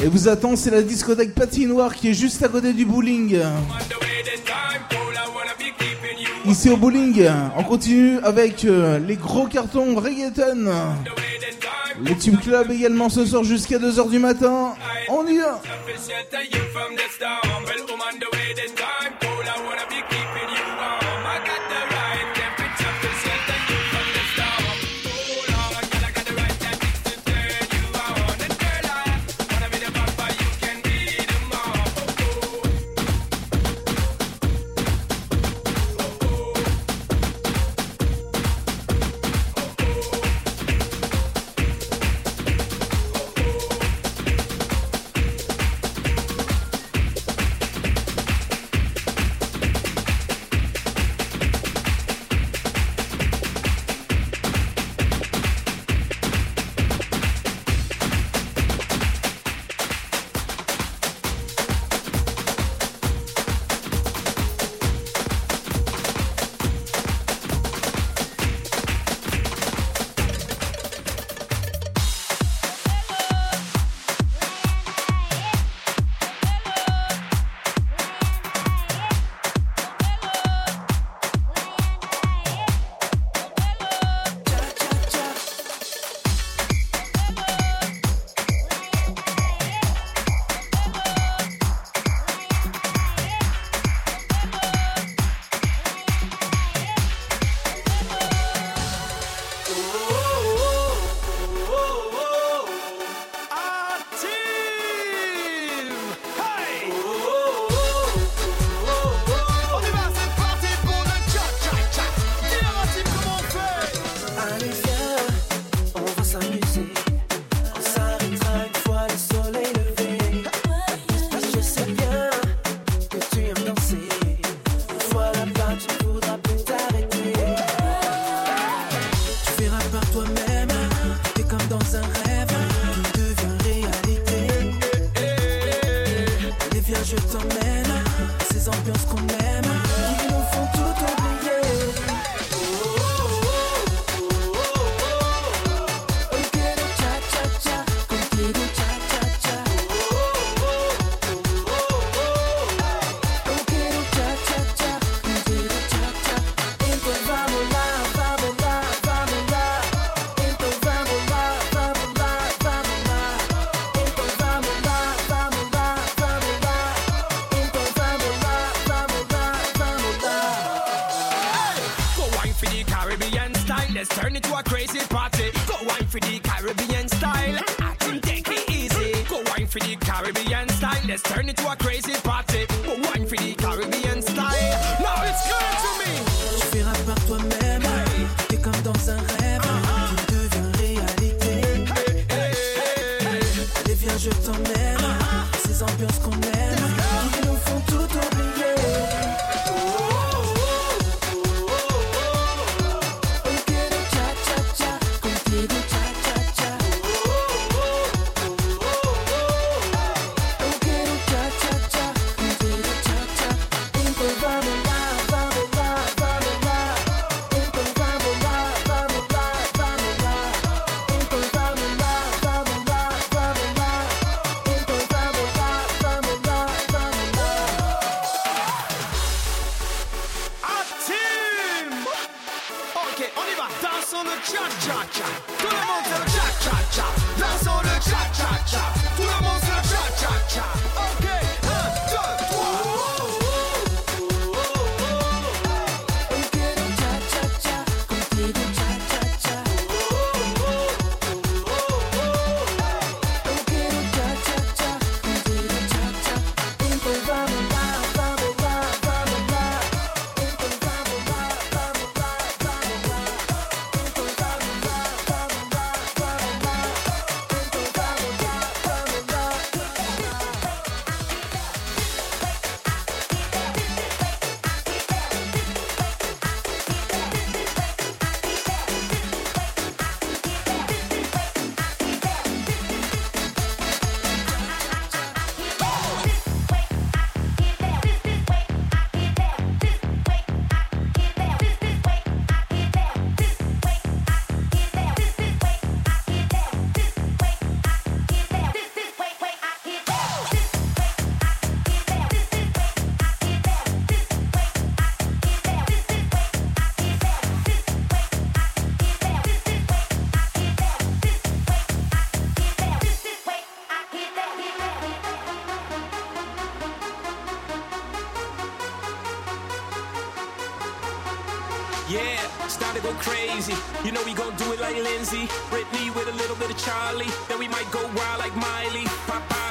[0.00, 0.54] et vous attend.
[0.54, 3.40] C'est la discothèque patinoire qui est juste à côté du bowling.
[6.46, 10.70] Ici au bowling, on continue avec euh, les gros cartons reggaeton.
[12.04, 14.67] Le Team Club également ce soir jusqu'à 2h du matin.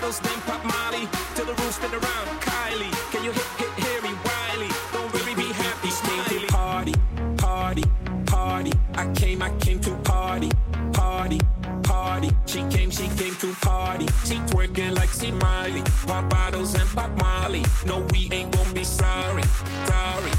[0.08, 1.08] bottles, then pop Molly.
[1.36, 3.12] Till the room spin around, Kylie.
[3.12, 4.72] Can you hit, hit Harry Wiley?
[4.94, 6.48] Don't really be happy, smiley.
[6.48, 6.94] Party,
[7.38, 7.84] party,
[8.26, 8.74] party.
[8.96, 10.52] I came, I came to party,
[10.94, 11.40] party,
[11.84, 12.30] party.
[12.46, 14.08] She came, she came to party.
[14.26, 15.84] She twerking like she Miley.
[16.06, 17.64] Pop bottles and pop Molly.
[17.86, 19.44] No, we ain't gonna be sorry,
[19.88, 20.32] sorry.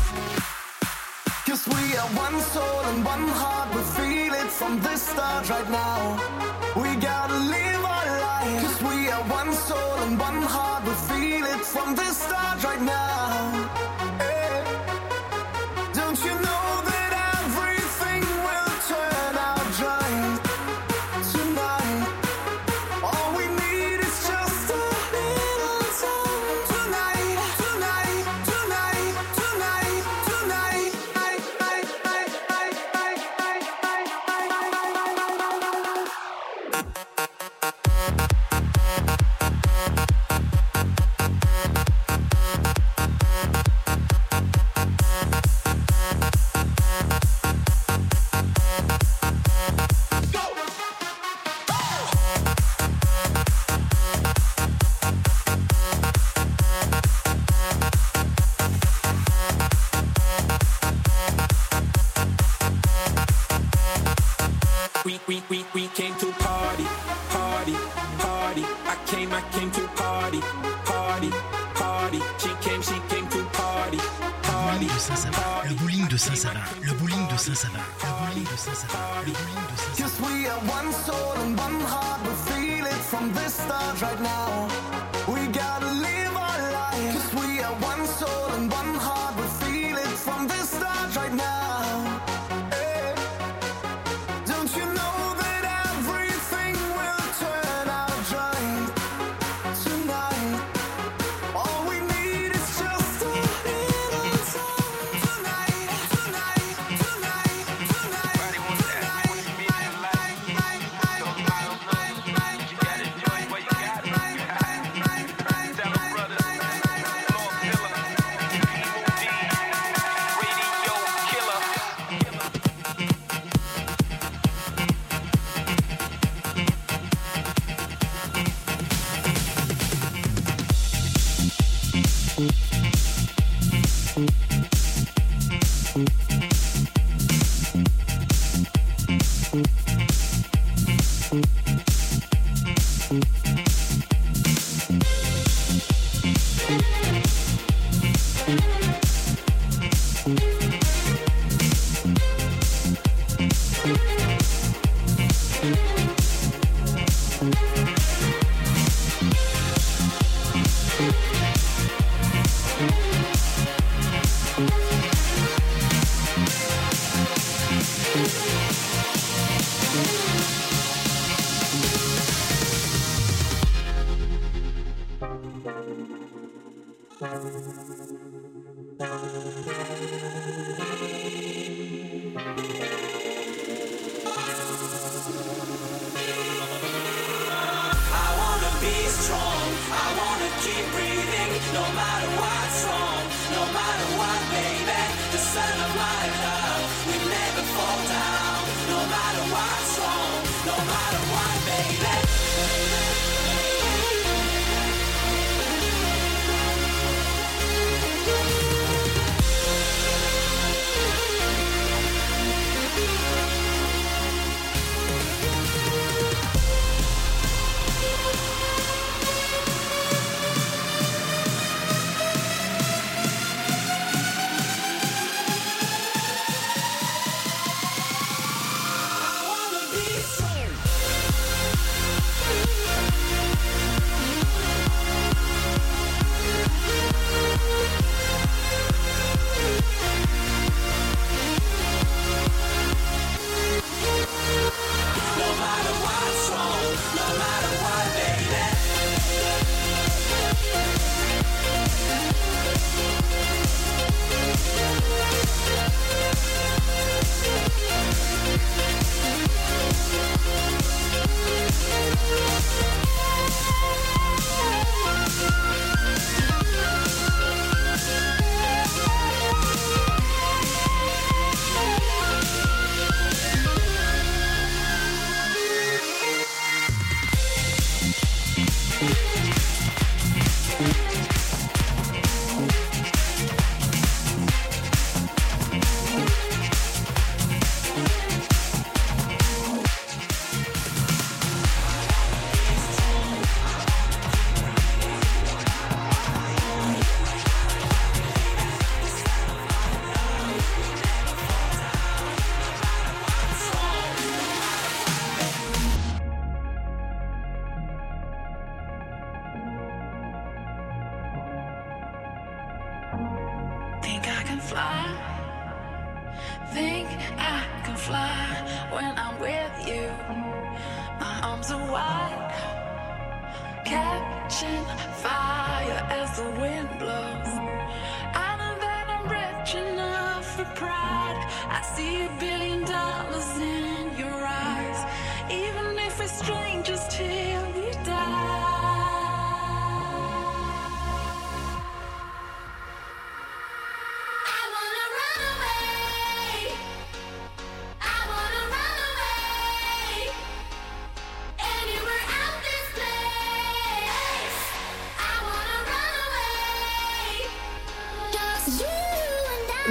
[1.46, 3.74] Cause we are one soul and one heart.
[3.74, 6.37] We feel it from this start right now.
[11.94, 13.67] this start right now.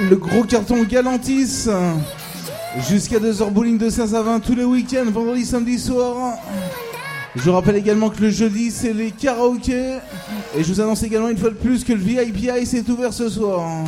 [0.08, 1.68] le gros carton Galantis.
[2.88, 6.38] Jusqu'à 2h bowling de 16 à tous les week-ends, vendredi, samedi soir.
[7.36, 9.98] Je rappelle également que le jeudi c'est les karaokés.
[10.56, 13.28] Et je vous annonce également une fois de plus que le VIPI s'est ouvert ce
[13.28, 13.84] soir.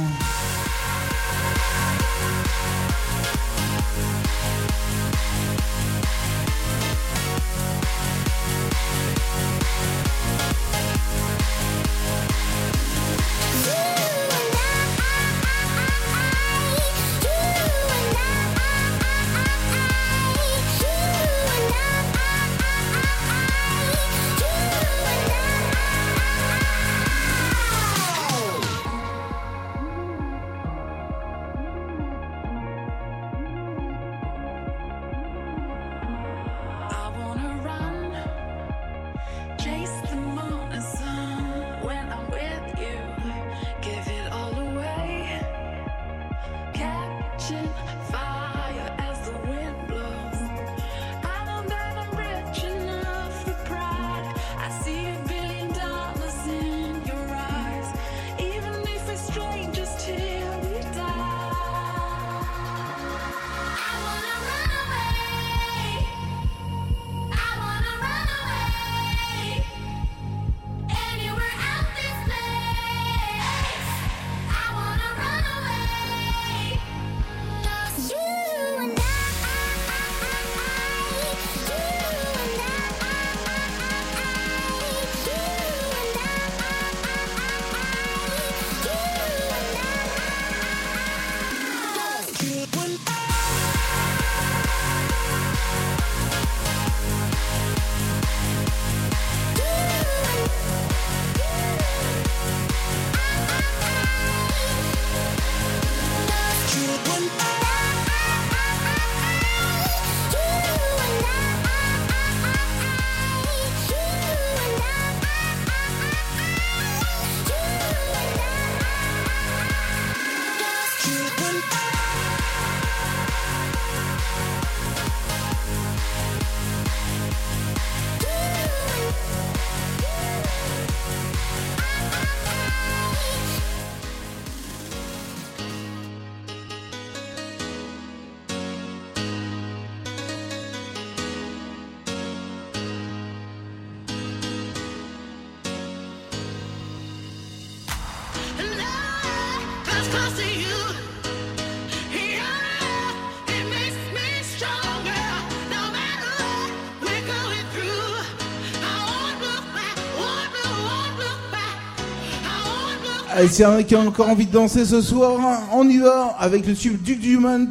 [163.42, 165.40] Et c'est un qui a encore envie de danser ce soir.
[165.40, 165.60] Hein.
[165.72, 167.68] On y va avec le tube Duke Dumont.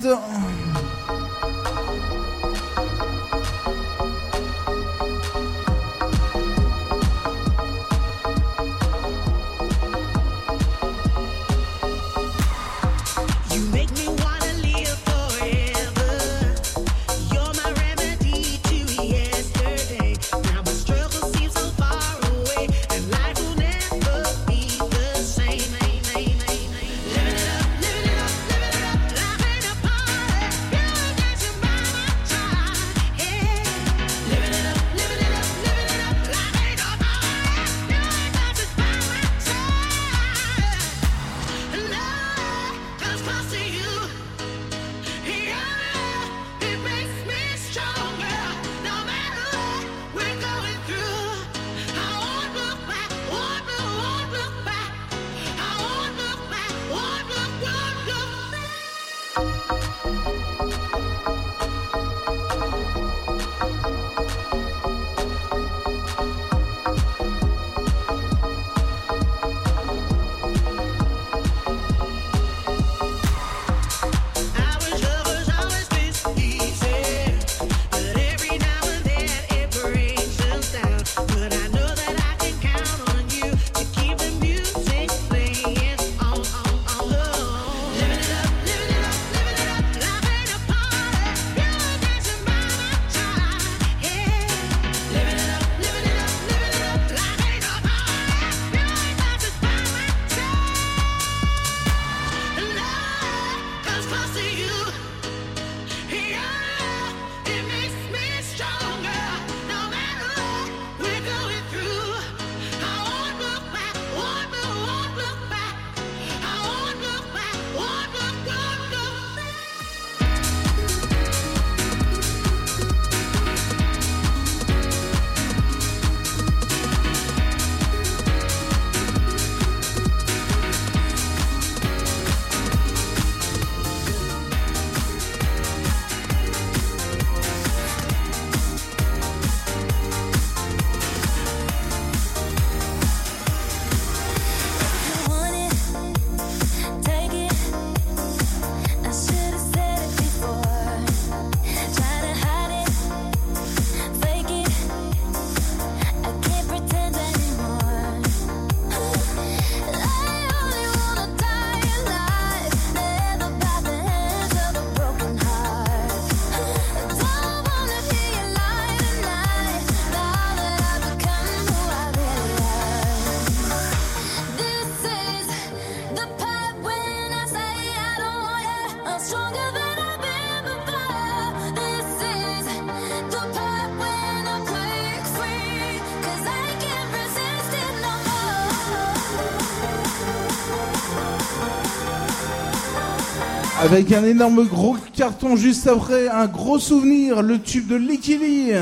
[193.91, 198.73] Avec un énorme gros carton juste après, un gros souvenir, le tube de Licky Lee.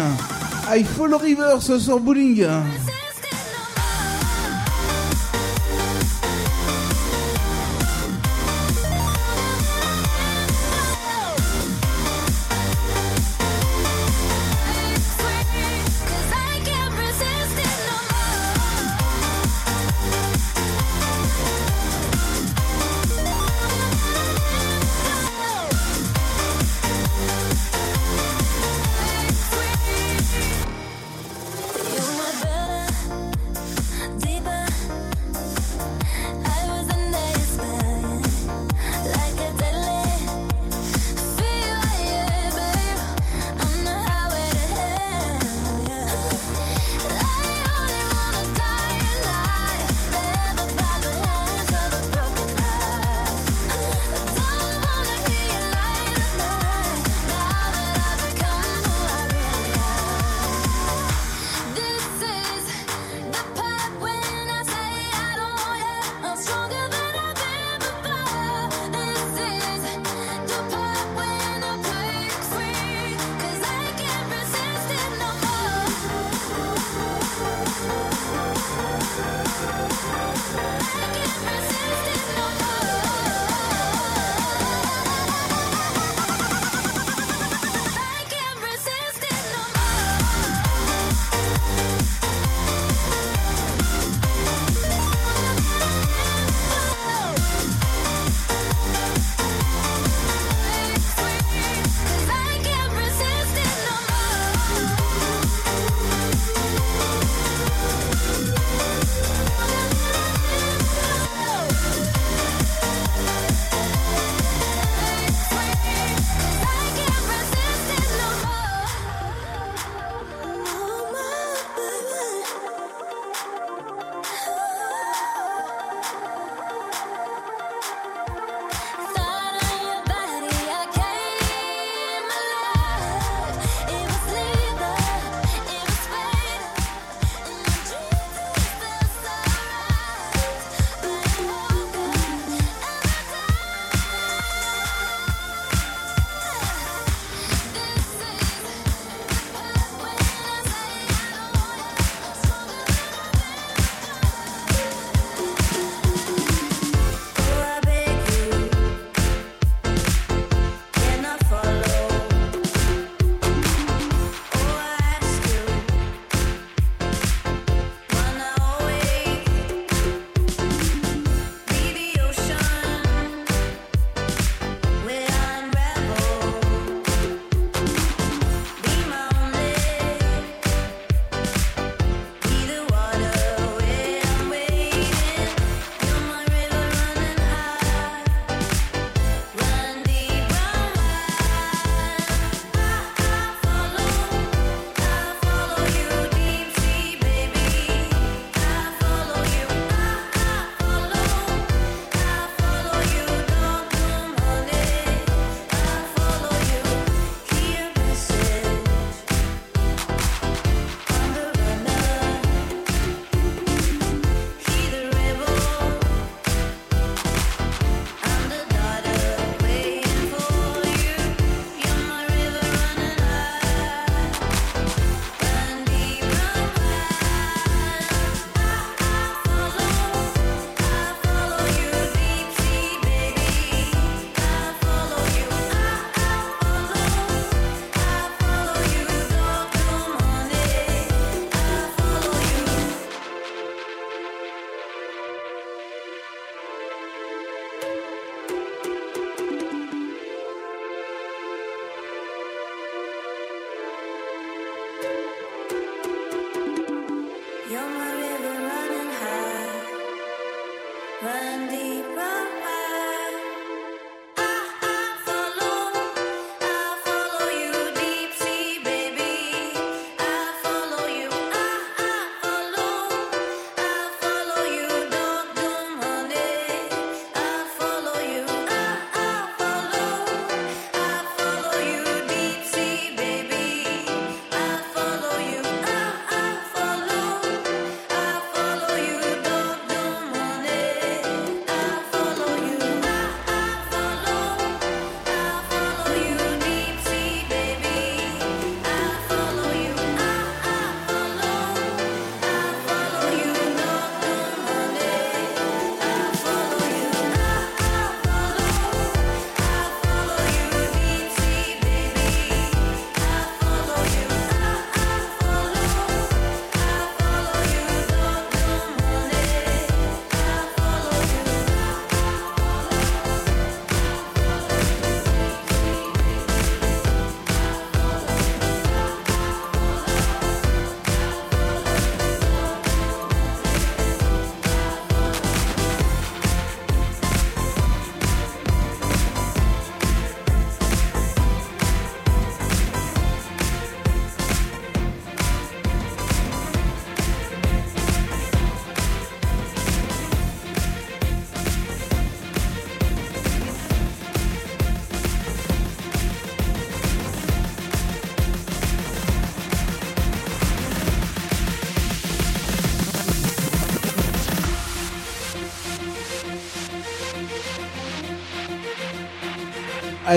[0.69, 2.45] I Follow River ce soir bowling.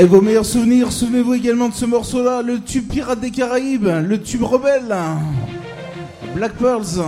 [0.01, 4.19] Allez, vos meilleurs souvenirs, souvenez-vous également de ce morceau-là, le tube Pirate des Caraïbes, le
[4.19, 4.97] tube rebelle,
[6.35, 7.05] Black Pearls.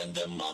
[0.00, 0.49] When the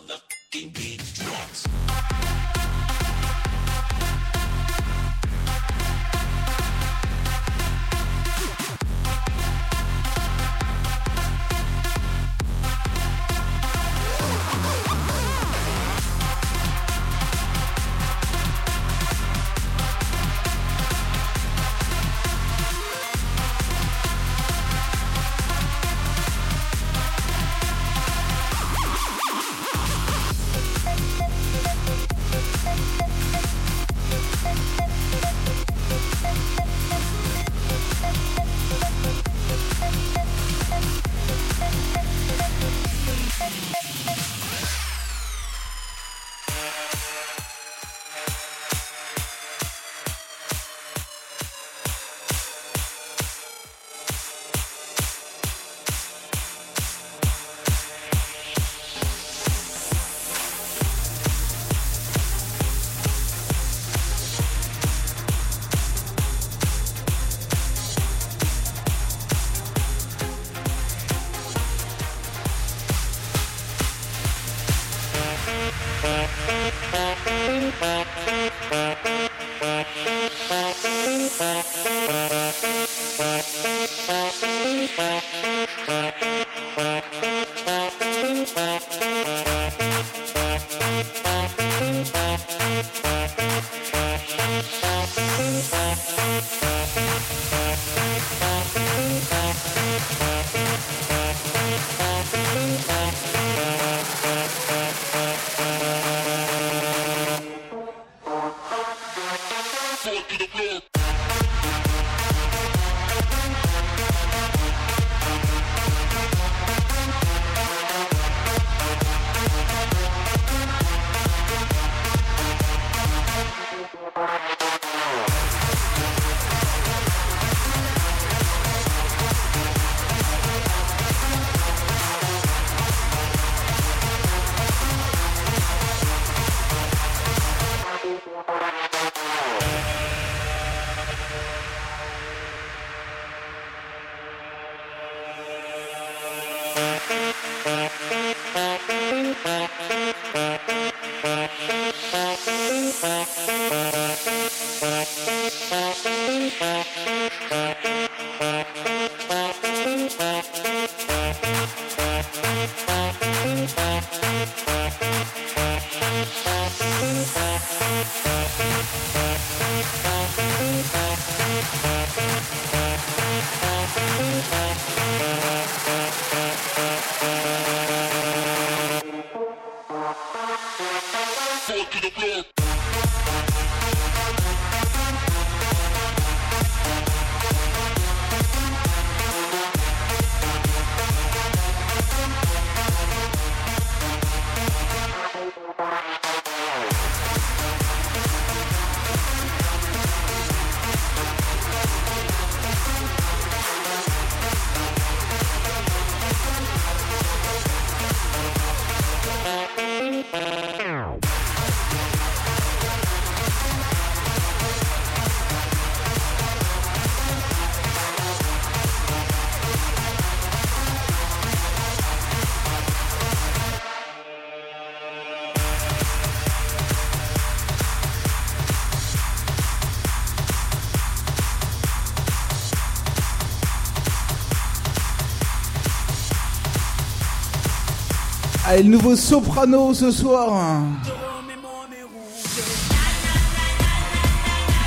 [238.77, 240.83] et le nouveau soprano ce soir.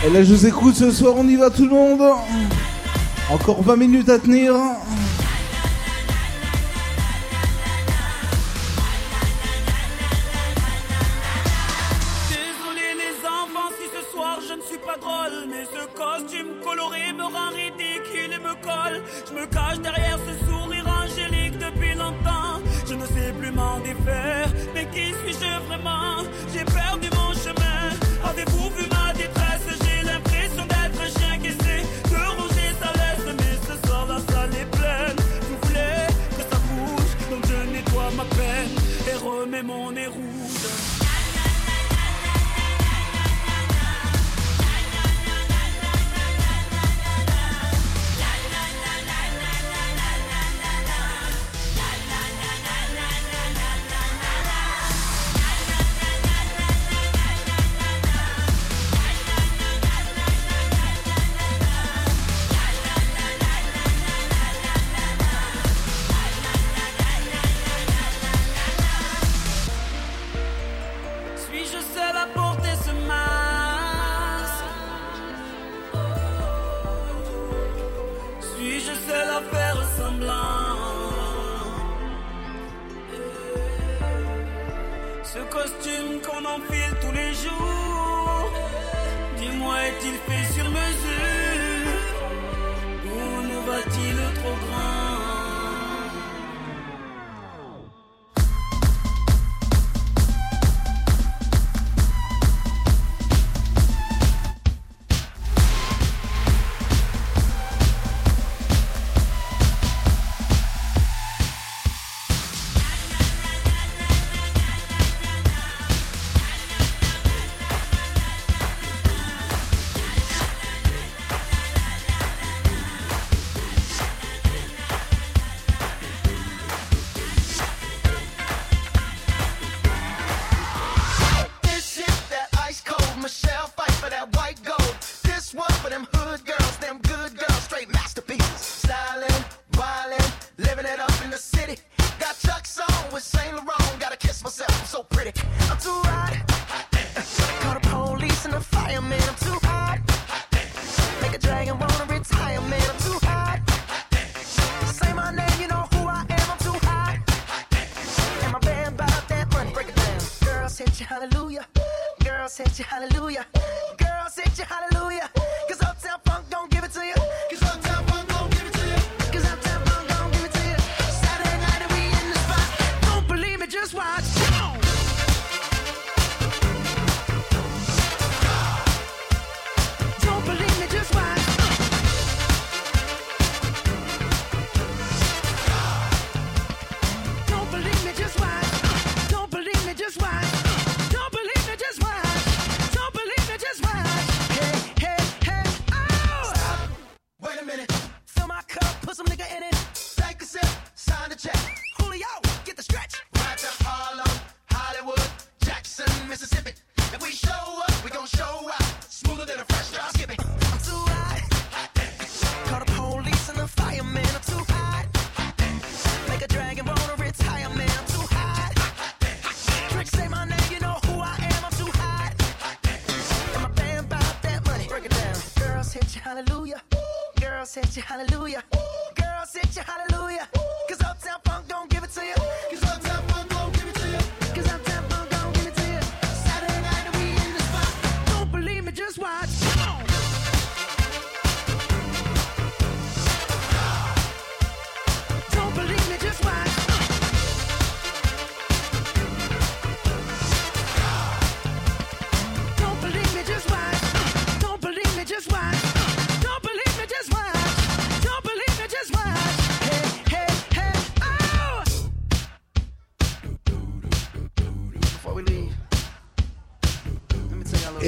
[0.06, 2.02] Et là, je vous écoute ce soir, on y va tout le monde.
[3.30, 4.54] Encore 20 minutes à tenir.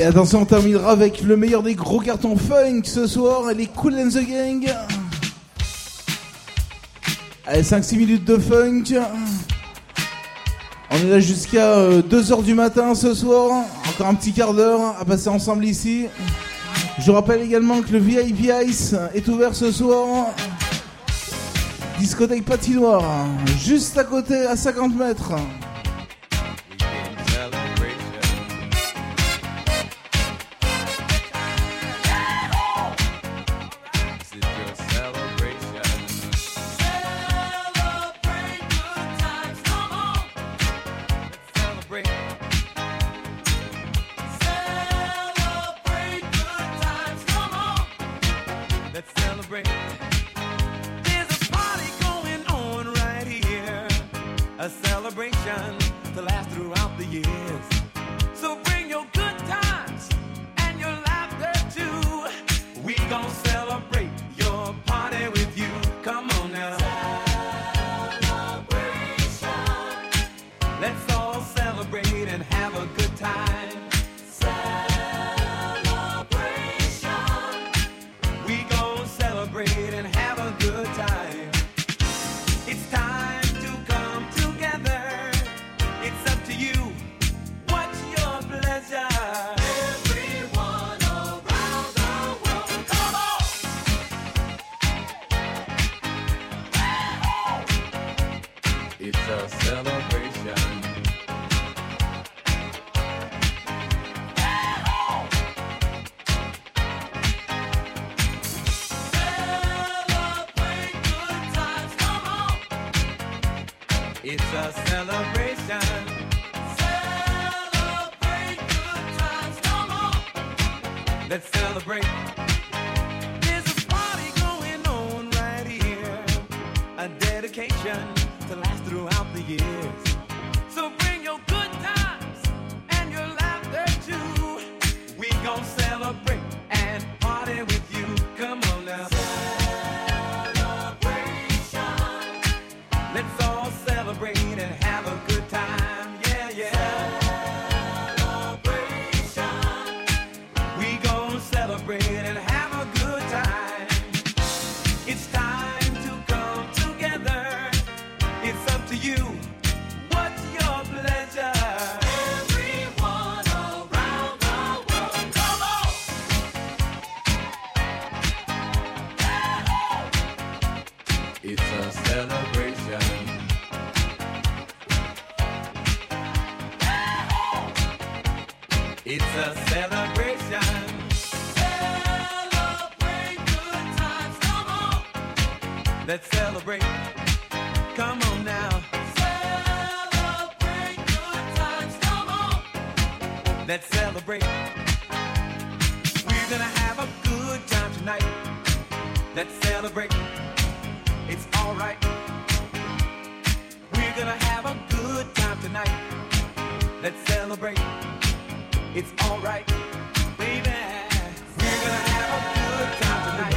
[0.03, 3.95] Et attention, on terminera avec le meilleur des gros cartons funk ce soir, les Cool
[3.95, 4.75] and the Gang.
[7.47, 9.01] Allez, 5-6 minutes de funk.
[10.91, 13.65] On est là jusqu'à euh, 2h du matin ce soir.
[13.89, 16.09] Encore un petit quart d'heure hein, à passer ensemble ici.
[16.99, 20.35] Je rappelle également que le VIP Ice est ouvert ce soir.
[22.01, 25.35] Discothèque patinoire, hein, juste à côté, à 50 mètres.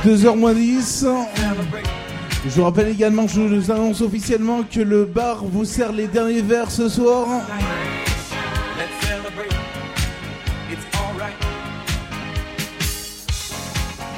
[0.05, 1.07] 2h moins 10.
[2.45, 6.43] Je vous rappelle également, je vous annonce officiellement que le bar vous sert les derniers
[6.43, 7.27] verres ce soir.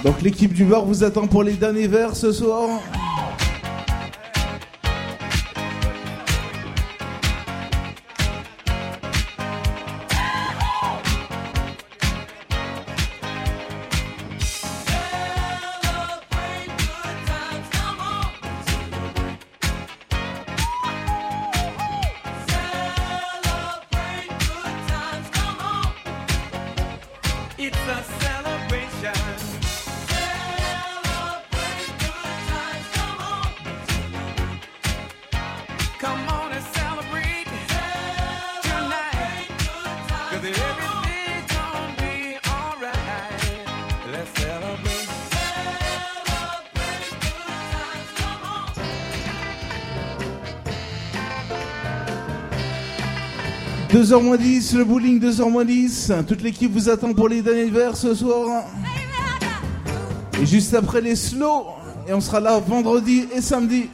[0.04, 2.68] Donc l'équipe du bar vous attend pour les derniers verres ce soir.
[53.98, 56.14] 2h moins 10, le bowling 2h moins 10.
[56.28, 58.64] Toute l'équipe vous attend pour les derniers verres ce soir.
[60.40, 61.66] Et juste après les slows.
[62.08, 63.90] Et on sera là vendredi et samedi.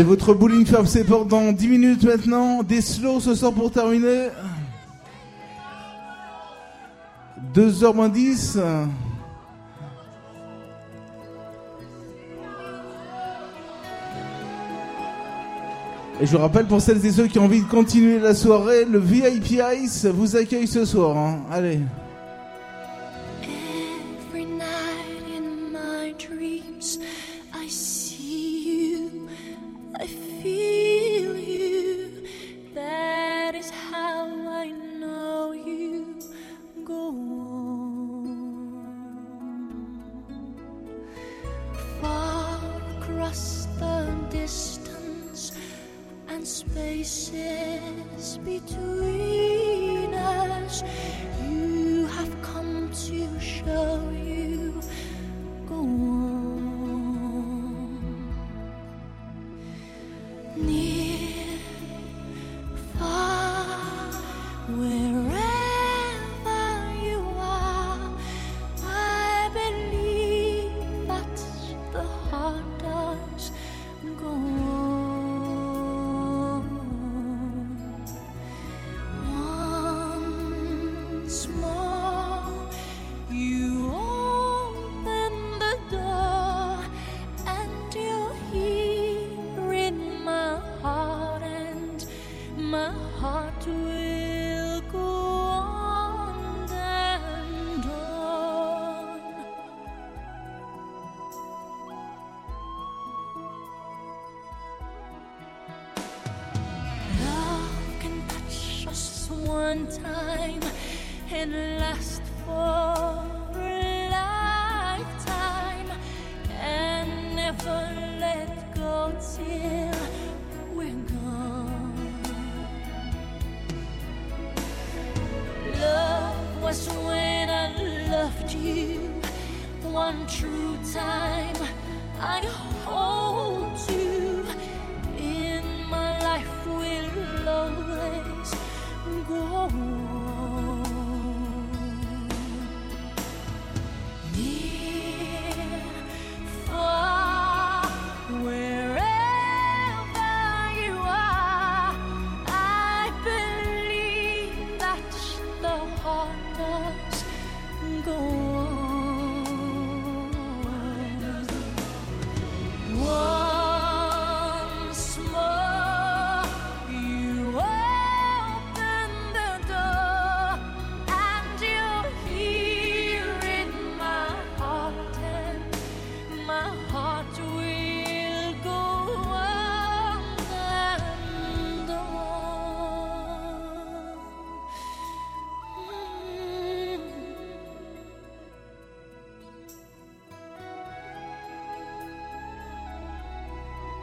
[0.00, 2.62] Et votre bowling ferme ses portes dans 10 minutes maintenant.
[2.62, 4.28] Des slows ce soir pour terminer.
[7.54, 8.58] 2h moins 10.
[16.18, 18.86] Et je vous rappelle pour celles et ceux qui ont envie de continuer la soirée,
[18.86, 21.14] le VIP Ice vous accueille ce soir.
[21.18, 21.40] hein.
[21.52, 21.78] Allez.